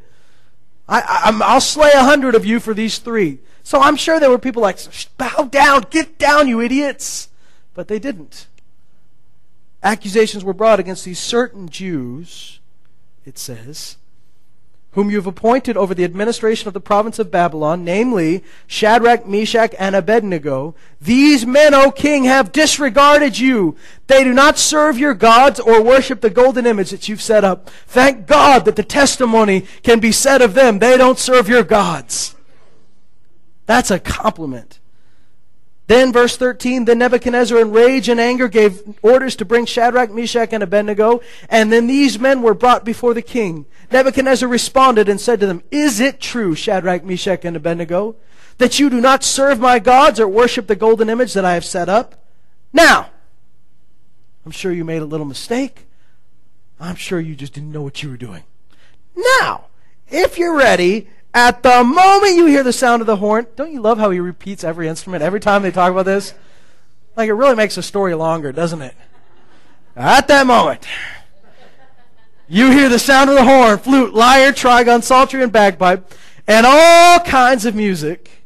I, 0.87 1.31
will 1.31 1.61
slay 1.61 1.93
a 1.95 2.03
hundred 2.03 2.35
of 2.35 2.45
you 2.45 2.61
for 2.61 2.75
these 2.75 2.99
three. 2.99 3.39
So 3.63 3.81
I'm 3.81 3.97
sure 3.97 4.21
there 4.21 4.31
were 4.31 4.39
people 4.39 4.63
like, 4.63 4.79
bow 5.17 5.49
down, 5.51 5.87
get 5.91 6.19
down, 6.19 6.47
you 6.47 6.61
idiots. 6.61 7.31
But 7.73 7.89
they 7.89 7.99
didn't. 7.99 8.47
Accusations 9.83 10.45
were 10.45 10.53
brought 10.53 10.81
against 10.81 11.05
these 11.05 11.19
certain 11.19 11.69
Jews, 11.69 12.61
it 13.27 13.39
says, 13.39 13.97
whom 14.95 15.11
you 15.11 15.17
have 15.17 15.27
appointed 15.27 15.77
over 15.77 15.93
the 15.93 16.05
administration 16.05 16.69
of 16.69 16.75
the 16.75 16.81
province 16.81 17.19
of 17.19 17.31
Babylon, 17.31 17.85
namely 17.85 18.45
Shadrach, 18.67 19.27
Meshach, 19.27 19.75
and 19.79 19.97
Abednego. 19.97 20.75
These 21.01 21.45
men, 21.45 21.75
O 21.75 21.91
king, 21.91 22.25
have 22.25 22.53
disregarded 22.53 23.39
you. 23.39 23.77
They 24.07 24.23
do 24.23 24.33
not 24.33 24.57
serve 24.57 24.97
your 24.97 25.15
gods 25.15 25.59
or 25.59 25.83
worship 25.83 26.21
the 26.21 26.31
golden 26.31 26.65
image 26.65 26.91
that 26.91 27.09
you've 27.09 27.23
set 27.23 27.45
up. 27.45 27.71
Thank 27.87 28.27
God 28.27 28.65
that 28.65 28.77
the 28.77 28.85
testimony 28.85 29.67
can 29.83 29.99
be 29.99 30.13
said 30.13 30.41
of 30.41 30.55
them. 30.55 30.79
They 30.79 30.97
don't 30.97 31.19
serve 31.19 31.49
your 31.49 31.65
gods. 31.65 32.37
That's 33.67 33.91
a 33.91 33.99
compliment. 33.99 34.79
Then, 35.87 36.13
verse 36.13 36.37
13, 36.37 36.87
then 36.87 36.99
Nebuchadnezzar, 36.99 37.59
in 37.59 37.71
rage 37.71 38.09
and 38.09 38.19
anger, 38.19 38.49
gave 38.49 38.83
orders 39.03 39.37
to 39.37 39.45
bring 39.45 39.67
Shadrach, 39.67 40.11
Meshach, 40.11 40.53
and 40.53 40.63
Abednego, 40.63 41.21
and 41.51 41.71
then 41.71 41.87
these 41.87 42.19
men 42.19 42.41
were 42.41 42.55
brought 42.55 42.85
before 42.85 43.13
the 43.13 43.21
king. 43.21 43.67
Nebuchadnezzar 43.91 44.49
responded 44.49 45.09
and 45.09 45.21
said 45.21 45.41
to 45.41 45.47
them, 45.47 45.63
Is 45.71 46.01
it 46.01 46.21
true, 46.21 46.55
Shadrach, 46.55 47.05
Meshach, 47.05 47.45
and 47.45 47.57
Abednego, 47.57 48.17
that 48.59 48.79
you 48.79 48.89
do 48.91 49.01
not 49.01 49.25
serve 49.25 49.61
my 49.61 49.79
gods 49.79 50.19
or 50.21 50.29
worship 50.29 50.67
the 50.67 50.77
golden 50.77 51.11
image 51.11 51.35
that 51.35 51.45
I 51.45 51.55
have 51.55 51.65
set 51.65 51.89
up? 51.89 52.25
Now, 52.73 53.11
I'm 54.45 54.53
sure 54.53 54.73
you 54.73 54.85
made 54.85 55.03
a 55.03 55.07
little 55.07 55.27
mistake. 55.27 55.87
I'm 56.81 56.97
sure 56.97 57.21
you 57.21 57.35
just 57.35 57.55
didn't 57.55 57.73
know 57.73 57.83
what 57.83 58.03
you 58.03 58.11
were 58.11 58.17
doing. 58.17 58.43
Now, 59.41 59.67
if 60.09 60.39
you're 60.39 60.57
ready, 60.57 61.09
at 61.33 61.63
the 61.63 61.83
moment 61.83 62.37
you 62.37 62.47
hear 62.47 62.63
the 62.63 62.73
sound 62.73 63.01
of 63.01 63.07
the 63.07 63.17
horn, 63.17 63.47
don't 63.57 63.73
you 63.73 63.81
love 63.81 63.99
how 63.99 64.11
he 64.11 64.21
repeats 64.21 64.65
every 64.65 64.89
instrument 64.89 65.23
every 65.23 65.41
time 65.41 65.63
they 65.63 65.71
talk 65.71 65.91
about 65.91 66.05
this? 66.05 66.35
Like 67.17 67.29
it 67.29 67.35
really 67.35 67.57
makes 67.57 67.77
the 67.77 67.83
story 67.83 68.15
longer, 68.15 68.53
doesn't 68.53 68.83
it? 68.83 68.95
At 69.97 70.29
that 70.29 70.47
moment, 70.47 70.87
you 72.55 72.71
hear 72.71 72.89
the 72.89 73.01
sound 73.01 73.29
of 73.31 73.35
the 73.35 73.43
horn, 73.43 73.79
flute, 73.79 74.15
lyre, 74.15 74.53
trigon, 74.53 75.03
psaltery, 75.03 75.43
and 75.43 75.51
bagpipe, 75.51 76.15
and 76.47 76.65
all 76.65 77.19
kinds 77.19 77.65
of 77.65 77.75
music 77.75 78.45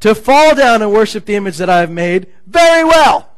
to 0.00 0.12
fall 0.12 0.56
down 0.56 0.82
and 0.82 0.92
worship 0.92 1.24
the 1.24 1.36
image 1.36 1.58
that 1.58 1.70
I 1.70 1.78
have 1.78 1.90
made. 1.90 2.26
Very 2.48 2.82
well. 2.82 3.30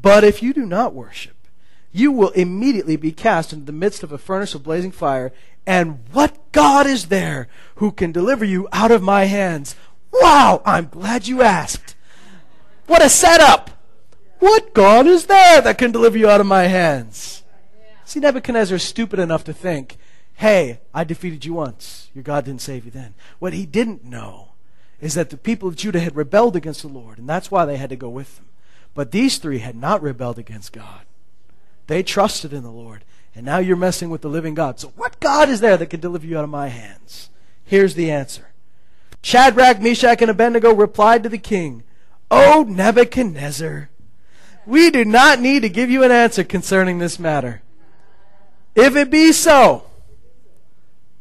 But 0.00 0.22
if 0.22 0.40
you 0.40 0.52
do 0.52 0.64
not 0.64 0.94
worship, 0.94 1.34
you 1.90 2.12
will 2.12 2.28
immediately 2.30 2.94
be 2.94 3.10
cast 3.10 3.52
into 3.52 3.64
the 3.64 3.72
midst 3.72 4.04
of 4.04 4.12
a 4.12 4.18
furnace 4.18 4.54
of 4.54 4.62
blazing 4.62 4.92
fire, 4.92 5.32
and 5.66 5.98
what 6.12 6.38
God 6.52 6.86
is 6.86 7.06
there 7.06 7.48
who 7.76 7.90
can 7.90 8.12
deliver 8.12 8.44
you 8.44 8.68
out 8.70 8.92
of 8.92 9.02
my 9.02 9.24
hands? 9.24 9.74
Wow, 10.12 10.62
I'm 10.64 10.86
glad 10.86 11.26
you 11.26 11.42
asked. 11.42 11.96
What 12.86 13.04
a 13.04 13.08
setup! 13.08 13.70
What 14.38 14.72
God 14.74 15.08
is 15.08 15.26
there 15.26 15.60
that 15.60 15.76
can 15.78 15.90
deliver 15.90 16.16
you 16.16 16.30
out 16.30 16.40
of 16.40 16.46
my 16.46 16.68
hands? 16.68 17.41
See, 18.04 18.20
Nebuchadnezzar 18.20 18.76
is 18.76 18.82
stupid 18.82 19.18
enough 19.18 19.44
to 19.44 19.52
think, 19.52 19.96
hey, 20.34 20.80
I 20.92 21.04
defeated 21.04 21.44
you 21.44 21.54
once. 21.54 22.10
Your 22.14 22.24
God 22.24 22.44
didn't 22.44 22.62
save 22.62 22.84
you 22.84 22.90
then. 22.90 23.14
What 23.38 23.52
he 23.52 23.66
didn't 23.66 24.04
know 24.04 24.48
is 25.00 25.14
that 25.14 25.30
the 25.30 25.36
people 25.36 25.68
of 25.68 25.76
Judah 25.76 26.00
had 26.00 26.16
rebelled 26.16 26.56
against 26.56 26.82
the 26.82 26.88
Lord, 26.88 27.18
and 27.18 27.28
that's 27.28 27.50
why 27.50 27.64
they 27.64 27.76
had 27.76 27.90
to 27.90 27.96
go 27.96 28.08
with 28.08 28.36
them. 28.36 28.46
But 28.94 29.10
these 29.10 29.38
three 29.38 29.58
had 29.58 29.76
not 29.76 30.02
rebelled 30.02 30.38
against 30.38 30.72
God. 30.72 31.02
They 31.86 32.02
trusted 32.02 32.52
in 32.52 32.62
the 32.62 32.70
Lord. 32.70 33.04
And 33.34 33.46
now 33.46 33.58
you're 33.58 33.76
messing 33.76 34.10
with 34.10 34.20
the 34.20 34.28
living 34.28 34.54
God. 34.54 34.78
So 34.78 34.92
what 34.96 35.18
God 35.18 35.48
is 35.48 35.60
there 35.60 35.76
that 35.76 35.86
can 35.86 36.00
deliver 36.00 36.26
you 36.26 36.36
out 36.38 36.44
of 36.44 36.50
my 36.50 36.68
hands? 36.68 37.30
Here's 37.64 37.94
the 37.94 38.10
answer. 38.10 38.48
Shadrach, 39.22 39.80
Meshach, 39.80 40.20
and 40.20 40.30
Abednego 40.30 40.74
replied 40.74 41.22
to 41.22 41.28
the 41.28 41.38
king, 41.38 41.82
O 42.30 42.64
Nebuchadnezzar, 42.68 43.88
we 44.66 44.90
do 44.90 45.04
not 45.04 45.40
need 45.40 45.60
to 45.62 45.68
give 45.68 45.90
you 45.90 46.02
an 46.02 46.10
answer 46.10 46.44
concerning 46.44 46.98
this 46.98 47.18
matter. 47.18 47.62
If 48.74 48.96
it 48.96 49.10
be 49.10 49.32
so, 49.32 49.84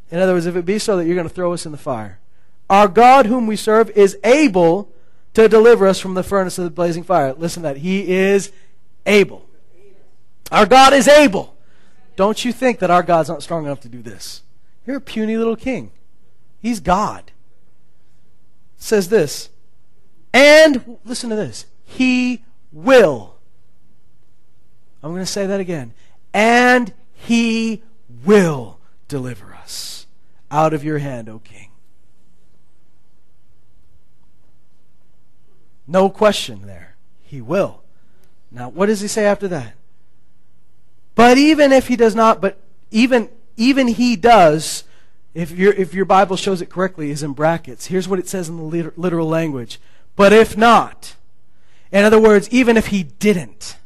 in 0.10 0.20
other 0.20 0.34
words, 0.34 0.46
if 0.46 0.56
it 0.56 0.66
be 0.66 0.80
so 0.80 0.98
that 0.98 1.06
you're 1.06 1.16
going 1.16 1.28
to 1.28 1.34
throw 1.34 1.54
us 1.54 1.66
in 1.66 1.72
the 1.72 1.78
fire, 1.78 2.20
our 2.70 2.88
God 2.88 3.26
whom 3.26 3.48
we 3.48 3.56
serve 3.56 3.90
is 3.92 4.18
able 4.24 4.92
to 5.34 5.48
deliver 5.48 5.88
us 5.88 6.00
from 6.00 6.14
the 6.14 6.24
furnace 6.24 6.58
of 6.58 6.64
the 6.64 6.70
blazing 6.70 7.04
fire. 7.04 7.34
Listen 7.34 7.64
to 7.64 7.70
that. 7.70 7.78
He 7.78 8.12
is 8.12 8.52
able. 9.06 9.46
Our 10.52 10.66
God 10.66 10.94
is 10.94 11.08
able. 11.08 11.56
Don't 12.16 12.44
you 12.44 12.52
think 12.52 12.80
that 12.80 12.92
our 12.92 13.04
God's 13.04 13.30
not 13.30 13.44
strong 13.44 13.66
enough 13.66 13.80
to 13.82 13.90
do 13.90 14.02
this? 14.02 14.44
You're 14.86 14.98
a 14.98 15.02
puny 15.02 15.38
little 15.38 15.56
king. 15.56 15.92
He's 16.60 16.80
God. 16.80 17.32
It 18.78 18.84
says 18.84 19.10
this. 19.10 19.50
And, 20.34 20.98
listen 21.06 21.30
to 21.30 21.36
this. 21.36 21.66
He 21.84 22.44
will. 22.72 23.36
I'm 25.04 25.12
going 25.12 25.22
to 25.22 25.26
say 25.26 25.46
that 25.46 25.60
again. 25.60 25.94
And 26.34 26.94
he 27.28 27.84
will 28.26 28.80
deliver 29.08 29.54
us 29.54 30.08
out 30.50 30.74
of 30.74 30.84
your 30.84 30.98
hand, 30.98 31.30
O 31.30 31.40
king. 31.40 31.70
No 35.88 36.10
question 36.10 36.66
there. 36.66 36.96
He 37.22 37.42
will. 37.42 37.84
Now, 38.52 38.70
what 38.70 38.88
does 38.88 39.02
he 39.02 39.08
say 39.08 39.26
after 39.26 39.48
that? 39.50 39.76
But 41.16 41.38
even 41.38 41.72
if 41.72 41.88
he 41.88 41.96
does 41.96 42.16
not, 42.16 42.42
but 42.42 42.60
even 42.90 43.30
even 43.58 43.88
he 43.88 44.16
does, 44.16 44.84
if 45.34 45.52
your 45.52 45.74
if 45.74 45.94
your 45.94 46.06
Bible 46.06 46.36
shows 46.36 46.62
it 46.62 46.70
correctly, 46.70 47.12
is 47.12 47.24
in 47.24 47.34
brackets. 47.34 47.88
Here's 47.88 48.08
what 48.08 48.20
it 48.20 48.28
says 48.28 48.50
in 48.50 48.58
the 48.58 48.92
literal 48.96 49.28
language. 49.28 49.80
But 50.16 50.34
if 50.34 50.58
not, 50.58 51.16
in 51.92 52.04
other 52.04 52.20
words, 52.20 52.50
even 52.52 52.78
if 52.78 52.88
he 52.88 53.04
didn't, 53.04 53.78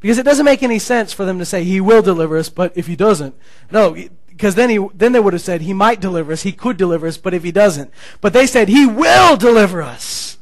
because 0.00 0.18
it 0.18 0.24
doesn't 0.24 0.44
make 0.44 0.62
any 0.62 0.78
sense 0.78 1.12
for 1.12 1.24
them 1.24 1.38
to 1.38 1.44
say 1.44 1.62
he 1.62 1.80
will 1.80 2.02
deliver 2.02 2.36
us, 2.36 2.48
but 2.48 2.72
if 2.76 2.86
he 2.86 2.96
doesn't, 2.96 3.34
no, 3.70 3.96
because 4.28 4.54
then 4.54 4.70
he 4.70 4.86
then 4.94 5.12
they 5.12 5.20
would 5.20 5.34
have 5.34 5.42
said 5.42 5.60
he 5.60 5.74
might 5.74 6.00
deliver 6.00 6.32
us, 6.32 6.42
he 6.42 6.52
could 6.52 6.76
deliver 6.76 7.06
us, 7.06 7.18
but 7.18 7.34
if 7.34 7.42
he 7.42 7.52
doesn't, 7.52 7.90
but 8.20 8.32
they 8.32 8.46
said 8.46 8.68
he 8.68 8.86
will 8.86 9.36
deliver 9.36 9.82
us. 9.82 10.38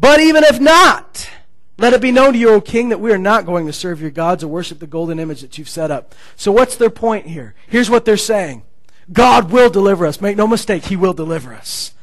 But 0.00 0.20
even 0.20 0.44
if 0.44 0.60
not, 0.60 1.28
let 1.76 1.92
it 1.92 2.00
be 2.00 2.12
known 2.12 2.32
to 2.32 2.38
you, 2.38 2.50
O 2.50 2.60
king, 2.60 2.88
that 2.88 3.00
we 3.00 3.12
are 3.12 3.18
not 3.18 3.46
going 3.46 3.66
to 3.66 3.72
serve 3.72 4.00
your 4.00 4.10
gods 4.10 4.44
or 4.44 4.48
worship 4.48 4.78
the 4.78 4.86
golden 4.86 5.18
image 5.18 5.40
that 5.40 5.58
you've 5.58 5.68
set 5.68 5.90
up. 5.90 6.14
So 6.36 6.52
what's 6.52 6.76
their 6.76 6.90
point 6.90 7.26
here? 7.26 7.54
Here's 7.66 7.90
what 7.90 8.04
they're 8.04 8.16
saying. 8.16 8.62
God 9.12 9.50
will 9.50 9.70
deliver 9.70 10.06
us. 10.06 10.20
Make 10.20 10.36
no 10.36 10.46
mistake, 10.46 10.84
he 10.84 10.96
will 10.96 11.14
deliver 11.14 11.52
us. 11.52 11.94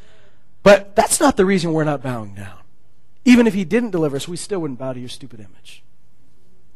But 0.63 0.95
that's 0.95 1.19
not 1.19 1.37
the 1.37 1.45
reason 1.45 1.71
we're 1.71 1.83
not 1.83 2.01
bowing 2.01 2.33
down. 2.33 2.57
Even 3.23 3.47
if 3.47 3.53
he 3.53 3.63
didn't 3.63 3.91
deliver 3.91 4.15
us, 4.15 4.27
we 4.27 4.37
still 4.37 4.59
wouldn't 4.59 4.79
bow 4.79 4.93
to 4.93 4.99
your 4.99 5.09
stupid 5.09 5.39
image. 5.39 5.84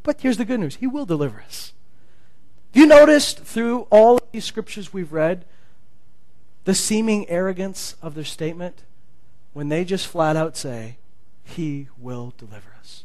But 0.03 0.21
here's 0.21 0.37
the 0.37 0.45
good 0.45 0.59
news. 0.59 0.77
He 0.77 0.87
will 0.87 1.05
deliver 1.05 1.41
us. 1.41 1.73
You 2.73 2.85
noticed 2.85 3.39
through 3.39 3.87
all 3.89 4.17
of 4.17 4.23
these 4.31 4.45
scriptures 4.45 4.93
we've 4.93 5.11
read 5.11 5.45
the 6.65 6.75
seeming 6.75 7.27
arrogance 7.29 7.95
of 8.01 8.15
their 8.15 8.23
statement 8.23 8.83
when 9.53 9.69
they 9.69 9.83
just 9.83 10.07
flat 10.07 10.35
out 10.35 10.55
say, 10.55 10.97
he 11.49 11.87
will 11.97 12.33
deliver 12.37 12.75
us. 12.79 13.03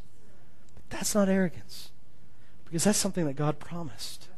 But 0.75 0.99
that's 0.99 1.15
not 1.15 1.29
arrogance, 1.29 1.91
because 2.65 2.85
that's 2.85 2.99
something 2.99 3.25
that 3.25 3.37
God 3.37 3.59
promised. 3.59 4.29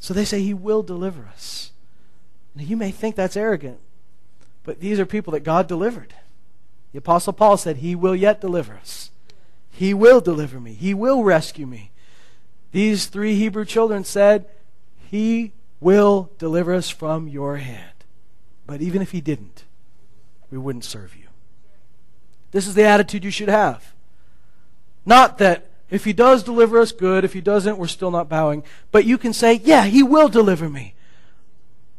So 0.00 0.12
they 0.12 0.24
say 0.24 0.42
He 0.42 0.54
will 0.54 0.82
deliver 0.82 1.26
us. 1.26 1.72
Now, 2.54 2.64
you 2.64 2.76
may 2.76 2.90
think 2.90 3.14
that's 3.14 3.36
arrogant, 3.36 3.78
but 4.64 4.80
these 4.80 4.98
are 4.98 5.06
people 5.06 5.32
that 5.32 5.44
God 5.44 5.68
delivered. 5.68 6.14
The 6.92 6.98
Apostle 6.98 7.32
Paul 7.32 7.56
said, 7.56 7.78
He 7.78 7.94
will 7.94 8.16
yet 8.16 8.40
deliver 8.40 8.74
us. 8.74 9.10
He 9.78 9.94
will 9.94 10.20
deliver 10.20 10.58
me. 10.58 10.72
He 10.74 10.92
will 10.92 11.22
rescue 11.22 11.64
me. 11.64 11.92
These 12.72 13.06
three 13.06 13.36
Hebrew 13.36 13.64
children 13.64 14.02
said, 14.02 14.46
He 15.08 15.52
will 15.78 16.32
deliver 16.36 16.74
us 16.74 16.90
from 16.90 17.28
your 17.28 17.58
hand. 17.58 18.04
But 18.66 18.82
even 18.82 19.02
if 19.02 19.12
He 19.12 19.20
didn't, 19.20 19.62
we 20.50 20.58
wouldn't 20.58 20.84
serve 20.84 21.14
you. 21.14 21.28
This 22.50 22.66
is 22.66 22.74
the 22.74 22.86
attitude 22.86 23.22
you 23.22 23.30
should 23.30 23.48
have. 23.48 23.92
Not 25.06 25.38
that 25.38 25.70
if 25.90 26.04
he 26.04 26.12
does 26.12 26.42
deliver 26.42 26.80
us, 26.80 26.90
good. 26.90 27.24
If 27.24 27.32
he 27.32 27.40
doesn't, 27.40 27.78
we're 27.78 27.86
still 27.86 28.10
not 28.10 28.28
bowing. 28.28 28.64
But 28.90 29.04
you 29.04 29.16
can 29.16 29.32
say, 29.32 29.60
yeah, 29.62 29.84
he 29.84 30.02
will 30.02 30.28
deliver 30.28 30.68
me. 30.68 30.94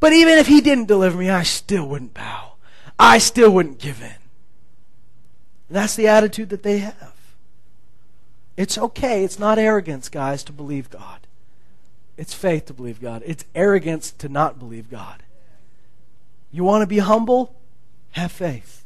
But 0.02 0.12
even 0.12 0.38
if 0.38 0.48
he 0.48 0.60
didn't 0.60 0.88
deliver 0.88 1.18
me, 1.18 1.30
I 1.30 1.44
still 1.44 1.88
wouldn't 1.88 2.14
bow. 2.14 2.56
I 3.00 3.20
still 3.20 3.52
wouldn't 3.52 3.80
give 3.80 4.02
in. 4.02 4.08
And 4.08 4.18
that's 5.78 5.96
the 5.96 6.10
attitude 6.10 6.50
that 6.50 6.64
they 6.64 6.80
have. 6.80 7.19
It's 8.60 8.78
okay. 8.78 9.24
It's 9.24 9.40
not 9.40 9.58
arrogance, 9.58 10.10
guys, 10.10 10.44
to 10.44 10.52
believe 10.52 10.90
God. 10.90 11.22
It's 12.18 12.34
faith 12.34 12.66
to 12.66 12.74
believe 12.74 13.00
God. 13.00 13.24
It's 13.26 13.46
arrogance 13.56 14.12
to 14.12 14.28
not 14.28 14.60
believe 14.60 14.92
God. 14.92 15.24
You 16.52 16.66
want 16.66 16.82
to 16.82 16.86
be 16.86 16.98
humble? 16.98 17.56
Have 18.12 18.34
faith. 18.34 18.84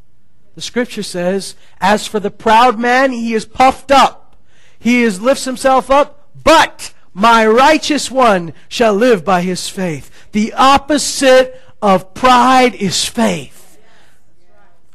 The 0.54 0.62
scripture 0.62 1.02
says, 1.02 1.56
As 1.82 2.06
for 2.06 2.20
the 2.20 2.30
proud 2.30 2.78
man, 2.78 3.14
he 3.14 3.34
is 3.34 3.48
puffed 3.48 3.90
up. 3.90 4.36
He 4.78 5.02
is, 5.02 5.20
lifts 5.20 5.46
himself 5.46 5.90
up, 5.90 6.30
but 6.44 6.94
my 7.12 7.44
righteous 7.48 8.12
one 8.12 8.54
shall 8.70 8.94
live 8.94 9.26
by 9.26 9.42
his 9.42 9.70
faith. 9.70 10.12
The 10.34 10.54
opposite 10.54 11.60
of 11.82 12.14
pride 12.14 12.76
is 12.76 13.06
faith. 13.06 13.53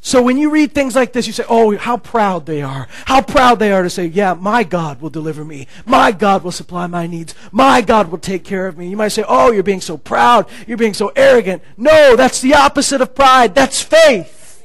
So 0.08 0.22
when 0.22 0.38
you 0.38 0.48
read 0.48 0.72
things 0.72 0.96
like 0.96 1.12
this, 1.12 1.26
you 1.26 1.34
say, 1.34 1.44
oh, 1.50 1.76
how 1.76 1.98
proud 1.98 2.46
they 2.46 2.62
are. 2.62 2.88
How 3.04 3.20
proud 3.20 3.58
they 3.58 3.72
are 3.72 3.82
to 3.82 3.90
say, 3.90 4.06
yeah, 4.06 4.32
my 4.32 4.64
God 4.64 5.02
will 5.02 5.10
deliver 5.10 5.44
me. 5.44 5.66
My 5.84 6.12
God 6.12 6.42
will 6.42 6.50
supply 6.50 6.86
my 6.86 7.06
needs. 7.06 7.34
My 7.52 7.82
God 7.82 8.10
will 8.10 8.16
take 8.16 8.42
care 8.42 8.66
of 8.66 8.78
me. 8.78 8.88
You 8.88 8.96
might 8.96 9.08
say, 9.08 9.22
oh, 9.28 9.52
you're 9.52 9.62
being 9.62 9.82
so 9.82 9.98
proud. 9.98 10.48
You're 10.66 10.78
being 10.78 10.94
so 10.94 11.12
arrogant. 11.14 11.62
No, 11.76 12.16
that's 12.16 12.40
the 12.40 12.54
opposite 12.54 13.02
of 13.02 13.14
pride. 13.14 13.54
That's 13.54 13.82
faith. 13.82 14.64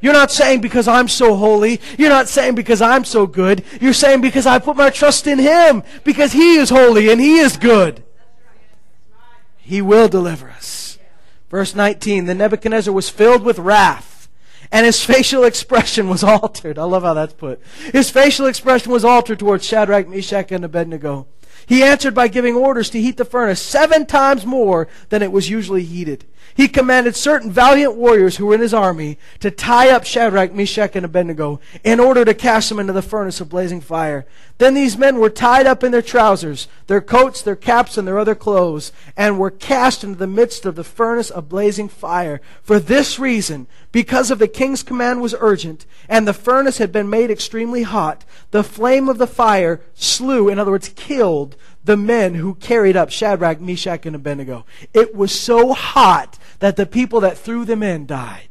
You're 0.00 0.12
not 0.12 0.30
saying 0.30 0.60
because 0.60 0.86
I'm 0.86 1.08
so 1.08 1.34
holy. 1.34 1.80
You're 1.98 2.08
not 2.08 2.28
saying 2.28 2.54
because 2.54 2.80
I'm 2.80 3.04
so 3.04 3.26
good. 3.26 3.64
You're 3.80 3.92
saying 3.92 4.20
because 4.20 4.46
I 4.46 4.60
put 4.60 4.76
my 4.76 4.90
trust 4.90 5.26
in 5.26 5.40
Him. 5.40 5.82
Because 6.04 6.30
He 6.30 6.58
is 6.58 6.70
holy 6.70 7.10
and 7.10 7.20
He 7.20 7.38
is 7.38 7.56
good. 7.56 8.04
He 9.56 9.82
will 9.82 10.06
deliver 10.06 10.48
us. 10.48 10.96
Verse 11.50 11.74
19 11.74 12.26
The 12.26 12.36
Nebuchadnezzar 12.36 12.94
was 12.94 13.10
filled 13.10 13.42
with 13.42 13.58
wrath, 13.58 14.15
and 14.70 14.86
his 14.86 15.04
facial 15.04 15.44
expression 15.44 16.08
was 16.08 16.24
altered. 16.24 16.78
I 16.78 16.84
love 16.84 17.02
how 17.02 17.14
that's 17.14 17.34
put. 17.34 17.60
His 17.92 18.10
facial 18.10 18.46
expression 18.46 18.92
was 18.92 19.04
altered 19.04 19.38
towards 19.38 19.66
Shadrach, 19.66 20.08
Meshach, 20.08 20.52
and 20.52 20.64
Abednego. 20.64 21.26
He 21.66 21.82
answered 21.82 22.14
by 22.14 22.28
giving 22.28 22.54
orders 22.54 22.90
to 22.90 23.00
heat 23.00 23.16
the 23.16 23.24
furnace 23.24 23.60
seven 23.60 24.06
times 24.06 24.46
more 24.46 24.86
than 25.08 25.22
it 25.22 25.32
was 25.32 25.50
usually 25.50 25.82
heated. 25.82 26.24
He 26.54 26.68
commanded 26.68 27.16
certain 27.16 27.50
valiant 27.50 27.96
warriors 27.96 28.36
who 28.36 28.46
were 28.46 28.54
in 28.54 28.60
his 28.60 28.72
army 28.72 29.18
to 29.40 29.50
tie 29.50 29.90
up 29.90 30.04
Shadrach, 30.04 30.54
Meshach, 30.54 30.94
and 30.94 31.04
Abednego 31.04 31.60
in 31.84 31.98
order 32.00 32.24
to 32.24 32.34
cast 32.34 32.68
them 32.68 32.78
into 32.78 32.92
the 32.92 33.02
furnace 33.02 33.40
of 33.40 33.48
blazing 33.48 33.80
fire. 33.80 34.26
Then 34.58 34.72
these 34.72 34.96
men 34.96 35.18
were 35.18 35.28
tied 35.28 35.66
up 35.66 35.84
in 35.84 35.92
their 35.92 36.00
trousers, 36.00 36.66
their 36.86 37.02
coats, 37.02 37.42
their 37.42 37.56
caps, 37.56 37.98
and 37.98 38.08
their 38.08 38.18
other 38.18 38.34
clothes, 38.34 38.90
and 39.14 39.38
were 39.38 39.50
cast 39.50 40.02
into 40.02 40.18
the 40.18 40.26
midst 40.26 40.64
of 40.64 40.76
the 40.76 40.84
furnace 40.84 41.28
of 41.28 41.50
blazing 41.50 41.88
fire. 41.88 42.40
For 42.62 42.78
this 42.78 43.18
reason, 43.18 43.66
because 43.92 44.30
of 44.30 44.38
the 44.38 44.48
king's 44.48 44.82
command 44.82 45.20
was 45.20 45.34
urgent, 45.40 45.84
and 46.08 46.26
the 46.26 46.32
furnace 46.32 46.78
had 46.78 46.90
been 46.90 47.10
made 47.10 47.30
extremely 47.30 47.82
hot, 47.82 48.24
the 48.50 48.64
flame 48.64 49.10
of 49.10 49.18
the 49.18 49.26
fire 49.26 49.82
slew, 49.94 50.48
in 50.48 50.58
other 50.58 50.70
words, 50.70 50.88
killed 50.88 51.56
the 51.84 51.96
men 51.96 52.34
who 52.34 52.54
carried 52.54 52.96
up 52.96 53.10
Shadrach, 53.10 53.60
Meshach, 53.60 54.06
and 54.06 54.16
Abednego. 54.16 54.64
It 54.94 55.14
was 55.14 55.38
so 55.38 55.74
hot 55.74 56.38
that 56.60 56.76
the 56.76 56.86
people 56.86 57.20
that 57.20 57.36
threw 57.36 57.66
them 57.66 57.82
in 57.82 58.06
died. 58.06 58.45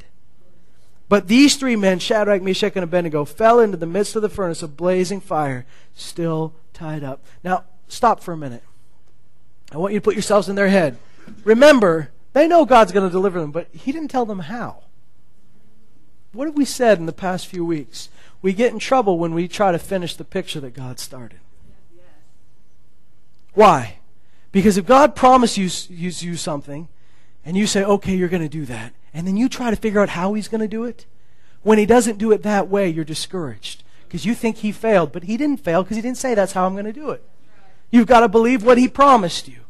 But 1.07 1.27
these 1.27 1.55
three 1.55 1.75
men, 1.75 1.99
Shadrach, 1.99 2.41
Meshach, 2.41 2.75
and 2.75 2.83
Abednego, 2.83 3.25
fell 3.25 3.59
into 3.59 3.77
the 3.77 3.85
midst 3.85 4.15
of 4.15 4.21
the 4.21 4.29
furnace 4.29 4.63
of 4.63 4.75
blazing 4.75 5.21
fire, 5.21 5.65
still 5.93 6.53
tied 6.73 7.03
up. 7.03 7.23
Now, 7.43 7.65
stop 7.87 8.21
for 8.21 8.33
a 8.33 8.37
minute. 8.37 8.63
I 9.71 9.77
want 9.77 9.93
you 9.93 9.99
to 9.99 10.03
put 10.03 10.15
yourselves 10.15 10.49
in 10.49 10.55
their 10.55 10.69
head. 10.69 10.97
Remember, 11.43 12.11
they 12.33 12.47
know 12.47 12.65
God's 12.65 12.91
going 12.91 13.07
to 13.07 13.11
deliver 13.11 13.39
them, 13.39 13.51
but 13.51 13.67
He 13.71 13.91
didn't 13.91 14.09
tell 14.09 14.25
them 14.25 14.39
how. 14.39 14.83
What 16.33 16.47
have 16.47 16.55
we 16.55 16.65
said 16.65 16.97
in 16.97 17.05
the 17.05 17.13
past 17.13 17.47
few 17.47 17.63
weeks? 17.65 18.09
We 18.41 18.53
get 18.53 18.73
in 18.73 18.79
trouble 18.79 19.17
when 19.17 19.33
we 19.33 19.47
try 19.47 19.71
to 19.71 19.79
finish 19.79 20.15
the 20.15 20.25
picture 20.25 20.59
that 20.59 20.73
God 20.73 20.99
started. 20.99 21.39
Why? 23.53 23.99
Because 24.51 24.77
if 24.77 24.85
God 24.85 25.15
promises 25.15 25.89
you, 25.89 26.09
you 26.09 26.35
something, 26.35 26.89
and 27.45 27.55
you 27.55 27.67
say, 27.67 27.83
okay, 27.83 28.15
you're 28.15 28.27
going 28.27 28.41
to 28.43 28.49
do 28.49 28.65
that, 28.65 28.93
and 29.15 29.25
then 29.25 29.37
you 29.37 29.47
try 29.47 29.69
to 29.69 29.77
figure 29.77 30.01
out 30.01 30.09
how 30.09 30.33
He's 30.33 30.49
going 30.49 30.61
to 30.61 30.67
do 30.67 30.83
it, 30.83 31.05
when 31.63 31.77
He 31.77 31.85
doesn't 31.85 32.17
do 32.17 32.33
it 32.33 32.43
that 32.43 32.67
way, 32.67 32.89
you're 32.89 33.05
discouraged. 33.05 33.81
Because 34.03 34.25
you 34.25 34.35
think 34.35 34.57
He 34.57 34.73
failed, 34.73 35.13
but 35.13 35.23
He 35.23 35.37
didn't 35.37 35.61
fail 35.61 35.81
because 35.81 35.95
He 35.95 36.01
didn't 36.01 36.17
say 36.17 36.35
that's 36.35 36.51
how 36.51 36.65
I'm 36.65 36.73
going 36.73 36.85
to 36.85 36.93
do 36.93 37.11
it. 37.11 37.23
You've 37.89 38.07
got 38.07 38.19
to 38.19 38.27
believe 38.27 38.63
what 38.63 38.77
He 38.77 38.89
promised 38.89 39.47
you. 39.47 39.61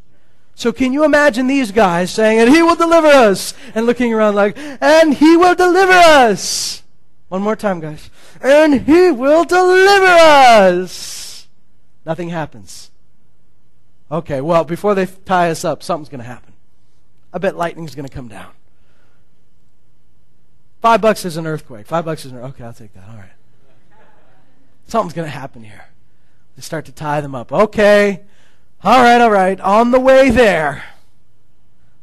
So 0.56 0.74
can 0.74 0.93
you 0.93 1.04
imagine 1.04 1.46
these 1.46 1.72
guys 1.72 2.10
saying, 2.10 2.39
and 2.39 2.50
He 2.50 2.64
will 2.64 2.76
deliver 2.76 3.08
us, 3.08 3.54
and 3.76 3.86
looking 3.86 4.14
around 4.14 4.34
like, 4.34 4.58
and 4.58 5.14
He 5.14 5.38
will 5.38 5.54
deliver 5.54 5.93
us. 5.93 6.82
One 7.28 7.43
more 7.43 7.56
time, 7.56 7.80
guys. 7.80 8.10
And 8.41 8.82
He 8.82 9.12
will 9.12 9.43
deliver 9.43 10.06
us. 10.06 11.48
Nothing 12.04 12.30
happens. 12.30 12.89
Okay, 14.12 14.41
well, 14.41 14.64
before 14.64 14.96
they 14.96 15.06
tie 15.06 15.52
us 15.52 15.64
up, 15.64 15.84
something's 15.84 16.10
going 16.10 16.22
to 16.22 16.28
happen. 16.28 16.54
I 17.32 17.38
bet 17.38 17.56
lightning's 17.56 17.93
going 17.93 18.08
to 18.08 18.14
come 18.14 18.28
down. 18.28 18.52
Five 20.86 21.02
bucks 21.02 21.26
is 21.26 21.36
an 21.36 21.48
earthquake. 21.48 21.88
Five 21.88 22.06
bucks 22.06 22.26
is 22.26 22.32
an 22.32 22.38
Okay, 22.38 22.64
I'll 22.64 22.72
take 22.72 22.94
that. 22.94 23.10
All 23.10 23.16
right. 23.16 23.32
Something's 24.86 25.16
going 25.16 25.26
to 25.26 25.36
happen 25.36 25.64
here. 25.64 25.86
They 26.56 26.62
start 26.62 26.86
to 26.86 26.92
tie 26.92 27.22
them 27.22 27.34
up. 27.34 27.52
Okay. 27.52 28.22
All 28.84 29.02
right, 29.02 29.20
all 29.20 29.32
right. 29.32 29.60
On 29.62 29.90
the 29.90 30.00
way 30.00 30.30
there, 30.30 30.84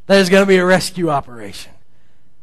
there's 0.08 0.28
going 0.28 0.42
to 0.42 0.48
be 0.48 0.56
a 0.56 0.64
rescue 0.64 1.10
operation. 1.10 1.70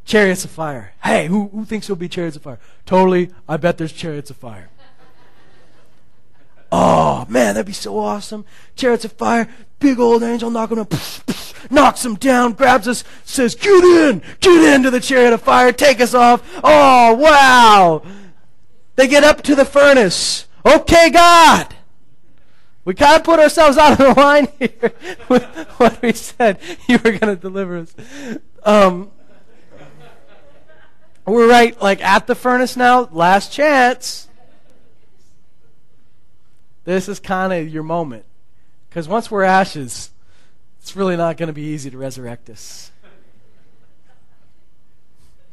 Chariots 0.06 0.46
of 0.46 0.52
fire. 0.52 0.94
Hey, 1.04 1.28
who, 1.28 1.50
who 1.50 1.66
thinks 1.66 1.88
there'll 1.88 2.00
be 2.00 2.08
chariots 2.08 2.38
of 2.38 2.44
fire? 2.44 2.60
Totally. 2.86 3.32
I 3.50 3.58
bet 3.58 3.78
there's 3.78 3.92
chariots 3.92 4.30
of 4.30 4.38
fire. 4.38 4.70
Oh, 6.72 7.26
man, 7.28 7.56
that'd 7.56 7.66
be 7.66 7.74
so 7.74 7.98
awesome. 7.98 8.46
Chariots 8.76 9.04
of 9.04 9.12
fire, 9.14 9.50
big 9.80 10.00
old 10.00 10.24
angel 10.24 10.50
knocking 10.50 10.78
him, 10.78 10.88
knocks 11.70 12.04
him 12.06 12.16
down, 12.16 12.54
grabs 12.54 12.88
us, 12.88 13.04
says, 13.24 13.56
Get 13.56 13.84
in! 13.84 14.22
Get 14.40 14.76
into 14.76 14.92
the 14.92 15.00
chariot 15.00 15.34
of 15.34 15.42
fire, 15.42 15.72
take 15.72 16.02
us 16.02 16.14
off. 16.14 16.44
Oh, 16.64 17.14
wow! 17.16 18.04
They 18.96 19.08
get 19.08 19.24
up 19.24 19.42
to 19.44 19.56
the 19.56 19.66
furnace. 19.66 20.46
Okay, 20.66 21.10
God! 21.10 21.76
We 22.86 22.96
kind 22.96 23.18
of 23.18 23.24
put 23.24 23.40
ourselves 23.40 23.78
out 23.78 23.94
of 23.94 23.98
the 24.00 24.20
line 24.20 24.48
here 24.60 24.94
with 25.28 25.44
what 25.78 26.02
we 26.02 26.12
said. 26.12 26.60
You 26.88 26.98
were 26.98 27.12
going 27.12 27.36
to 27.36 27.36
deliver 27.36 27.78
us. 27.78 27.94
Um, 28.64 29.12
we're 31.26 31.48
right, 31.48 31.80
like 31.82 32.04
at 32.04 32.26
the 32.26 32.36
furnace 32.36 32.76
now. 32.76 33.08
Last 33.12 33.54
chance. 33.54 34.28
This 36.86 37.08
is 37.08 37.20
kind 37.20 37.54
of 37.54 37.70
your 37.70 37.84
moment. 37.84 38.26
Because 38.90 39.08
once 39.08 39.30
we're 39.30 39.44
ashes, 39.44 40.10
it's 40.82 40.96
really 40.96 41.16
not 41.16 41.38
going 41.38 41.48
to 41.48 41.54
be 41.54 41.62
easy 41.62 41.92
to 41.92 41.98
resurrect 41.98 42.50
us. 42.50 42.92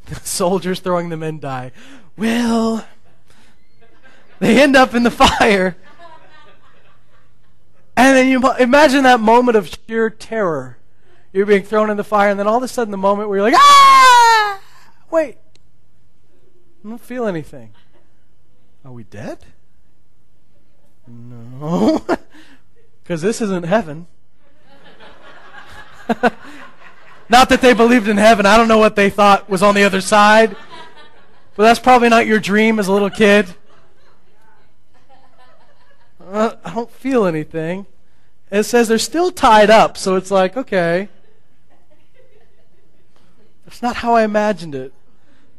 The 0.05 0.15
soldiers 0.23 0.79
throwing 0.79 1.09
them 1.09 1.21
in 1.21 1.39
die. 1.39 1.71
Well, 2.17 2.85
they 4.39 4.61
end 4.61 4.75
up 4.75 4.95
in 4.95 5.03
the 5.03 5.11
fire. 5.11 5.77
And 7.95 8.15
then 8.15 8.27
you 8.27 8.41
imagine 8.53 9.03
that 9.03 9.19
moment 9.19 9.57
of 9.57 9.69
sheer 9.87 10.09
terror. 10.09 10.77
You're 11.33 11.45
being 11.45 11.63
thrown 11.63 11.89
in 11.89 11.97
the 11.97 12.03
fire, 12.03 12.29
and 12.29 12.39
then 12.39 12.47
all 12.47 12.57
of 12.57 12.63
a 12.63 12.67
sudden, 12.67 12.91
the 12.91 12.97
moment 12.97 13.29
where 13.29 13.39
you're 13.39 13.51
like, 13.51 13.59
ah! 13.59 14.61
Wait, 15.11 15.37
I 16.83 16.89
don't 16.89 17.01
feel 17.01 17.25
anything. 17.25 17.73
Are 18.85 18.91
we 18.91 19.03
dead? 19.03 19.39
No. 21.07 22.05
Because 23.07 23.21
this 23.21 23.39
isn't 23.39 23.63
heaven. 23.63 24.05
not 27.29 27.47
that 27.47 27.61
they 27.61 27.73
believed 27.73 28.09
in 28.09 28.17
heaven. 28.17 28.45
I 28.45 28.57
don't 28.57 28.67
know 28.67 28.79
what 28.79 28.97
they 28.97 29.09
thought 29.09 29.49
was 29.49 29.63
on 29.63 29.75
the 29.75 29.85
other 29.85 30.01
side. 30.01 30.57
But 31.55 31.63
that's 31.63 31.79
probably 31.79 32.09
not 32.09 32.27
your 32.27 32.41
dream 32.41 32.79
as 32.79 32.89
a 32.89 32.91
little 32.91 33.09
kid. 33.09 33.55
Uh, 36.19 36.55
I 36.65 36.73
don't 36.73 36.91
feel 36.91 37.25
anything. 37.25 37.85
it 38.51 38.63
says 38.63 38.89
they're 38.89 38.97
still 38.97 39.31
tied 39.31 39.69
up, 39.69 39.95
so 39.95 40.17
it's 40.17 40.29
like, 40.29 40.57
okay. 40.57 41.07
That's 43.63 43.81
not 43.81 43.95
how 43.95 44.15
I 44.15 44.23
imagined 44.23 44.75
it. 44.75 44.91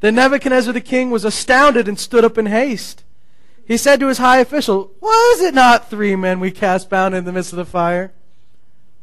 Then 0.01 0.16
Nebuchadnezzar 0.16 0.74
the 0.74 0.82
king 0.82 1.11
was 1.11 1.24
astounded 1.24 1.88
and 1.88 1.99
stood 1.99 2.26
up 2.26 2.36
in 2.36 2.44
haste. 2.44 3.05
He 3.68 3.76
said 3.76 4.00
to 4.00 4.08
his 4.08 4.16
high 4.16 4.38
official, 4.38 4.92
Was 4.98 5.42
it 5.42 5.52
not 5.52 5.90
three 5.90 6.16
men 6.16 6.40
we 6.40 6.50
cast 6.50 6.88
bound 6.88 7.14
in 7.14 7.26
the 7.26 7.32
midst 7.32 7.52
of 7.52 7.58
the 7.58 7.66
fire? 7.66 8.14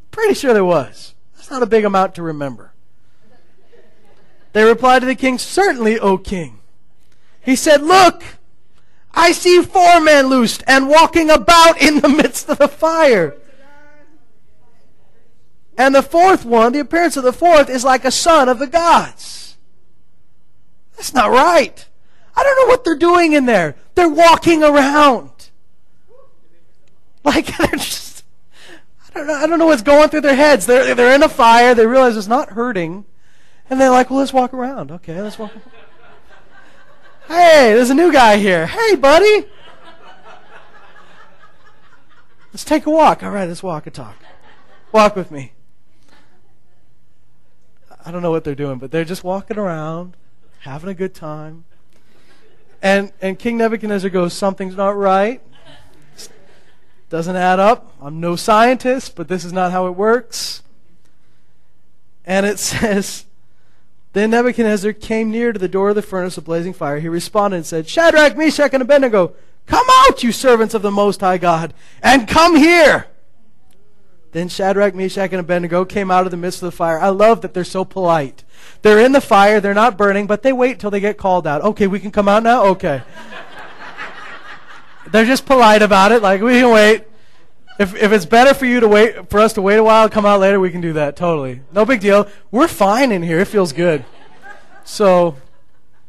Pretty 0.09 0.33
sure 0.33 0.55
there 0.55 0.65
was. 0.65 1.13
That's 1.35 1.51
not 1.51 1.61
a 1.61 1.67
big 1.67 1.85
amount 1.85 2.15
to 2.15 2.23
remember. 2.23 2.73
They 4.53 4.63
replied 4.63 4.99
to 5.01 5.05
the 5.05 5.13
king, 5.13 5.37
Certainly, 5.37 5.99
O 5.99 6.17
king. 6.17 6.61
He 7.41 7.55
said, 7.55 7.83
Look, 7.83 8.23
I 9.13 9.33
see 9.33 9.61
four 9.61 10.01
men 10.01 10.27
loosed 10.27 10.63
and 10.65 10.89
walking 10.89 11.29
about 11.29 11.79
in 11.79 11.99
the 11.99 12.09
midst 12.09 12.49
of 12.49 12.57
the 12.57 12.67
fire. 12.67 13.35
And 15.77 15.93
the 15.93 16.01
fourth 16.01 16.43
one, 16.43 16.73
the 16.73 16.79
appearance 16.79 17.17
of 17.17 17.23
the 17.23 17.33
fourth, 17.33 17.69
is 17.69 17.83
like 17.83 18.03
a 18.03 18.09
son 18.09 18.49
of 18.49 18.57
the 18.57 18.67
gods. 18.67 19.57
That's 20.95 21.13
not 21.13 21.29
right. 21.29 21.85
I 22.35 22.43
don't 22.43 22.55
know 22.59 22.71
what 22.71 22.83
they're 22.83 22.95
doing 22.95 23.33
in 23.33 23.45
there. 23.45 23.75
They're 23.95 24.09
walking 24.09 24.63
around. 24.63 25.31
Like 27.23 27.45
they're 27.57 27.67
just 27.71 28.23
I 29.09 29.17
don't 29.17 29.27
know 29.27 29.33
I 29.33 29.47
don't 29.47 29.59
know 29.59 29.67
what's 29.67 29.81
going 29.81 30.09
through 30.09 30.21
their 30.21 30.35
heads. 30.35 30.65
They're 30.65 30.93
they're 30.95 31.15
in 31.15 31.23
a 31.23 31.29
fire, 31.29 31.73
they 31.73 31.87
realize 31.87 32.17
it's 32.17 32.27
not 32.27 32.49
hurting, 32.49 33.05
and 33.69 33.79
they're 33.79 33.89
like, 33.89 34.09
Well 34.09 34.19
let's 34.19 34.33
walk 34.33 34.53
around. 34.53 34.91
Okay, 34.91 35.21
let's 35.21 35.39
walk 35.39 35.51
Hey, 37.27 37.73
there's 37.73 37.89
a 37.89 37.95
new 37.95 38.11
guy 38.13 38.37
here. 38.37 38.67
Hey 38.67 38.95
buddy. 38.95 39.47
Let's 42.53 42.63
take 42.63 42.85
a 42.85 42.89
walk. 42.89 43.23
All 43.23 43.31
right, 43.31 43.47
let's 43.47 43.63
walk 43.63 43.85
and 43.85 43.93
talk. 43.93 44.15
Walk 44.91 45.15
with 45.15 45.29
me. 45.29 45.53
I 48.05 48.11
don't 48.11 48.21
know 48.21 48.31
what 48.31 48.43
they're 48.43 48.55
doing, 48.55 48.77
but 48.77 48.91
they're 48.91 49.03
just 49.03 49.23
walking 49.23 49.57
around 49.57 50.15
having 50.59 50.89
a 50.89 50.93
good 50.93 51.15
time. 51.15 51.65
And, 52.85 53.11
and 53.19 53.39
King 53.39 53.57
Nebuchadnezzar 53.57 54.11
goes, 54.11 54.31
Something's 54.31 54.75
not 54.75 54.95
right. 54.95 55.41
Doesn't 57.09 57.35
add 57.35 57.59
up. 57.59 57.91
I'm 57.99 58.19
no 58.19 58.35
scientist, 58.35 59.15
but 59.15 59.27
this 59.27 59.43
is 59.43 59.51
not 59.51 59.71
how 59.71 59.87
it 59.87 59.95
works. 59.95 60.61
And 62.25 62.45
it 62.45 62.59
says, 62.59 63.25
Then 64.13 64.29
Nebuchadnezzar 64.29 64.93
came 64.93 65.31
near 65.31 65.51
to 65.51 65.57
the 65.57 65.67
door 65.67 65.89
of 65.89 65.95
the 65.95 66.03
furnace 66.03 66.37
of 66.37 66.45
blazing 66.45 66.73
fire. 66.73 66.99
He 66.99 67.07
responded 67.07 67.57
and 67.57 67.65
said, 67.65 67.89
Shadrach, 67.89 68.37
Meshach, 68.37 68.71
and 68.71 68.83
Abednego, 68.83 69.33
come 69.65 69.87
out, 69.89 70.21
you 70.21 70.31
servants 70.31 70.75
of 70.75 70.83
the 70.83 70.91
Most 70.91 71.21
High 71.21 71.39
God, 71.39 71.73
and 72.03 72.27
come 72.27 72.55
here. 72.55 73.07
Then 74.35 74.49
Shadrach, 74.49 74.93
Meshach, 74.93 75.31
and 75.31 75.39
Abednego 75.39 75.85
came 75.85 76.11
out 76.11 76.25
of 76.25 76.31
the 76.31 76.35
midst 76.35 76.61
of 76.61 76.65
the 76.65 76.75
fire. 76.75 76.99
I 76.99 77.07
love 77.07 77.39
that 77.39 77.53
they're 77.53 77.63
so 77.63 77.85
polite. 77.85 78.43
They're 78.81 78.99
in 78.99 79.13
the 79.13 79.21
fire, 79.21 79.61
they're 79.61 79.73
not 79.73 79.97
burning, 79.97 80.27
but 80.27 80.43
they 80.43 80.51
wait 80.51 80.77
till 80.77 80.91
they 80.91 80.99
get 80.99 81.15
called 81.15 81.47
out. 81.47 81.61
Okay, 81.61 81.87
we 81.87 82.01
can 82.01 82.11
come 82.11 82.27
out 82.27 82.43
now? 82.43 82.65
Okay. 82.65 83.01
they're 85.07 85.23
just 85.23 85.45
polite 85.45 85.81
about 85.81 86.11
it, 86.11 86.21
like, 86.21 86.41
we 86.41 86.59
can 86.59 86.69
wait. 86.69 87.05
If, 87.79 87.95
if 87.95 88.11
it's 88.11 88.25
better 88.25 88.53
for 88.53 88.65
you 88.65 88.81
to 88.81 88.89
wait, 88.89 89.29
for 89.29 89.39
us 89.39 89.53
to 89.53 89.61
wait 89.61 89.77
a 89.77 89.83
while 89.85 90.09
come 90.09 90.25
out 90.25 90.41
later, 90.41 90.59
we 90.59 90.69
can 90.69 90.81
do 90.81 90.91
that. 90.91 91.15
Totally. 91.15 91.61
No 91.71 91.85
big 91.85 92.01
deal. 92.01 92.27
We're 92.51 92.67
fine 92.67 93.13
in 93.13 93.23
here. 93.23 93.39
It 93.39 93.47
feels 93.47 93.71
good. 93.71 94.03
So, 94.83 95.37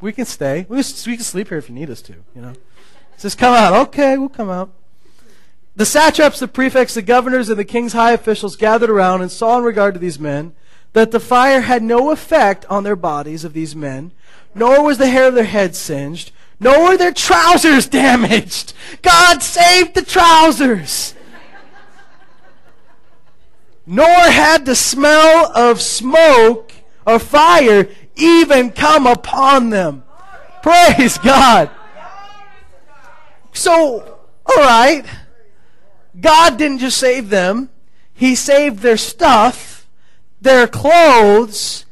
we 0.01 0.11
can 0.11 0.24
stay. 0.24 0.66
We 0.68 0.83
can, 0.83 0.93
we 1.07 1.14
can 1.14 1.24
sleep 1.24 1.51
here 1.51 1.59
if 1.59 1.68
you 1.68 1.77
need 1.77 1.91
us 1.91 2.03
to, 2.03 2.14
you 2.35 2.43
know. 2.43 2.55
Just 3.20 3.39
come 3.39 3.55
out. 3.55 3.87
Okay, 3.87 4.18
we'll 4.18 4.29
come 4.31 4.51
out. 4.51 4.72
The 5.77 5.85
satraps, 5.85 6.41
the 6.41 6.49
prefects, 6.49 6.95
the 6.95 7.03
governors, 7.03 7.51
and 7.51 7.59
the 7.59 7.64
king's 7.64 7.93
high 7.93 8.12
officials 8.12 8.57
gathered 8.57 8.89
around 8.89 9.20
and 9.20 9.31
saw 9.31 9.59
in 9.59 9.64
regard 9.64 9.93
to 9.95 10.01
these 10.01 10.18
men 10.18 10.55
that 10.95 11.11
the 11.11 11.20
fire 11.20 11.61
had 11.61 11.83
no 11.83 12.11
effect 12.11 12.64
on 12.70 12.83
their 12.83 12.97
bodies 12.97 13.45
of 13.45 13.53
these 13.53 13.77
men, 13.77 14.12
nor 14.55 14.83
was 14.83 14.97
the 14.97 15.11
hair 15.11 15.29
of 15.29 15.35
their 15.35 15.45
heads 15.45 15.77
singed, 15.77 16.33
nor 16.59 16.83
were 16.83 16.97
their 16.97 17.12
trousers 17.12 17.87
damaged. 17.91 18.72
God 19.03 19.43
saved 19.43 19.95
the 19.95 20.03
trousers. 20.03 21.14
nor 23.85 24.09
had 24.09 24.64
the 24.64 24.74
smell 24.74 25.53
of 25.55 25.83
smoke 25.83 26.72
or 27.07 27.18
fire 27.18 27.89
even 28.16 28.70
come 28.70 29.07
upon 29.07 29.68
them. 29.68 30.03
Praise 30.62 31.18
God. 31.18 31.70
So, 33.53 34.18
all 34.47 34.57
right. 34.57 35.05
God 36.21 36.57
didn't 36.57 36.79
just 36.79 36.99
save 36.99 37.29
them, 37.29 37.71
He 38.14 38.35
saved 38.35 38.81
their 38.81 38.97
stuff, 38.97 39.87
their 40.41 40.67
clothes, 40.67 41.85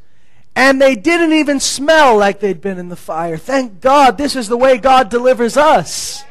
and 0.56 0.80
they 0.80 0.94
didn't 0.94 1.32
even 1.32 1.58
smell 1.60 2.16
like 2.16 2.40
they'd 2.40 2.60
been 2.60 2.78
in 2.78 2.88
the 2.88 2.96
fire. 2.96 3.36
Thank 3.36 3.80
God 3.80 4.16
this 4.16 4.36
is 4.36 4.48
the 4.48 4.56
way 4.56 4.78
God 4.78 5.08
delivers 5.08 5.56
us. 5.56 6.24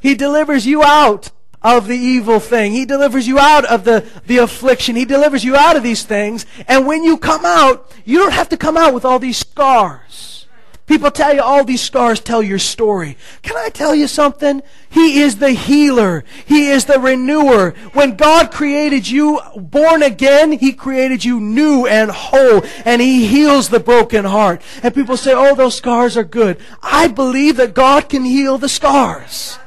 He 0.00 0.14
delivers 0.14 0.66
you 0.66 0.82
out 0.82 1.30
of 1.60 1.86
the 1.86 1.96
evil 1.96 2.40
thing. 2.40 2.72
He 2.72 2.84
delivers 2.84 3.26
you 3.26 3.38
out 3.38 3.64
of 3.64 3.84
the, 3.84 4.08
the 4.26 4.38
affliction. 4.38 4.96
He 4.96 5.04
delivers 5.04 5.44
you 5.44 5.56
out 5.56 5.76
of 5.76 5.82
these 5.82 6.04
things. 6.04 6.46
And 6.66 6.86
when 6.86 7.02
you 7.02 7.18
come 7.18 7.44
out, 7.44 7.92
you 8.04 8.18
don't 8.18 8.32
have 8.32 8.48
to 8.50 8.56
come 8.56 8.76
out 8.76 8.94
with 8.94 9.04
all 9.04 9.18
these 9.18 9.38
scars. 9.38 10.37
People 10.88 11.10
tell 11.10 11.34
you 11.34 11.42
all 11.42 11.64
these 11.64 11.82
scars 11.82 12.18
tell 12.18 12.42
your 12.42 12.58
story. 12.58 13.18
Can 13.42 13.56
I 13.56 13.68
tell 13.68 13.94
you 13.94 14.08
something? 14.08 14.62
He 14.88 15.20
is 15.20 15.36
the 15.36 15.50
healer. 15.50 16.24
He 16.46 16.68
is 16.68 16.86
the 16.86 16.98
renewer. 16.98 17.74
When 17.92 18.16
God 18.16 18.50
created 18.50 19.06
you 19.06 19.40
born 19.54 20.02
again, 20.02 20.52
He 20.52 20.72
created 20.72 21.26
you 21.26 21.40
new 21.40 21.86
and 21.86 22.10
whole, 22.10 22.64
and 22.86 23.02
He 23.02 23.26
heals 23.26 23.68
the 23.68 23.80
broken 23.80 24.24
heart. 24.24 24.62
And 24.82 24.94
people 24.94 25.18
say, 25.18 25.34
oh, 25.34 25.54
those 25.54 25.76
scars 25.76 26.16
are 26.16 26.24
good. 26.24 26.58
I 26.82 27.06
believe 27.06 27.56
that 27.56 27.74
God 27.74 28.08
can 28.08 28.24
heal 28.24 28.56
the 28.56 28.68
scars. 28.68 29.58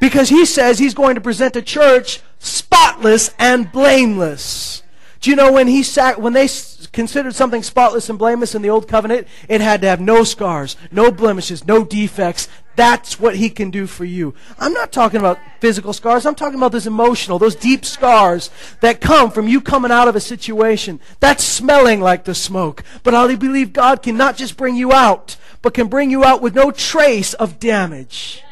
Because 0.00 0.28
He 0.28 0.44
says 0.44 0.80
He's 0.80 0.94
going 0.94 1.14
to 1.14 1.20
present 1.20 1.54
a 1.54 1.62
church 1.62 2.20
spotless 2.40 3.30
and 3.38 3.70
blameless. 3.70 4.82
Do 5.20 5.30
you 5.30 5.36
know 5.36 5.52
when 5.52 5.68
he 5.68 5.82
sac- 5.82 6.18
when 6.18 6.34
they 6.34 6.46
considered 6.94 7.34
something 7.34 7.62
spotless 7.62 8.08
and 8.08 8.18
blameless 8.18 8.54
in 8.54 8.62
the 8.62 8.70
old 8.70 8.88
covenant, 8.88 9.28
it 9.48 9.60
had 9.60 9.82
to 9.82 9.88
have 9.88 10.00
no 10.00 10.24
scars, 10.24 10.76
no 10.90 11.10
blemishes, 11.10 11.66
no 11.66 11.84
defects. 11.84 12.48
That's 12.76 13.20
what 13.20 13.36
he 13.36 13.50
can 13.50 13.70
do 13.70 13.86
for 13.86 14.04
you. 14.04 14.34
I'm 14.58 14.72
not 14.72 14.90
talking 14.90 15.20
about 15.20 15.38
physical 15.60 15.92
scars. 15.92 16.24
I'm 16.24 16.34
talking 16.34 16.58
about 16.58 16.72
those 16.72 16.86
emotional, 16.86 17.38
those 17.38 17.54
deep 17.54 17.84
scars 17.84 18.50
that 18.80 19.00
come 19.00 19.30
from 19.30 19.46
you 19.46 19.60
coming 19.60 19.92
out 19.92 20.08
of 20.08 20.16
a 20.16 20.20
situation. 20.20 20.98
That's 21.20 21.44
smelling 21.44 22.00
like 22.00 22.24
the 22.24 22.34
smoke. 22.34 22.82
But 23.02 23.14
I 23.14 23.34
believe 23.36 23.72
God 23.72 24.02
can 24.02 24.16
not 24.16 24.36
just 24.36 24.56
bring 24.56 24.74
you 24.74 24.92
out, 24.92 25.36
but 25.62 25.74
can 25.74 25.88
bring 25.88 26.10
you 26.10 26.24
out 26.24 26.42
with 26.42 26.54
no 26.54 26.70
trace 26.70 27.34
of 27.34 27.60
damage. 27.60 28.42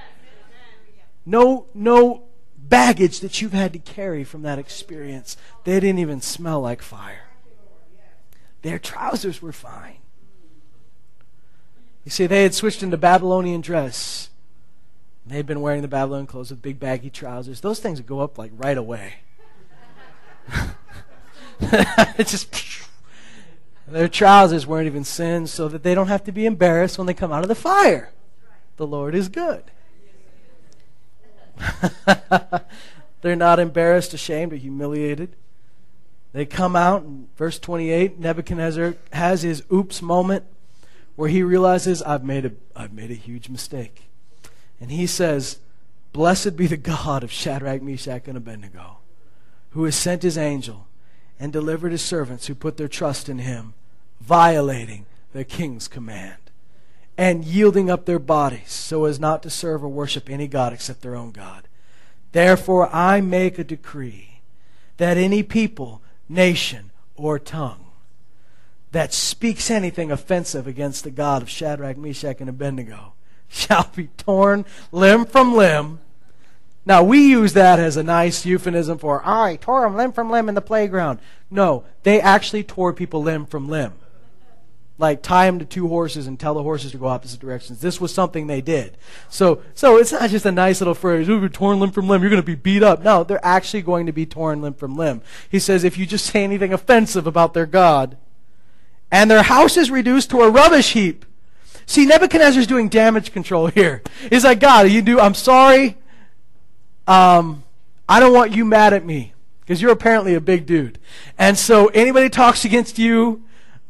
No, 1.25 1.67
no 1.75 2.25
baggage 2.57 3.21
that 3.21 3.41
you've 3.41 3.53
had 3.53 3.73
to 3.73 3.79
carry 3.79 4.25
from 4.25 4.43
that 4.43 4.59
experience. 4.59 5.37
They 5.65 5.79
didn't 5.79 5.99
even 5.99 6.21
smell 6.21 6.61
like 6.61 6.81
fire. 6.81 7.22
Their 8.63 8.79
trousers 8.79 9.43
were 9.43 9.53
fine. 9.53 9.97
You 12.05 12.11
see, 12.11 12.27
they 12.27 12.43
had 12.43 12.55
switched 12.55 12.83
into 12.83 12.97
Babylonian 12.97 13.61
dress. 13.61 14.31
They 15.27 15.37
had 15.37 15.47
been 15.47 15.61
wearing 15.61 15.83
the 15.83 15.89
Babylonian 15.89 16.27
clothes 16.27 16.51
with 16.51 16.63
big 16.63 16.81
baggy 16.81 17.11
trousers. 17.11 17.61
Those 17.61 17.79
things 17.79 18.01
would 18.01 18.07
go 18.07 18.21
up 18.21 18.39
like 18.39 18.51
right 18.57 18.77
away. 18.77 19.15
it's 21.61 22.33
just 22.33 22.89
their 23.87 24.09
trousers 24.09 24.67
weren't 24.67 24.87
even 24.87 25.05
singed 25.05 25.51
so 25.51 25.69
that 25.69 25.85
they 25.85 25.95
don't 25.95 26.09
have 26.09 26.25
to 26.25 26.33
be 26.33 26.47
embarrassed 26.47 26.99
when 26.99 27.07
they 27.07 27.15
come 27.15 27.31
out 27.33 27.43
of 27.43 27.49
the 27.49 27.55
fire. 27.55 28.11
The 28.77 28.87
Lord 28.87 29.15
is 29.15 29.29
good. 29.29 29.65
They're 33.21 33.37
not 33.37 33.61
embarrassed, 33.61 34.15
ashamed, 34.15 34.53
or 34.53 34.57
humiliated. 34.57 35.37
They 36.33 36.47
come 36.47 36.77
out 36.77 37.05
verse 37.37 37.59
28. 37.59 38.19
Nebuchadnezzar 38.19 38.95
has 39.13 39.43
his 39.43 39.63
oops 39.73 40.01
moment 40.01 40.45
where 41.15 41.29
he 41.29 41.43
realizes, 41.43 42.03
I've 42.03 42.25
made 42.25 42.47
a, 42.47 42.53
I've 42.75 42.93
made 42.93 43.11
a 43.11 43.15
huge 43.15 43.49
mistake. 43.49 44.05
And 44.81 44.91
he 44.91 45.07
says, 45.07 45.59
Blessed 46.13 46.57
be 46.57 46.67
the 46.67 46.77
God 46.77 47.23
of 47.23 47.33
Shadrach, 47.33 47.83
Meshach, 47.83 48.29
and 48.29 48.37
Abednego, 48.37 48.99
who 49.71 49.85
has 49.85 49.95
sent 49.95 50.23
his 50.23 50.37
angel 50.37 50.87
and 51.39 51.53
delivered 51.53 51.93
his 51.93 52.03
servants 52.03 52.47
who 52.47 52.55
put 52.55 52.77
their 52.77 52.89
trust 52.89 53.29
in 53.29 53.39
him, 53.39 53.75
violating 54.21 55.07
the 55.33 55.45
king's 55.45 55.89
command 55.89 56.37
and 57.17 57.45
yielding 57.45 57.91
up 57.91 58.05
their 58.05 58.19
bodies 58.19 58.71
so 58.73 59.05
as 59.05 59.21
not 59.21 59.43
to 59.43 59.51
serve 59.51 59.85
or 59.85 59.89
worship 59.89 60.31
any 60.31 60.47
God 60.47 60.73
except 60.73 61.03
their 61.03 61.15
own 61.15 61.31
God. 61.31 61.69
Therefore, 62.33 62.95
I 62.95 63.21
make 63.21 63.59
a 63.59 63.65
decree 63.65 64.41
that 64.97 65.17
any 65.17 65.43
people, 65.43 66.02
nation, 66.29 66.91
or 67.17 67.39
tongue 67.39 67.87
that 68.93 69.15
speaks 69.15 69.71
anything 69.71 70.11
offensive 70.13 70.67
against 70.67 71.03
the 71.03 71.11
God 71.11 71.43
of 71.43 71.49
Shadrach, 71.49 71.97
Meshach, 71.97 72.41
and 72.41 72.49
Abednego 72.49 73.15
shall 73.49 73.91
be 73.95 74.09
torn 74.19 74.65
limb 74.93 75.25
from 75.25 75.55
limb. 75.55 76.01
Now, 76.85 77.03
we 77.03 77.29
use 77.29 77.53
that 77.53 77.79
as 77.79 77.97
a 77.97 78.03
nice 78.03 78.45
euphemism 78.45 78.99
for, 78.99 79.23
I 79.25 79.57
tore 79.57 79.83
them 79.83 79.97
limb 79.97 80.13
from 80.13 80.31
limb 80.31 80.49
in 80.49 80.55
the 80.55 80.61
playground. 80.61 81.21
No, 81.51 81.85
they 82.03 82.21
actually 82.21 82.65
tore 82.65 82.93
people 82.93 83.23
limb 83.23 83.47
from 83.47 83.69
limb 83.69 83.93
like 85.03 85.21
tie 85.21 85.47
them 85.47 85.59
to 85.59 85.65
two 85.65 85.89
horses 85.89 86.29
and 86.29 86.39
tell 86.39 86.55
the 86.55 86.63
horses 86.63 86.93
to 86.93 86.97
go 86.97 87.09
opposite 87.09 87.41
directions. 87.41 87.81
This 87.81 88.01
was 88.01 88.15
something 88.15 88.47
they 88.47 88.61
did. 88.61 88.97
So, 89.29 89.61
so 89.75 89.97
it's 89.97 90.13
not 90.13 90.31
just 90.31 90.47
a 90.47 90.53
nice 90.53 90.81
little 90.81 90.95
phrase, 90.95 91.29
ooh, 91.29 91.41
you're 91.41 91.49
torn 91.49 91.81
limb 91.81 91.91
from 91.91 92.09
limb, 92.09 92.23
you're 92.23 92.31
going 92.31 92.41
to 92.41 92.47
be 92.47 92.55
beat 92.55 92.85
up. 92.85 93.03
No, 93.03 93.25
they're 93.25 93.45
actually 93.45 93.83
going 93.83 94.07
to 94.07 94.13
be 94.13 94.25
torn 94.25 94.63
limb 94.63 94.75
from 94.75 94.97
limb. 94.97 95.21
He 95.51 95.59
says 95.59 95.83
if 95.83 95.99
you 95.99 96.07
just 96.07 96.27
say 96.27 96.45
anything 96.45 96.73
offensive 96.73 97.27
about 97.27 97.53
their 97.53 97.67
God, 97.67 98.17
and 99.11 99.29
their 99.29 99.43
house 99.43 99.77
is 99.77 99.91
reduced 99.91 100.31
to 100.31 100.41
a 100.41 100.51
rubbish 100.51 100.93
heap. 100.93 101.27
See, 101.85 102.07
Nebuchadnezzar's 102.07 102.69
doing 102.69 102.89
damage 102.89 103.33
control 103.33 103.67
here. 103.67 104.03
He's 104.31 104.45
like, 104.45 104.61
God, 104.61 104.89
you 104.89 105.03
do, 105.03 105.19
I'm 105.19 105.35
sorry. 105.35 105.99
Um, 107.09 107.65
I 108.09 108.21
don't 108.21 108.33
want 108.33 108.53
you 108.53 108.65
mad 108.65 108.93
at 108.93 109.05
me 109.05 109.35
because 109.61 109.83
you're 109.83 109.91
apparently 109.91 110.35
a 110.35 110.41
big 110.41 110.65
dude. 110.65 111.01
And 111.37 111.59
so 111.59 111.89
anybody 111.89 112.31
talks 112.31 112.65
against 112.65 113.01
you, 113.01 113.43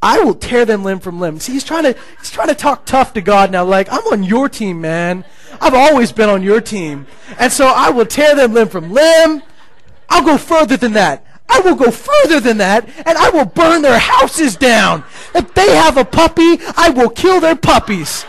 I 0.03 0.19
will 0.19 0.35
tear 0.35 0.65
them 0.65 0.83
limb 0.83 0.99
from 0.99 1.21
limb. 1.21 1.39
See, 1.39 1.53
he's 1.53 1.65
trying 1.65 1.85
to 1.85 1.97
he's 2.19 2.31
trying 2.31 2.49
to 2.49 2.55
talk 2.57 2.85
tough 2.85 3.15
to 3.15 3.21
God 3.21 3.53
now. 3.53 3.65
Like 3.65 3.89
I'm 3.91 4.05
on 4.09 4.25
your 4.25 4.49
team, 4.49 4.81
man. 4.81 5.25
I've 5.61 5.75
always 5.75 6.11
been 6.11 6.29
on 6.29 6.43
your 6.43 6.61
team, 6.61 7.07
and 7.39 7.53
so 7.53 7.67
I 7.67 7.91
will 7.91 8.07
tear 8.07 8.35
them 8.35 8.53
limb 8.53 8.69
from 8.69 8.93
limb. 8.93 9.43
I'll 10.09 10.25
go 10.25 10.37
further 10.37 10.77
than 10.77 10.95
that. 10.95 11.25
I 11.49 11.61
will 11.61 11.77
go 11.77 11.91
further 11.91 12.41
than 12.41 12.59
that, 12.59 12.89
and 13.07 13.17
I 13.17 13.31
will 13.31 13.45
burn 13.45 13.83
their 13.83 13.99
houses 13.99 14.57
down. 14.57 15.05
If 15.35 15.55
they 15.55 15.75
have 15.75 15.97
a 15.97 16.05
puppy, 16.05 16.59
I 16.77 16.91
will 16.91 17.11
kill 17.11 17.41
their 17.41 17.57
puppies. 17.57 18.25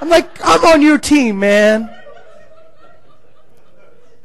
I'm 0.00 0.08
like, 0.08 0.28
I'm 0.44 0.64
on 0.64 0.82
your 0.82 0.98
team, 0.98 1.38
man. 1.38 1.94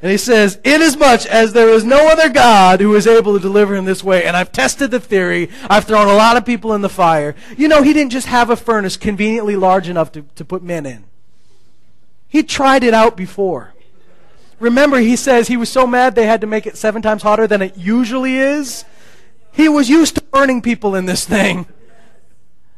And 0.03 0.11
he 0.11 0.17
says, 0.17 0.59
Inasmuch 0.65 1.25
as 1.27 1.53
there 1.53 1.69
is 1.69 1.85
no 1.85 2.09
other 2.09 2.27
God 2.27 2.81
who 2.81 2.93
is 2.93 3.07
able 3.07 3.35
to 3.35 3.39
deliver 3.39 3.73
him 3.73 3.85
this 3.85 4.03
way, 4.03 4.25
and 4.25 4.35
I've 4.35 4.51
tested 4.51 4.91
the 4.91 4.99
theory, 4.99 5.49
I've 5.69 5.85
thrown 5.85 6.09
a 6.09 6.13
lot 6.13 6.35
of 6.35 6.45
people 6.45 6.73
in 6.73 6.81
the 6.81 6.89
fire. 6.89 7.35
You 7.55 7.69
know, 7.69 7.83
he 7.83 7.93
didn't 7.93 8.11
just 8.11 8.27
have 8.27 8.49
a 8.49 8.57
furnace 8.57 8.97
conveniently 8.97 9.55
large 9.55 9.87
enough 9.87 10.11
to, 10.11 10.23
to 10.35 10.43
put 10.43 10.61
men 10.61 10.85
in. 10.85 11.05
He 12.27 12.43
tried 12.43 12.83
it 12.83 12.93
out 12.93 13.15
before. 13.15 13.73
Remember, 14.59 14.97
he 14.97 15.15
says 15.15 15.47
he 15.47 15.55
was 15.55 15.69
so 15.69 15.87
mad 15.87 16.15
they 16.15 16.25
had 16.25 16.41
to 16.41 16.47
make 16.47 16.67
it 16.67 16.75
seven 16.75 17.01
times 17.01 17.23
hotter 17.23 17.47
than 17.47 17.61
it 17.61 17.77
usually 17.77 18.35
is. 18.35 18.83
He 19.53 19.69
was 19.69 19.89
used 19.89 20.15
to 20.15 20.21
burning 20.21 20.61
people 20.61 20.95
in 20.95 21.05
this 21.05 21.23
thing. 21.23 21.65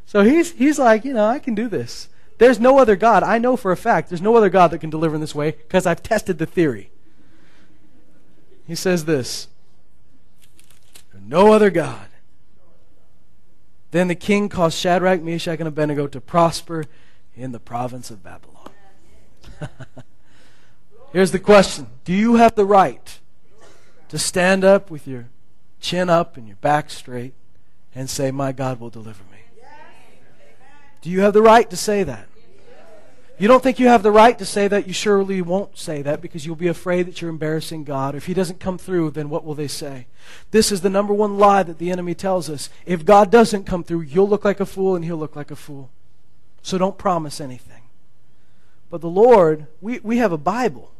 So 0.05 0.21
he's, 0.21 0.51
he's 0.51 0.77
like, 0.77 1.03
you 1.03 1.13
know, 1.13 1.25
I 1.25 1.39
can 1.39 1.55
do 1.55 1.69
this. 1.69 2.07
There's 2.37 2.59
no 2.59 2.77
other 2.77 2.95
God. 2.95 3.23
I 3.23 3.39
know 3.39 3.57
for 3.57 3.71
a 3.71 3.77
fact 3.77 4.09
there's 4.09 4.21
no 4.21 4.35
other 4.35 4.51
God 4.51 4.69
that 4.69 4.79
can 4.79 4.91
deliver 4.91 5.15
in 5.15 5.21
this 5.21 5.33
way 5.33 5.53
because 5.53 5.87
I've 5.87 6.03
tested 6.03 6.37
the 6.37 6.45
theory. 6.45 6.91
He 8.67 8.75
says 8.75 9.05
this 9.05 9.47
No 11.19 11.53
other 11.53 11.69
God. 11.69 12.07
Then 13.91 14.07
the 14.09 14.15
king 14.15 14.49
caused 14.49 14.77
Shadrach, 14.77 15.21
Meshach, 15.21 15.59
and 15.59 15.67
Abednego 15.67 16.07
to 16.07 16.19
prosper 16.19 16.83
in 17.33 17.51
the 17.51 17.59
province 17.59 18.11
of 18.11 18.23
Babylon. 18.23 18.69
Here's 21.13 21.31
the 21.31 21.39
question 21.39 21.87
Do 22.03 22.13
you 22.13 22.35
have 22.35 22.55
the 22.55 22.65
right 22.65 23.19
to 24.09 24.19
stand 24.19 24.63
up 24.63 24.91
with 24.91 25.07
your 25.07 25.29
chin 25.79 26.09
up 26.09 26.35
and 26.35 26.47
your 26.47 26.57
back 26.57 26.89
straight 26.89 27.33
and 27.93 28.09
say, 28.09 28.31
My 28.31 28.51
God 28.51 28.79
will 28.79 28.89
deliver 28.89 29.23
me? 29.31 29.39
Do 31.01 31.09
you 31.09 31.21
have 31.21 31.33
the 31.33 31.41
right 31.41 31.69
to 31.69 31.77
say 31.77 32.03
that? 32.03 32.27
You 33.37 33.49
don't 33.49 33.61
think 33.61 33.79
you 33.79 33.87
have 33.87 34.03
the 34.03 34.11
right 34.11 34.37
to 34.39 34.45
say 34.45 34.69
that, 34.69 34.87
you 34.87 34.93
surely 34.93 35.41
won't 35.41 35.77
say 35.77 36.01
that 36.01 36.21
because 36.21 36.45
you'll 36.45 36.55
be 36.55 36.69
afraid 36.69 37.05
that 37.07 37.21
you're 37.21 37.29
embarrassing 37.29 37.83
God. 37.83 38.15
If 38.15 38.27
He 38.27 38.33
doesn't 38.33 38.61
come 38.61 38.77
through, 38.77 39.11
then 39.11 39.29
what 39.29 39.43
will 39.43 39.55
they 39.55 39.67
say? 39.67 40.07
This 40.51 40.71
is 40.71 40.81
the 40.81 40.89
number 40.89 41.13
one 41.13 41.37
lie 41.37 41.63
that 41.63 41.77
the 41.77 41.91
enemy 41.91 42.15
tells 42.15 42.49
us. 42.49 42.69
If 42.85 43.03
God 43.03 43.31
doesn't 43.31 43.65
come 43.65 43.83
through, 43.83 44.01
you'll 44.01 44.29
look 44.29 44.45
like 44.45 44.61
a 44.61 44.65
fool 44.65 44.95
and 44.95 45.03
He'll 45.03 45.17
look 45.17 45.35
like 45.35 45.51
a 45.51 45.55
fool. 45.55 45.89
So 46.61 46.77
don't 46.77 46.97
promise 46.97 47.41
anything. 47.41 47.83
But 48.89 49.01
the 49.01 49.09
Lord, 49.09 49.67
we, 49.81 49.99
we 49.99 50.17
have 50.17 50.31
a 50.31 50.37
Bible 50.37 50.91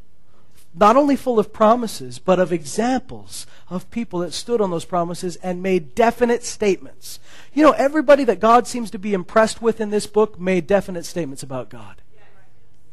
not 0.78 0.98
only 0.98 1.16
full 1.16 1.40
of 1.40 1.54
promises, 1.54 2.20
but 2.20 2.38
of 2.38 2.52
examples 2.52 3.48
of 3.70 3.90
people 3.92 4.20
that 4.20 4.34
stood 4.34 4.60
on 4.60 4.72
those 4.72 4.84
promises 4.84 5.38
and 5.38 5.64
made 5.64 5.96
definite 5.96 6.44
statements. 6.44 7.20
You 7.54 7.64
know, 7.64 7.72
everybody 7.72 8.26
that 8.26 8.42
God 8.42 8.68
seems 8.68 8.92
to 8.92 9.00
be 9.00 9.14
impressed 9.14 9.62
with 9.62 9.80
in 9.80 9.90
this 9.90 10.06
book 10.06 10.38
made 10.38 10.68
definite 10.68 11.06
statements 11.06 11.44
about 11.44 11.70
God. 11.70 12.02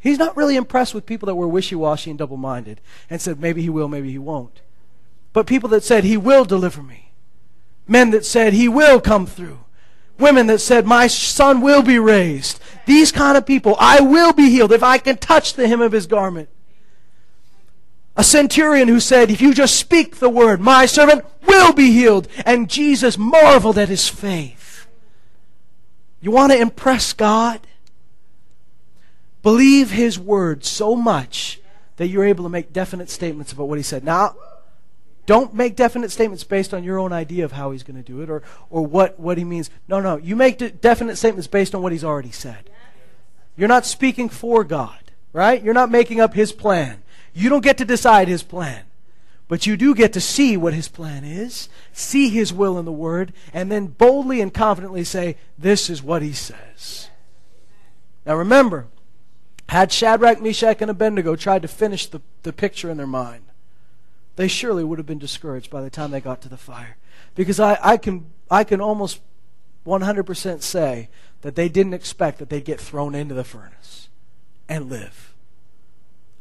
He's 0.03 0.19
not 0.19 0.37
really 0.37 0.57
impressed 0.57 0.95
with 0.95 1.07
people 1.07 1.27
that 1.27 1.37
were 1.37 1.47
wishy 1.47 1.77
washy 1.77 2.11
and 2.11 2.19
double 2.19 2.37
minded 2.37 2.81
and 3.09 3.21
said, 3.21 3.41
maybe 3.41 3.63
he 3.63 3.71
will, 3.71 3.87
maybe 3.87 4.11
he 4.11 4.19
won't. 4.19 4.61
But 5.33 5.47
people 5.47 5.69
that 5.69 5.85
said, 5.85 6.03
he 6.03 6.17
will 6.17 6.45
deliver 6.45 6.83
me. 6.83 7.13
Men 7.87 8.11
that 8.11 8.27
said, 8.27 8.53
he 8.53 8.69
will 8.69 9.01
come 9.01 9.27
through. 9.27 9.61
Women 10.19 10.49
that 10.49 10.59
said, 10.59 10.87
my 10.87 11.07
son 11.07 11.61
will 11.61 11.83
be 11.83 12.01
raised. 12.01 12.61
These 12.85 13.13
kind 13.13 13.39
of 13.39 13.47
people, 13.47 13.77
I 13.79 14.01
will 14.01 14.33
be 14.33 14.51
healed 14.51 14.73
if 14.73 14.83
I 14.83 14.99
can 14.99 15.19
touch 15.19 15.55
the 15.55 15.69
hem 15.69 15.81
of 15.81 15.93
his 15.93 16.09
garment. 16.09 16.49
A 18.17 18.25
centurion 18.25 18.89
who 18.89 18.99
said, 18.99 19.31
If 19.31 19.41
you 19.41 19.55
just 19.55 19.77
speak 19.77 20.17
the 20.17 20.29
word, 20.29 20.61
my 20.61 20.85
servant 20.85 21.25
will 21.47 21.73
be 21.73 21.93
healed. 21.93 22.29
And 22.45 22.69
Jesus 22.69 23.17
marveled 23.17 23.79
at 23.79 23.89
his 23.89 24.09
faith. 24.09 24.87
You 26.21 26.31
want 26.31 26.53
to 26.53 26.61
impress 26.61 27.13
God? 27.13 27.67
Believe 29.43 29.91
his 29.91 30.19
word 30.19 30.65
so 30.65 30.95
much 30.95 31.61
that 31.97 32.09
you're 32.09 32.25
able 32.25 32.45
to 32.45 32.51
make 32.51 32.73
definite 32.73 33.11
statements 33.11 33.53
about 33.53 33.69
what 33.69 33.79
he 33.79 33.83
said. 33.83 34.05
Now, 34.05 34.37
don't 35.27 35.55
make 35.55 35.77
definite 35.77 36.11
statements 36.11 36.45
based 36.45 36.75
on 36.75 36.85
your 36.85 36.99
own 36.99 37.13
idea 37.13 37.45
of 37.45 37.53
how 37.53 37.71
he's 37.71 37.83
going 37.83 38.03
to 38.03 38.03
do 38.03 38.23
it 38.23 38.31
or, 38.31 38.43
or 38.71 38.85
what, 38.85 39.19
what 39.21 39.39
he 39.39 39.45
means. 39.45 39.71
No, 39.87 40.01
no. 40.01 40.17
You 40.17 40.35
make 40.35 40.59
de- 40.59 40.71
definite 40.71 41.17
statements 41.17 41.47
based 41.47 41.75
on 41.75 41.83
what 41.83 41.93
he's 41.93 42.05
already 42.05 42.33
said. 42.33 42.71
You're 43.57 43.69
not 43.69 43.87
speaking 43.87 44.29
for 44.29 44.65
God, 44.65 45.13
right? 45.33 45.63
You're 45.63 45.75
not 45.75 45.91
making 45.91 46.21
up 46.21 46.35
his 46.35 46.53
plan. 46.53 47.03
You 47.35 47.49
don't 47.49 47.63
get 47.63 47.79
to 47.79 47.85
decide 47.85 48.29
his 48.29 48.43
plan. 48.43 48.85
But 49.49 49.67
you 49.67 49.77
do 49.77 49.95
get 49.95 50.15
to 50.15 50.21
see 50.21 50.57
what 50.57 50.73
his 50.73 50.89
plan 50.89 51.25
is, 51.25 51.69
see 51.93 52.31
his 52.31 52.53
will 52.53 52.79
in 52.79 52.87
the 52.87 52.93
word, 52.93 53.35
and 53.53 53.71
then 53.71 53.89
boldly 53.89 54.41
and 54.41 54.53
confidently 54.53 55.05
say, 55.05 55.37
This 55.59 55.91
is 55.91 56.03
what 56.03 56.23
he 56.23 56.33
says. 56.33 57.11
Now 58.25 58.37
remember, 58.37 58.87
had 59.73 59.91
Shadrach, 59.91 60.43
Meshach, 60.43 60.83
and 60.83 60.91
Abednego 60.91 61.35
tried 61.35 61.63
to 61.63 61.69
finish 61.69 62.07
the, 62.07 62.21
the 62.43 62.53
picture 62.53 62.91
in 62.91 62.99
their 62.99 63.07
mind, 63.07 63.45
they 64.37 64.47
surely 64.47 64.85
would 64.85 64.99
have 64.99 65.07
been 65.07 65.19
discouraged 65.19 65.71
by 65.71 65.81
the 65.81 65.89
time 65.89 66.11
they 66.11 66.21
got 66.21 66.43
to 66.43 66.49
the 66.51 66.59
fire. 66.59 66.99
Because 67.35 67.59
I, 67.59 67.79
I, 67.83 67.97
can, 67.97 68.27
I 68.51 68.65
can 68.65 68.83
almost 68.83 69.21
100% 69.87 70.61
say 70.61 71.09
that 71.41 71.55
they 71.55 71.71
didn't 71.71 71.95
expect 71.95 72.39
that 72.39 72.51
they'd 72.51 72.67
get 72.67 72.79
thrown 72.79 73.15
into 73.15 73.35
the 73.35 73.45
furnace 73.45 74.11
and 74.69 74.91
live. 74.91 75.33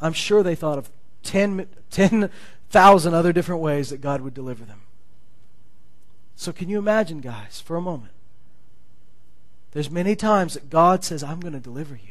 I'm 0.01 0.11
sure 0.11 0.43
they 0.43 0.55
thought 0.55 0.77
of 0.77 0.89
10,000 1.23 2.29
10, 2.69 3.13
other 3.13 3.31
different 3.31 3.61
ways 3.61 3.91
that 3.91 4.01
God 4.01 4.19
would 4.19 4.33
deliver 4.33 4.65
them. 4.65 4.81
So, 6.35 6.51
can 6.51 6.67
you 6.67 6.79
imagine, 6.79 7.21
guys, 7.21 7.61
for 7.61 7.77
a 7.77 7.81
moment? 7.81 8.11
There's 9.71 9.89
many 9.89 10.17
times 10.17 10.55
that 10.55 10.69
God 10.69 11.05
says, 11.05 11.23
I'm 11.23 11.39
going 11.39 11.53
to 11.53 11.61
deliver 11.61 11.95
you. 11.95 12.10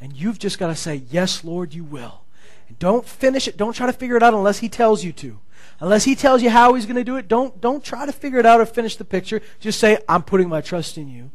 And 0.00 0.14
you've 0.14 0.38
just 0.38 0.58
got 0.58 0.68
to 0.68 0.74
say, 0.74 1.02
Yes, 1.10 1.44
Lord, 1.44 1.74
you 1.74 1.84
will. 1.84 2.22
And 2.68 2.78
don't 2.78 3.06
finish 3.06 3.46
it. 3.48 3.56
Don't 3.56 3.74
try 3.74 3.86
to 3.86 3.92
figure 3.92 4.16
it 4.16 4.22
out 4.22 4.34
unless 4.34 4.58
He 4.58 4.68
tells 4.68 5.04
you 5.04 5.12
to. 5.14 5.38
Unless 5.80 6.04
He 6.04 6.14
tells 6.14 6.42
you 6.42 6.50
how 6.50 6.74
He's 6.74 6.86
going 6.86 6.96
to 6.96 7.04
do 7.04 7.16
it, 7.16 7.28
don't, 7.28 7.60
don't 7.60 7.84
try 7.84 8.06
to 8.06 8.12
figure 8.12 8.38
it 8.38 8.46
out 8.46 8.60
or 8.60 8.66
finish 8.66 8.96
the 8.96 9.04
picture. 9.04 9.42
Just 9.60 9.78
say, 9.78 9.98
I'm 10.08 10.22
putting 10.22 10.48
my 10.48 10.60
trust 10.60 10.96
in 10.96 11.08
you. 11.08 11.30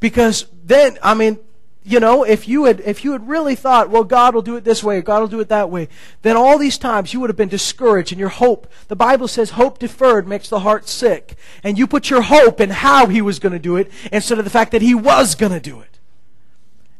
Because 0.00 0.46
then, 0.64 0.98
I 1.02 1.14
mean, 1.14 1.38
you 1.86 2.00
know, 2.00 2.24
if 2.24 2.48
you 2.48 2.64
had 2.64 2.80
if 2.80 3.04
you 3.04 3.12
had 3.12 3.28
really 3.28 3.54
thought, 3.54 3.90
well, 3.90 4.02
God 4.02 4.34
will 4.34 4.42
do 4.42 4.56
it 4.56 4.64
this 4.64 4.82
way, 4.82 4.98
or 4.98 5.02
God 5.02 5.20
will 5.20 5.28
do 5.28 5.38
it 5.38 5.48
that 5.50 5.70
way, 5.70 5.88
then 6.22 6.36
all 6.36 6.58
these 6.58 6.78
times 6.78 7.14
you 7.14 7.20
would 7.20 7.30
have 7.30 7.36
been 7.36 7.48
discouraged 7.48 8.10
and 8.10 8.18
your 8.18 8.28
hope. 8.28 8.66
The 8.88 8.96
Bible 8.96 9.28
says 9.28 9.50
hope 9.50 9.78
deferred 9.78 10.26
makes 10.26 10.48
the 10.48 10.60
heart 10.60 10.88
sick. 10.88 11.36
And 11.62 11.78
you 11.78 11.86
put 11.86 12.10
your 12.10 12.22
hope 12.22 12.60
in 12.60 12.70
how 12.70 13.06
he 13.06 13.22
was 13.22 13.38
going 13.38 13.52
to 13.52 13.60
do 13.60 13.76
it 13.76 13.92
instead 14.10 14.38
of 14.38 14.44
the 14.44 14.50
fact 14.50 14.72
that 14.72 14.82
he 14.82 14.96
was 14.96 15.36
going 15.36 15.52
to 15.52 15.60
do 15.60 15.80
it. 15.80 15.95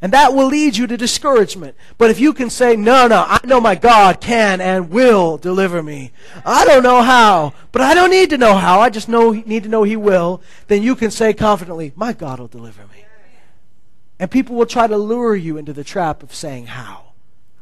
And 0.03 0.13
that 0.13 0.35
will 0.35 0.47
lead 0.47 0.77
you 0.77 0.87
to 0.87 0.97
discouragement. 0.97 1.75
But 1.97 2.11
if 2.11 2.21
you 2.21 2.35
can 2.35 2.51
say, 2.51 2.77
no, 2.77 3.07
no, 3.09 3.25
I 3.27 3.41
know 3.45 3.61
my 3.61 3.75
God 3.75 4.21
can 4.21 4.61
and 4.61 4.91
will 4.91 5.39
deliver 5.39 5.83
me. 5.83 6.13
I 6.45 6.67
don't 6.67 6.83
know 6.83 7.01
how, 7.03 7.55
but 7.73 7.81
I 7.81 7.95
don't 7.95 8.11
need 8.11 8.31
to 8.31 8.39
know 8.39 8.57
how. 8.57 8.81
I 8.81 8.91
just 8.91 9.09
know, 9.09 9.33
need 9.33 9.63
to 9.63 9.69
know 9.71 9.85
he 9.85 9.97
will. 9.97 10.43
Then 10.67 10.83
you 10.83 10.97
can 10.97 11.11
say 11.11 11.33
confidently, 11.33 11.93
my 11.97 12.13
God 12.13 12.39
will 12.39 12.47
deliver 12.47 12.83
me. 12.83 13.05
And 14.19 14.31
people 14.31 14.55
will 14.57 14.67
try 14.67 14.87
to 14.87 14.97
lure 14.97 15.35
you 15.35 15.57
into 15.57 15.73
the 15.73 15.85
trap 15.85 16.23
of 16.23 16.35
saying 16.35 16.67
how. 16.67 17.13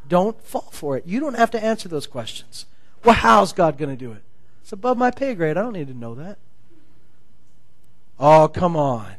Don't 0.08 0.40
fall 0.42 0.68
for 0.72 0.96
it. 0.96 1.06
You 1.06 1.20
don't 1.20 1.36
have 1.36 1.50
to 1.52 1.64
answer 1.64 1.88
those 1.88 2.06
questions. 2.06 2.66
Well, 3.04 3.14
how's 3.14 3.52
God 3.52 3.78
going 3.78 3.90
to 3.90 3.96
do 3.96 4.12
it? 4.12 4.22
It's 4.62 4.72
above 4.72 4.98
my 4.98 5.10
pay 5.10 5.34
grade. 5.34 5.56
I 5.56 5.62
don't 5.62 5.72
need 5.72 5.88
to 5.88 5.94
know 5.94 6.14
that. 6.14 6.38
Oh, 8.18 8.48
come 8.48 8.76
on. 8.76 9.14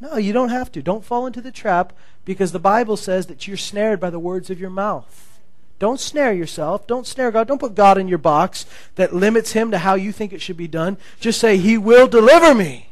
No, 0.00 0.16
you 0.16 0.32
don't 0.32 0.48
have 0.50 0.70
to. 0.72 0.82
Don't 0.82 1.04
fall 1.04 1.26
into 1.26 1.40
the 1.40 1.52
trap 1.52 1.92
because 2.24 2.52
the 2.52 2.58
Bible 2.58 2.96
says 2.96 3.26
that 3.26 3.46
you're 3.46 3.56
snared 3.56 4.00
by 4.00 4.10
the 4.10 4.18
words 4.18 4.50
of 4.50 4.60
your 4.60 4.70
mouth. 4.70 5.40
Don't 5.78 6.00
snare 6.00 6.32
yourself. 6.32 6.86
Don't 6.86 7.06
snare 7.06 7.30
God. 7.30 7.48
Don't 7.48 7.58
put 7.58 7.74
God 7.74 7.98
in 7.98 8.08
your 8.08 8.18
box 8.18 8.64
that 8.94 9.14
limits 9.14 9.52
Him 9.52 9.70
to 9.70 9.78
how 9.78 9.94
you 9.94 10.12
think 10.12 10.32
it 10.32 10.40
should 10.40 10.56
be 10.56 10.68
done. 10.68 10.96
Just 11.20 11.40
say, 11.40 11.56
He 11.56 11.76
will 11.76 12.06
deliver 12.06 12.54
me. 12.54 12.88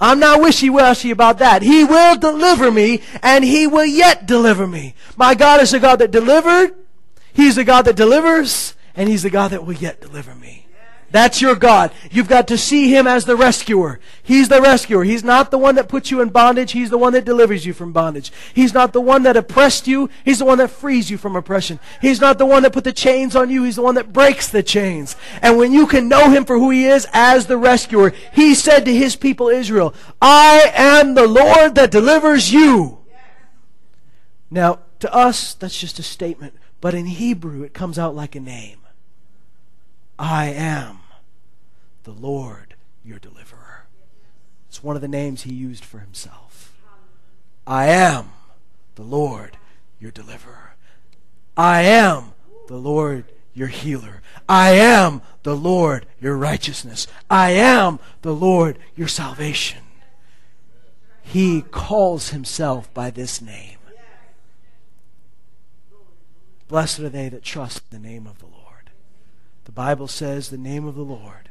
I'm 0.00 0.18
not 0.18 0.40
wishy-washy 0.40 1.10
about 1.10 1.38
that. 1.38 1.62
He 1.62 1.84
will 1.84 2.16
deliver 2.16 2.70
me, 2.70 3.02
and 3.22 3.44
He 3.44 3.66
will 3.66 3.84
yet 3.84 4.26
deliver 4.26 4.66
me. 4.66 4.94
My 5.16 5.34
God 5.34 5.60
is 5.60 5.72
a 5.72 5.78
God 5.78 5.96
that 5.96 6.10
delivered, 6.10 6.74
He's 7.32 7.56
the 7.56 7.64
God 7.64 7.82
that 7.82 7.96
delivers, 7.96 8.74
and 8.96 9.08
He's 9.08 9.22
the 9.22 9.30
God 9.30 9.52
that 9.52 9.64
will 9.64 9.74
yet 9.74 10.00
deliver 10.00 10.34
me. 10.34 10.61
That's 11.12 11.42
your 11.42 11.54
God. 11.54 11.92
You've 12.10 12.28
got 12.28 12.48
to 12.48 12.56
see 12.56 12.88
Him 12.88 13.06
as 13.06 13.26
the 13.26 13.36
rescuer. 13.36 14.00
He's 14.22 14.48
the 14.48 14.62
rescuer. 14.62 15.04
He's 15.04 15.22
not 15.22 15.50
the 15.50 15.58
one 15.58 15.74
that 15.74 15.88
puts 15.88 16.10
you 16.10 16.22
in 16.22 16.30
bondage. 16.30 16.72
He's 16.72 16.88
the 16.88 16.96
one 16.96 17.12
that 17.12 17.26
delivers 17.26 17.66
you 17.66 17.74
from 17.74 17.92
bondage. 17.92 18.32
He's 18.54 18.72
not 18.72 18.94
the 18.94 19.00
one 19.00 19.22
that 19.24 19.36
oppressed 19.36 19.86
you. 19.86 20.08
He's 20.24 20.38
the 20.38 20.46
one 20.46 20.56
that 20.56 20.70
frees 20.70 21.10
you 21.10 21.18
from 21.18 21.36
oppression. 21.36 21.78
He's 22.00 22.20
not 22.20 22.38
the 22.38 22.46
one 22.46 22.62
that 22.62 22.72
put 22.72 22.84
the 22.84 22.94
chains 22.94 23.36
on 23.36 23.50
you. 23.50 23.62
He's 23.62 23.76
the 23.76 23.82
one 23.82 23.96
that 23.96 24.14
breaks 24.14 24.48
the 24.48 24.62
chains. 24.62 25.14
And 25.42 25.58
when 25.58 25.70
you 25.70 25.86
can 25.86 26.08
know 26.08 26.30
Him 26.30 26.46
for 26.46 26.58
who 26.58 26.70
He 26.70 26.86
is 26.86 27.06
as 27.12 27.46
the 27.46 27.58
rescuer, 27.58 28.14
He 28.32 28.54
said 28.54 28.86
to 28.86 28.96
His 28.96 29.14
people 29.14 29.48
Israel, 29.48 29.94
I 30.20 30.72
am 30.74 31.12
the 31.12 31.28
Lord 31.28 31.74
that 31.74 31.90
delivers 31.90 32.52
you. 32.52 33.00
Now, 34.50 34.78
to 35.00 35.12
us, 35.12 35.52
that's 35.52 35.78
just 35.78 35.98
a 35.98 36.02
statement. 36.02 36.54
But 36.80 36.94
in 36.94 37.04
Hebrew, 37.04 37.64
it 37.64 37.74
comes 37.74 37.98
out 37.98 38.16
like 38.16 38.34
a 38.34 38.40
name. 38.40 38.78
I 40.18 40.46
am 40.46 41.01
the 42.04 42.12
Lord 42.12 42.74
your 43.04 43.18
deliverer. 43.18 43.86
It's 44.68 44.82
one 44.82 44.96
of 44.96 45.02
the 45.02 45.08
names 45.08 45.42
he 45.42 45.52
used 45.52 45.84
for 45.84 45.98
himself. 45.98 46.74
I 47.66 47.86
am 47.86 48.32
the 48.94 49.02
Lord 49.02 49.56
your 50.00 50.10
deliverer. 50.10 50.74
I 51.56 51.82
am 51.82 52.32
the 52.68 52.76
Lord 52.76 53.26
your 53.54 53.68
healer. 53.68 54.22
I 54.48 54.70
am 54.70 55.22
the 55.42 55.54
Lord 55.54 56.06
your 56.20 56.36
righteousness. 56.36 57.06
I 57.30 57.50
am 57.50 57.98
the 58.22 58.34
Lord 58.34 58.78
your 58.96 59.08
salvation. 59.08 59.82
He 61.22 61.62
calls 61.62 62.30
himself 62.30 62.92
by 62.92 63.10
this 63.10 63.40
name. 63.40 63.78
Blessed 66.68 67.00
are 67.00 67.10
they 67.10 67.28
that 67.28 67.42
trust 67.42 67.90
the 67.90 67.98
name 67.98 68.26
of 68.26 68.38
the 68.38 68.46
Lord. 68.46 68.90
The 69.64 69.72
Bible 69.72 70.08
says 70.08 70.48
the 70.48 70.56
name 70.56 70.86
of 70.86 70.94
the 70.94 71.02
Lord 71.02 71.41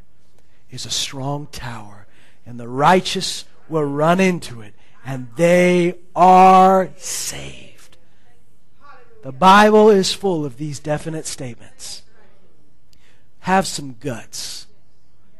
is 0.71 0.85
a 0.85 0.91
strong 0.91 1.47
tower, 1.51 2.07
and 2.45 2.59
the 2.59 2.67
righteous 2.67 3.45
will 3.69 3.83
run 3.83 4.19
into 4.19 4.61
it, 4.61 4.73
and 5.05 5.27
they 5.35 5.95
are 6.15 6.89
saved. 6.97 7.97
The 9.23 9.31
Bible 9.31 9.89
is 9.89 10.13
full 10.13 10.45
of 10.45 10.57
these 10.57 10.79
definite 10.79 11.27
statements. 11.27 12.01
Have 13.41 13.67
some 13.67 13.95
guts. 13.99 14.67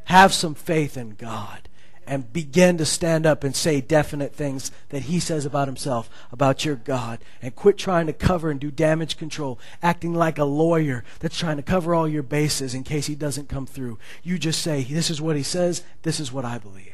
Have 0.05 0.33
some 0.33 0.53
faith 0.53 0.97
in 0.97 1.11
God 1.11 1.69
and 2.07 2.33
begin 2.33 2.77
to 2.77 2.85
stand 2.85 3.25
up 3.25 3.43
and 3.43 3.55
say 3.55 3.79
definite 3.79 4.33
things 4.33 4.71
that 4.89 5.03
he 5.03 5.19
says 5.19 5.45
about 5.45 5.67
himself, 5.67 6.09
about 6.31 6.65
your 6.65 6.75
God, 6.75 7.19
and 7.41 7.55
quit 7.55 7.77
trying 7.77 8.07
to 8.07 8.13
cover 8.13 8.49
and 8.49 8.59
do 8.59 8.71
damage 8.71 9.17
control, 9.17 9.59
acting 9.81 10.13
like 10.13 10.37
a 10.37 10.43
lawyer 10.43 11.03
that's 11.19 11.37
trying 11.37 11.57
to 11.57 11.63
cover 11.63 11.93
all 11.93 12.07
your 12.07 12.23
bases 12.23 12.73
in 12.73 12.83
case 12.83 13.07
he 13.07 13.15
doesn't 13.15 13.49
come 13.49 13.65
through. 13.65 13.97
You 14.23 14.37
just 14.37 14.61
say, 14.61 14.83
This 14.83 15.09
is 15.09 15.21
what 15.21 15.35
he 15.35 15.43
says, 15.43 15.83
this 16.01 16.19
is 16.19 16.31
what 16.31 16.45
I 16.45 16.57
believe. 16.57 16.93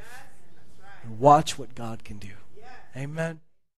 And 1.03 1.19
watch 1.19 1.57
what 1.57 1.75
God 1.75 2.03
can 2.03 2.17
do. 2.17 2.29
Amen. 2.95 3.39